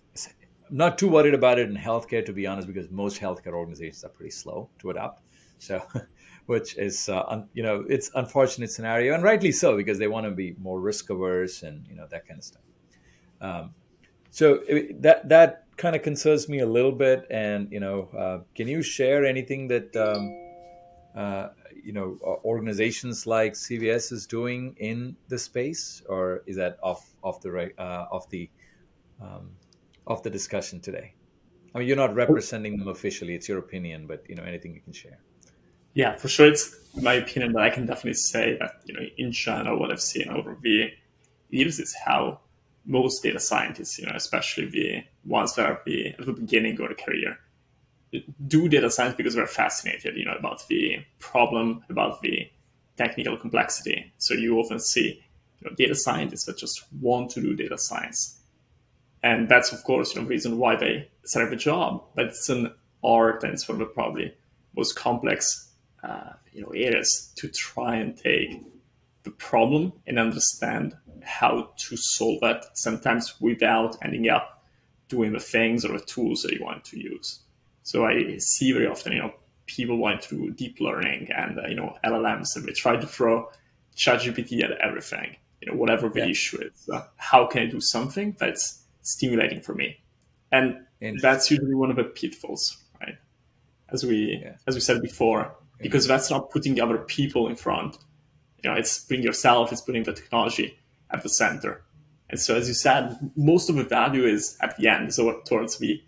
I'm 0.71 0.79
not 0.79 0.99
too 0.99 1.09
worried 1.09 1.35
about 1.35 1.59
it 1.59 1.69
in 1.69 1.77
healthcare, 1.77 2.25
to 2.25 2.33
be 2.33 2.47
honest, 2.47 2.67
because 2.67 2.91
most 2.91 3.21
healthcare 3.21 3.53
organizations 3.53 4.05
are 4.05 4.09
pretty 4.09 4.31
slow 4.31 4.69
to 4.79 4.91
adopt. 4.91 5.24
So, 5.59 5.83
which 6.47 6.77
is 6.77 7.09
uh, 7.09 7.25
un, 7.29 7.49
you 7.55 7.63
know 7.63 7.85
it's 7.89 8.11
unfortunate 8.15 8.71
scenario, 8.71 9.15
and 9.15 9.23
rightly 9.23 9.53
so 9.53 9.77
because 9.77 9.99
they 9.99 10.09
want 10.09 10.27
to 10.27 10.31
be 10.31 10.55
more 10.61 10.81
risk 10.81 11.11
averse 11.11 11.63
and 11.63 11.87
you 11.89 11.97
know 11.97 12.07
that 12.11 12.27
kind 12.27 12.39
of 12.39 12.45
stuff. 12.45 12.63
Um, 13.41 13.75
so 14.31 14.61
it, 14.67 15.01
that 15.03 15.29
that 15.29 15.65
kind 15.77 15.97
of 15.97 16.03
concerns 16.03 16.49
me 16.49 16.61
a 16.61 16.67
little 16.67 16.93
bit. 16.93 17.27
And 17.31 17.71
you 17.71 17.81
know, 17.81 18.09
uh, 18.17 18.39
can 18.55 18.69
you 18.69 18.83
share 18.83 19.25
anything 19.25 19.69
that 19.69 19.95
um, 19.97 20.35
uh, 21.15 21.49
you 21.83 21.93
know 21.93 22.19
organizations 22.45 23.27
like 23.27 23.53
CVS 23.53 24.13
is 24.13 24.27
doing 24.27 24.75
in 24.79 25.17
the 25.29 25.39
space, 25.39 26.03
or 26.09 26.43
is 26.47 26.57
that 26.57 26.79
off 26.83 27.15
off 27.23 27.41
the 27.41 27.51
right 27.51 27.73
uh, 27.79 28.07
off 28.11 28.29
the 28.31 28.51
um, 29.21 29.51
off 30.07 30.23
the 30.23 30.31
discussion 30.31 30.81
today? 30.81 31.15
I 31.75 31.79
mean, 31.79 31.89
you're 31.89 31.97
not 31.97 32.15
representing 32.15 32.79
them 32.79 32.89
officially; 32.89 33.35
it's 33.35 33.49
your 33.49 33.59
opinion, 33.59 34.07
but 34.07 34.25
you 34.29 34.35
know, 34.35 34.45
anything 34.45 34.75
you 34.75 34.81
can 34.81 34.93
share. 34.93 35.19
Yeah, 35.95 36.17
for 36.17 36.29
sure. 36.29 36.49
It's 36.49 36.75
my 37.01 37.15
opinion, 37.15 37.53
but 37.53 37.63
I 37.63 37.71
can 37.71 37.87
definitely 37.87 38.15
say 38.15 38.57
that, 38.59 38.81
you 38.85 38.95
know, 38.95 39.07
in 39.17 39.33
general, 39.33 39.79
what 39.79 39.91
I've 39.91 40.01
seen 40.01 40.29
over 40.29 40.57
the 40.61 40.93
years 41.51 41.79
is 41.79 41.95
how 42.05 42.41
most 42.85 43.23
data 43.23 43.41
scientists, 43.41 43.99
you 43.99 44.07
know, 44.07 44.13
especially 44.15 44.67
the 44.67 45.05
ones 45.25 45.55
that 45.55 45.67
are 45.67 45.81
the, 45.87 46.09
at 46.09 46.27
the 46.27 46.33
beginning 46.33 46.73
of 46.73 46.79
their 46.79 46.95
career, 46.95 47.39
do 48.47 48.69
data 48.69 48.91
science 48.91 49.15
because 49.17 49.35
they're 49.35 49.47
fascinated, 49.47 50.17
you 50.17 50.25
know, 50.25 50.35
about 50.35 50.67
the 50.69 50.99
problem, 51.19 51.85
about 51.89 52.21
the 52.23 52.49
technical 52.97 53.37
complexity. 53.37 54.13
So 54.19 54.35
you 54.35 54.59
often 54.59 54.79
see, 54.79 55.25
you 55.61 55.71
know, 55.71 55.75
data 55.77 55.95
scientists 55.95 56.45
that 56.45 56.59
just 56.59 56.85
want 57.01 57.31
to 57.31 57.41
do 57.41 57.55
data 57.55 57.79
science. 57.79 58.41
And 59.23 59.49
that's, 59.49 59.73
of 59.73 59.83
course, 59.85 60.15
you 60.15 60.21
know, 60.21 60.27
the 60.27 60.31
reason 60.31 60.59
why 60.59 60.77
they 60.77 61.09
set 61.25 61.43
up 61.43 61.51
a 61.51 61.57
job. 61.57 62.05
But 62.15 62.27
it's 62.27 62.49
an 62.49 62.73
art 63.03 63.43
and 63.43 63.55
it's 63.55 63.69
one 63.69 63.81
of 63.81 63.89
the 63.89 63.93
probably 63.93 64.35
most 64.77 64.95
complex 64.95 65.71
uh, 66.05 66.33
you 66.53 66.63
know 66.63 66.69
areas 66.69 67.33
to 67.37 67.49
try 67.49 67.97
and 67.97 68.17
take 68.17 68.63
the 69.25 69.31
problem 69.31 69.93
and 70.07 70.19
understand 70.19 70.95
how 71.23 71.71
to 71.77 71.97
solve 71.97 72.39
it 72.43 72.65
sometimes 72.75 73.35
without 73.41 73.97
ending 74.05 74.29
up 74.29 74.63
doing 75.09 75.33
the 75.33 75.41
things 75.41 75.85
or 75.85 75.99
the 75.99 76.05
tools 76.05 76.43
that 76.43 76.53
you 76.53 76.63
want 76.63 76.85
to 76.85 76.99
use. 76.99 77.41
So 77.83 78.07
i 78.07 78.37
see 78.39 78.73
very 78.73 78.87
often 78.87 79.13
you 79.13 79.21
know 79.21 79.33
people 79.67 79.97
want 79.97 80.23
to 80.23 80.37
do 80.37 80.51
deep 80.51 80.79
learning 80.81 81.29
and 81.35 81.59
uh, 81.59 81.67
you 81.69 81.75
know 81.75 81.97
llms 82.05 82.55
and 82.57 82.67
they 82.67 82.73
try 82.73 82.97
to 82.97 83.07
throw 83.07 83.49
ChatGPT 83.97 84.63
at 84.63 84.73
everything 84.73 85.37
you 85.61 85.71
know 85.71 85.79
whatever 85.79 86.09
the 86.09 86.21
yeah. 86.21 86.27
issue 86.27 86.61
is. 86.63 86.89
Uh, 86.93 87.03
how 87.17 87.47
can 87.47 87.63
i 87.63 87.67
do 87.67 87.81
something 87.81 88.37
that's 88.39 88.83
stimulating 89.03 89.61
for 89.61 89.75
me? 89.75 89.99
And 90.53 90.87
that's 91.21 91.51
usually 91.51 91.75
one 91.75 91.91
of 91.91 91.97
the 91.97 92.05
pitfalls 92.05 92.79
right? 93.01 93.17
As 93.91 94.05
we 94.05 94.41
yeah. 94.43 94.57
as 94.67 94.75
we 94.75 94.81
said 94.81 95.01
before 95.03 95.55
because 95.79 96.07
that's 96.07 96.31
not 96.31 96.51
putting 96.51 96.81
other 96.81 96.99
people 96.99 97.49
in 97.49 97.57
front. 97.57 97.99
You 98.63 98.71
know, 98.71 98.77
it's 98.77 98.99
putting 98.99 99.23
yourself, 99.23 99.73
it's 99.73 99.81
putting 99.81 100.05
the 100.05 100.13
technology 100.13 100.79
at 101.11 101.23
the 101.23 101.29
center. 101.29 101.83
And 102.31 102.41
so, 102.41 102.57
as 102.57 102.69
you 102.69 102.75
said, 102.75 103.19
most 103.37 103.69
of 103.69 103.77
the 103.77 103.85
value 103.85 104.25
is 104.25 104.57
at 104.61 104.77
the 104.77 104.89
end, 104.89 105.15
so 105.15 105.41
towards 105.47 105.79
the 105.79 106.03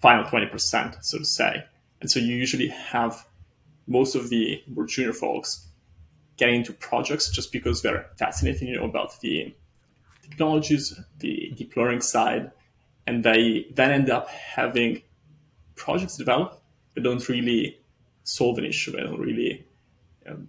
final 0.00 0.24
20%, 0.24 1.04
so 1.04 1.18
to 1.18 1.24
say. 1.24 1.64
And 2.00 2.10
so 2.10 2.20
you 2.20 2.34
usually 2.34 2.68
have 2.68 3.26
most 3.86 4.14
of 4.14 4.30
the 4.30 4.62
more 4.68 4.86
junior 4.86 5.12
folks 5.12 5.66
getting 6.36 6.56
into 6.56 6.72
projects 6.72 7.30
just 7.30 7.52
because 7.52 7.82
they're 7.82 8.08
fascinated, 8.16 8.62
you 8.62 8.76
know, 8.76 8.84
about 8.84 9.20
the 9.20 9.54
technologies, 10.22 10.98
the 11.18 11.52
deep 11.56 11.76
learning 11.76 12.00
side, 12.00 12.50
and 13.06 13.24
they 13.24 13.66
then 13.74 13.90
end 13.90 14.08
up 14.08 14.28
having 14.28 15.02
projects 15.74 16.16
developed 16.16 16.60
but 16.94 17.02
don't 17.02 17.28
really 17.28 17.79
solve 18.30 18.58
an 18.58 18.64
issue. 18.64 18.92
They 18.92 19.00
don't 19.02 19.20
really 19.20 19.66
um, 20.28 20.48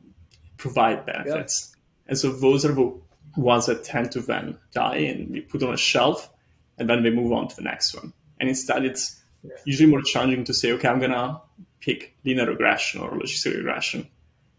provide 0.58 1.06
benefits. 1.06 1.74
Yeah. 1.74 1.82
And 2.10 2.18
so 2.18 2.32
those 2.32 2.66
are 2.66 2.74
the 2.74 2.94
ones 3.38 3.66
that 3.66 3.84
tend 3.84 4.12
to 4.12 4.22
then 4.22 4.58
die 4.74 4.98
and 4.98 5.32
be 5.32 5.42
put 5.42 5.64
on 5.64 5.74
a 5.74 5.78
shelf 5.78 6.30
and 6.78 6.90
then 6.90 7.04
they 7.04 7.10
move 7.10 7.32
on 7.32 7.48
to 7.48 7.56
the 7.56 7.62
next 7.62 7.94
one. 7.96 8.14
And 8.40 8.50
instead, 8.50 8.86
it's 8.86 9.22
yeah. 9.44 9.52
usually 9.66 9.90
more 9.90 10.02
challenging 10.02 10.44
to 10.46 10.54
say, 10.54 10.72
okay, 10.74 10.88
I'm 10.88 11.00
going 11.00 11.12
to 11.12 11.42
pick 11.80 12.16
linear 12.26 12.48
regression 12.48 13.02
or 13.02 13.12
logistic 13.12 13.56
regression 13.56 14.08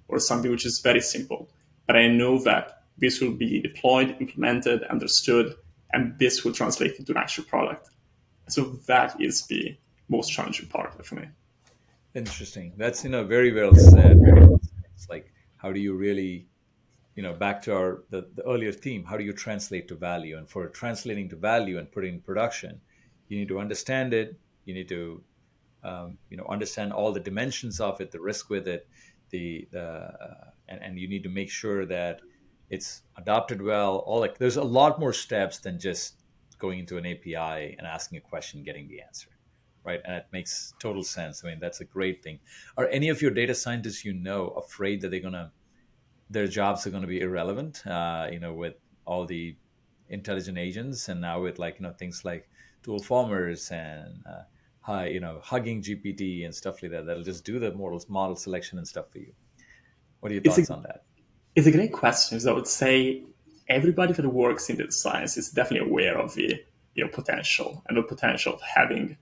or 0.09 0.19
something 0.19 0.51
which 0.51 0.67
is 0.67 0.81
very 0.81 1.01
simple. 1.01 1.51
But 1.87 1.97
I 1.97 2.09
know 2.09 2.39
that 2.41 2.83
this 2.99 3.21
will 3.21 3.33
be 3.33 3.61
deployed, 3.61 4.17
implemented, 4.21 4.83
understood, 4.85 5.55
and 5.93 6.19
this 6.19 6.45
will 6.45 6.53
translate 6.53 6.97
into 6.99 7.13
an 7.13 7.19
actual 7.19 7.45
product. 7.45 7.91
So 8.49 8.65
that 8.87 9.21
is 9.21 9.47
the 9.47 9.77
most 10.09 10.31
challenging 10.31 10.69
part 10.69 11.05
for 11.05 11.15
me. 11.17 11.29
Interesting. 12.15 12.75
That's 12.77 13.05
you 13.05 13.11
know 13.11 13.25
very 13.25 13.53
well 13.53 13.75
said. 13.75 14.21
It's 14.95 15.09
like 15.09 15.33
how 15.57 15.73
do 15.73 15.81
you 15.81 15.95
really, 15.95 16.47
you 17.15 17.23
know, 17.23 17.33
back 17.33 17.63
to 17.63 17.75
our 17.75 18.05
the, 18.11 18.29
the 18.35 18.43
earlier 18.47 18.73
theme. 18.73 19.05
How 19.05 19.17
do 19.17 19.25
you 19.25 19.33
translate 19.33 19.89
to 19.89 19.95
value? 19.95 20.37
And 20.37 20.47
for 20.49 20.69
translating 20.69 21.31
to 21.31 21.37
value 21.37 21.79
and 21.79 21.91
putting 21.91 22.15
in 22.15 22.21
production, 22.21 22.81
you 23.29 23.39
need 23.39 23.49
to 23.49 23.59
understand 23.59 24.13
it. 24.13 24.39
You 24.67 24.75
need 24.75 24.89
to, 24.91 25.23
um, 25.83 26.19
you 26.29 26.37
know, 26.37 26.47
understand 26.51 26.93
all 26.93 27.13
the 27.13 27.21
dimensions 27.21 27.81
of 27.81 27.99
it, 28.03 28.11
the 28.11 28.21
risk 28.21 28.51
with 28.51 28.69
it, 28.69 28.87
the 29.31 29.67
the, 29.71 29.83
uh, 29.83 30.51
and, 30.69 30.83
and 30.83 30.99
you 30.99 31.09
need 31.09 31.23
to 31.23 31.31
make 31.31 31.49
sure 31.49 31.87
that 31.87 32.21
it's 32.69 33.03
adopted 33.17 33.63
well. 33.63 33.97
All 34.07 34.21
like 34.21 34.37
there's 34.37 34.59
a 34.59 34.63
lot 34.63 35.01
more 35.01 35.15
steps 35.15 35.61
than 35.61 35.81
just 35.81 36.17
going 36.59 36.79
into 36.81 36.99
an 36.99 37.07
API 37.07 37.75
and 37.79 37.87
asking 37.87 38.19
a 38.19 38.21
question, 38.21 38.63
getting 38.63 38.87
the 38.87 39.01
answer 39.01 39.32
right? 39.85 40.01
And 40.05 40.17
it 40.17 40.27
makes 40.33 40.75
total 40.79 41.03
sense. 41.03 41.45
I 41.45 41.49
mean, 41.49 41.59
that's 41.61 41.81
a 41.81 41.85
great 41.85 42.23
thing. 42.23 42.39
Are 42.77 42.89
any 42.89 43.09
of 43.09 43.21
your 43.23 43.31
data 43.31 43.55
scientists 43.55 44.05
you 44.05 44.13
know 44.13 44.49
afraid 44.49 45.01
that 45.01 45.11
they're 45.11 45.21
gonna 45.21 45.53
their 46.31 46.47
jobs 46.47 46.87
are 46.87 46.91
going 46.91 47.03
to 47.03 47.09
be 47.09 47.21
irrelevant? 47.21 47.87
Uh, 47.87 48.29
you 48.33 48.41
know, 48.41 48.53
with 48.55 48.75
all 49.05 49.27
the 49.27 49.57
intelligent 50.09 50.59
agents, 50.59 51.09
and 51.09 51.21
now 51.21 51.41
with 51.41 51.59
like 51.59 51.77
you 51.79 51.83
know 51.83 51.93
things 51.93 52.25
like 52.25 52.49
Toolformers 52.83 53.71
and 53.71 54.23
uh, 54.27 54.43
high, 54.81 55.07
you 55.07 55.21
know, 55.21 55.41
HuggingGPT 55.45 56.45
and 56.45 56.55
stuff 56.55 56.83
like 56.83 56.93
that, 56.93 57.07
that'll 57.07 57.23
just 57.23 57.45
do 57.45 57.59
the 57.59 57.73
models 57.73 58.09
model 58.09 58.37
selection 58.37 58.79
and 58.79 58.87
stuff 58.87 59.11
for 59.11 59.19
you. 59.19 59.33
What 60.21 60.31
are 60.31 60.35
your 60.35 60.43
thoughts 60.43 60.71
a, 60.71 60.75
on 60.75 60.83
that? 60.85 61.05
It's 61.55 61.67
a 61.67 61.73
great 61.73 61.93
question. 61.93 62.41
So 62.41 62.51
I 62.51 62.55
would 62.55 62.67
say 62.67 63.25
everybody 63.69 64.13
that 64.13 64.27
works 64.27 64.69
in 64.71 64.77
data 64.77 64.93
science 64.93 65.37
is 65.37 65.51
definitely 65.51 65.89
aware 65.89 66.19
of 66.19 66.35
the 66.35 66.61
you 66.95 67.05
know 67.05 67.11
potential 67.11 67.83
and 67.89 67.97
the 67.97 68.03
potential 68.03 68.55
of 68.55 68.61
having 68.61 69.17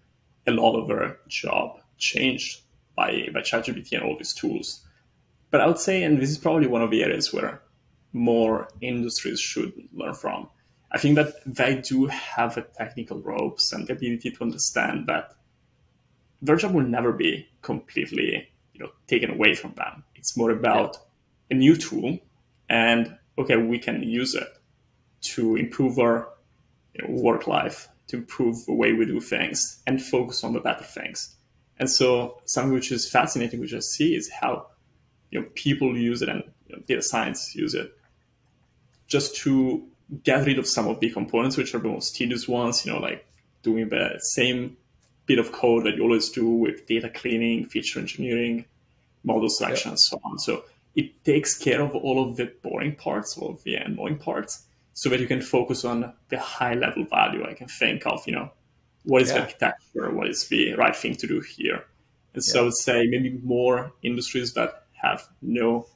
a 0.51 0.61
lot 0.61 0.79
of 0.79 0.89
their 0.89 1.19
job 1.29 1.81
changed 1.99 2.63
by 2.97 3.29
by 3.33 3.41
ChatGPT 3.41 3.93
and 3.93 4.03
all 4.03 4.17
these 4.17 4.35
tools. 4.35 4.85
But 5.51 5.61
I 5.61 5.67
would 5.67 5.79
say, 5.79 6.03
and 6.03 6.21
this 6.21 6.31
is 6.31 6.39
probably 6.39 6.67
one 6.67 6.83
of 6.83 6.91
the 6.91 7.03
areas 7.03 7.33
where 7.33 7.63
more 8.13 8.69
industries 8.81 9.41
should 9.41 9.73
learn 9.93 10.15
from. 10.15 10.49
I 10.93 10.99
think 10.99 11.15
that 11.17 11.35
they 11.47 11.77
do 11.77 12.07
have 12.07 12.55
the 12.55 12.63
technical 12.63 13.21
ropes 13.21 13.73
and 13.73 13.87
the 13.87 13.93
ability 13.93 14.31
to 14.31 14.43
understand 14.43 15.07
that 15.07 15.35
their 16.43 16.57
job 16.57 16.75
will 16.75 16.87
never 16.87 17.13
be 17.13 17.49
completely, 17.63 18.49
you 18.73 18.81
know, 18.81 18.91
taken 19.07 19.31
away 19.31 19.55
from 19.55 19.73
them. 19.75 20.05
It's 20.15 20.37
more 20.37 20.51
about 20.51 20.97
a 21.51 21.55
new 21.55 21.77
tool 21.77 22.19
and 22.69 23.17
okay, 23.39 23.57
we 23.57 23.79
can 23.79 24.03
use 24.03 24.35
it 24.35 24.49
to 25.23 25.57
improve 25.57 25.99
our 25.99 26.29
you 26.95 27.07
know, 27.07 27.23
work 27.23 27.47
life, 27.47 27.89
to 28.11 28.17
improve 28.17 28.65
the 28.67 28.75
way 28.75 28.93
we 28.93 29.07
do 29.07 29.21
things, 29.21 29.83
and 29.87 30.03
focus 30.03 30.45
on 30.45 30.53
the 30.53 30.61
better 30.61 30.85
things. 30.85 31.37
And 31.79 31.91
so, 31.91 32.41
something 32.45 32.75
which 32.75 32.93
is 32.93 33.09
fascinating, 33.09 33.61
which 33.61 33.75
I 33.75 33.81
see, 33.81 34.15
is 34.15 34.31
how 34.31 34.67
you 35.31 35.41
know 35.41 35.47
people 35.55 35.97
use 35.97 36.23
it 36.23 36.29
and 36.29 36.43
you 36.67 36.77
know, 36.77 36.83
data 36.87 37.03
science 37.03 37.55
use 37.55 37.75
it 37.75 37.97
just 39.07 39.37
to 39.37 39.87
get 40.25 40.47
rid 40.47 40.59
of 40.59 40.67
some 40.67 40.89
of 40.89 41.01
the 41.01 41.11
components 41.11 41.57
which 41.57 41.75
are 41.75 41.79
the 41.79 41.89
most 41.89 42.15
tedious 42.15 42.47
ones. 42.47 42.85
You 42.85 42.93
know, 42.93 42.99
like 42.99 43.27
doing 43.63 43.89
the 43.89 44.19
same 44.21 44.77
bit 45.27 45.39
of 45.39 45.53
code 45.53 45.85
that 45.85 45.97
you 45.97 46.03
always 46.03 46.29
do 46.29 46.49
with 46.49 46.87
data 46.87 47.09
cleaning, 47.09 47.65
feature 47.65 48.01
engineering, 48.01 48.65
model 49.25 49.49
selection, 49.49 49.91
and 49.91 50.01
so 50.01 50.21
on. 50.25 50.39
So 50.39 50.65
it 50.97 51.25
takes 51.25 51.57
care 51.57 51.81
of 51.81 51.95
all 51.95 52.29
of 52.29 52.37
the 52.37 52.53
boring 52.63 52.97
parts, 52.97 53.39
all 53.39 53.51
of 53.51 53.63
the 53.63 53.77
annoying 53.77 54.19
parts, 54.19 54.67
so 55.01 55.09
that 55.09 55.19
you 55.19 55.27
can 55.27 55.41
focus 55.41 55.83
on 55.87 56.13
the 56.29 56.39
high 56.39 56.75
level 56.75 57.05
value. 57.05 57.43
I 57.43 57.55
can 57.55 57.69
think 57.69 58.07
of, 58.07 58.23
you 58.27 58.35
know, 58.35 58.51
what 59.05 59.23
is 59.23 59.29
yeah. 59.29 59.37
the 59.37 59.41
architecture, 59.41 60.11
what 60.11 60.29
is 60.29 60.47
the 60.49 60.75
right 60.75 60.95
thing 60.95 61.15
to 61.15 61.27
do 61.27 61.41
here. 61.41 61.87
And 62.35 62.45
so 62.45 62.59
yeah. 62.59 62.61
I 62.61 62.65
would 62.65 62.77
say 62.77 63.07
maybe 63.07 63.41
more 63.43 63.95
industries 64.03 64.53
that 64.53 64.85
have 64.93 65.27
no 65.41 65.87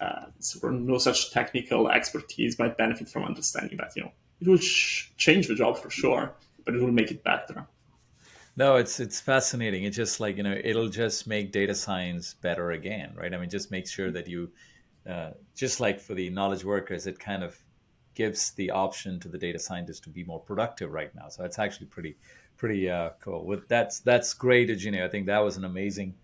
uh, 0.00 0.24
sort 0.40 0.74
of 0.74 0.80
no 0.80 0.98
such 0.98 1.30
technical 1.30 1.90
expertise 1.92 2.58
might 2.58 2.76
benefit 2.76 3.08
from 3.08 3.22
understanding 3.24 3.76
that. 3.78 3.92
You 3.94 4.02
know, 4.02 4.12
it 4.40 4.48
will 4.48 4.58
ch- 4.58 5.12
change 5.16 5.46
the 5.46 5.54
job 5.54 5.78
for 5.78 5.88
sure, 5.88 6.32
but 6.64 6.74
it 6.74 6.82
will 6.82 6.90
make 6.90 7.12
it 7.12 7.22
better. 7.22 7.68
No, 8.56 8.74
it's 8.74 8.98
it's 8.98 9.20
fascinating. 9.20 9.84
It's 9.84 9.96
just 9.96 10.18
like 10.18 10.36
you 10.36 10.42
know, 10.42 10.58
it'll 10.64 10.88
just 10.88 11.28
make 11.28 11.52
data 11.52 11.76
science 11.76 12.34
better 12.34 12.72
again, 12.72 13.14
right? 13.14 13.32
I 13.32 13.38
mean, 13.38 13.48
just 13.48 13.70
make 13.70 13.86
sure 13.86 14.10
that 14.10 14.26
you, 14.26 14.50
uh, 15.08 15.30
just 15.54 15.78
like 15.78 16.00
for 16.00 16.14
the 16.14 16.30
knowledge 16.30 16.64
workers, 16.64 17.06
it 17.06 17.20
kind 17.20 17.44
of 17.44 17.56
gives 18.14 18.52
the 18.52 18.70
option 18.70 19.20
to 19.20 19.28
the 19.28 19.38
data 19.38 19.58
scientists 19.58 20.00
to 20.00 20.10
be 20.10 20.24
more 20.24 20.40
productive 20.40 20.92
right 20.92 21.14
now. 21.14 21.28
So 21.28 21.44
it's 21.44 21.58
actually 21.58 21.86
pretty 21.86 22.16
pretty 22.56 22.90
uh, 22.90 23.10
cool. 23.20 23.44
With 23.44 23.66
that's 23.68 24.00
that's 24.00 24.34
great, 24.34 24.68
Eugenio. 24.68 25.04
I 25.04 25.08
think 25.08 25.26
that 25.26 25.38
was 25.38 25.56
an 25.56 25.64
amazing 25.64 26.14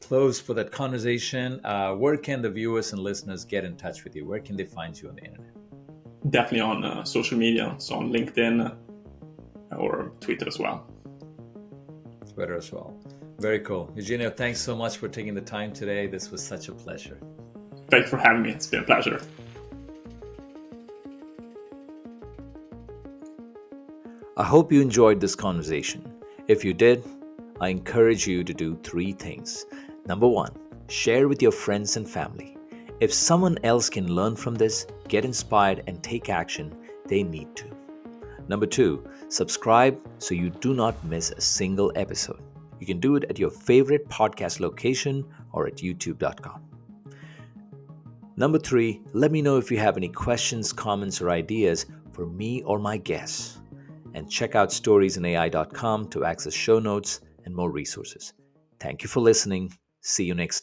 close 0.00 0.38
for 0.40 0.54
that 0.54 0.70
conversation. 0.70 1.60
Uh, 1.64 1.94
where 1.94 2.16
can 2.16 2.42
the 2.42 2.50
viewers 2.50 2.92
and 2.92 3.02
listeners 3.02 3.44
get 3.44 3.64
in 3.64 3.76
touch 3.76 4.04
with 4.04 4.14
you? 4.14 4.26
Where 4.26 4.40
can 4.40 4.56
they 4.56 4.64
find 4.64 5.00
you 5.00 5.08
on 5.08 5.16
the 5.16 5.24
internet? 5.24 5.50
Definitely 6.30 6.60
on 6.60 6.84
uh, 6.84 7.04
social 7.04 7.38
media, 7.38 7.74
so 7.78 7.96
on 7.96 8.12
LinkedIn 8.12 8.76
or 9.76 10.12
Twitter 10.20 10.46
as 10.46 10.58
well. 10.58 10.86
Twitter 12.34 12.56
as 12.56 12.72
well. 12.72 12.94
Very 13.38 13.60
cool. 13.60 13.90
Eugenio, 13.94 14.30
thanks 14.30 14.60
so 14.60 14.74
much 14.74 14.96
for 14.96 15.08
taking 15.08 15.34
the 15.34 15.40
time 15.40 15.72
today. 15.72 16.06
This 16.06 16.30
was 16.30 16.44
such 16.44 16.68
a 16.68 16.72
pleasure. 16.72 17.18
Thanks 17.88 18.10
for 18.10 18.18
having 18.18 18.42
me. 18.42 18.50
It's 18.50 18.66
been 18.66 18.80
a 18.80 18.84
pleasure. 18.84 19.20
I 24.38 24.44
hope 24.44 24.70
you 24.70 24.80
enjoyed 24.80 25.20
this 25.20 25.34
conversation. 25.34 26.12
If 26.46 26.64
you 26.64 26.72
did, 26.72 27.02
I 27.60 27.70
encourage 27.70 28.24
you 28.28 28.44
to 28.44 28.54
do 28.54 28.78
three 28.84 29.10
things. 29.10 29.66
Number 30.06 30.28
one, 30.28 30.52
share 30.88 31.26
with 31.26 31.42
your 31.42 31.50
friends 31.50 31.96
and 31.96 32.08
family. 32.08 32.56
If 33.00 33.12
someone 33.12 33.58
else 33.64 33.90
can 33.90 34.14
learn 34.14 34.36
from 34.36 34.54
this, 34.54 34.86
get 35.08 35.24
inspired, 35.24 35.82
and 35.88 36.00
take 36.04 36.28
action, 36.28 36.72
they 37.06 37.24
need 37.24 37.56
to. 37.56 37.66
Number 38.46 38.66
two, 38.66 39.04
subscribe 39.28 39.98
so 40.18 40.36
you 40.36 40.50
do 40.50 40.72
not 40.72 41.04
miss 41.04 41.32
a 41.32 41.40
single 41.40 41.90
episode. 41.96 42.40
You 42.78 42.86
can 42.86 43.00
do 43.00 43.16
it 43.16 43.24
at 43.28 43.40
your 43.40 43.50
favorite 43.50 44.08
podcast 44.08 44.60
location 44.60 45.24
or 45.52 45.66
at 45.66 45.78
youtube.com. 45.78 46.62
Number 48.36 48.60
three, 48.60 49.00
let 49.14 49.32
me 49.32 49.42
know 49.42 49.56
if 49.56 49.72
you 49.72 49.78
have 49.78 49.96
any 49.96 50.08
questions, 50.08 50.72
comments, 50.72 51.20
or 51.20 51.28
ideas 51.28 51.86
for 52.12 52.24
me 52.24 52.62
or 52.62 52.78
my 52.78 52.98
guests. 52.98 53.58
And 54.14 54.30
check 54.30 54.54
out 54.54 54.70
storiesinai.com 54.70 56.08
to 56.10 56.24
access 56.24 56.54
show 56.54 56.78
notes 56.78 57.20
and 57.44 57.54
more 57.54 57.70
resources. 57.70 58.32
Thank 58.80 59.02
you 59.02 59.08
for 59.08 59.20
listening. 59.20 59.72
See 60.00 60.24
you 60.24 60.34
next 60.34 60.56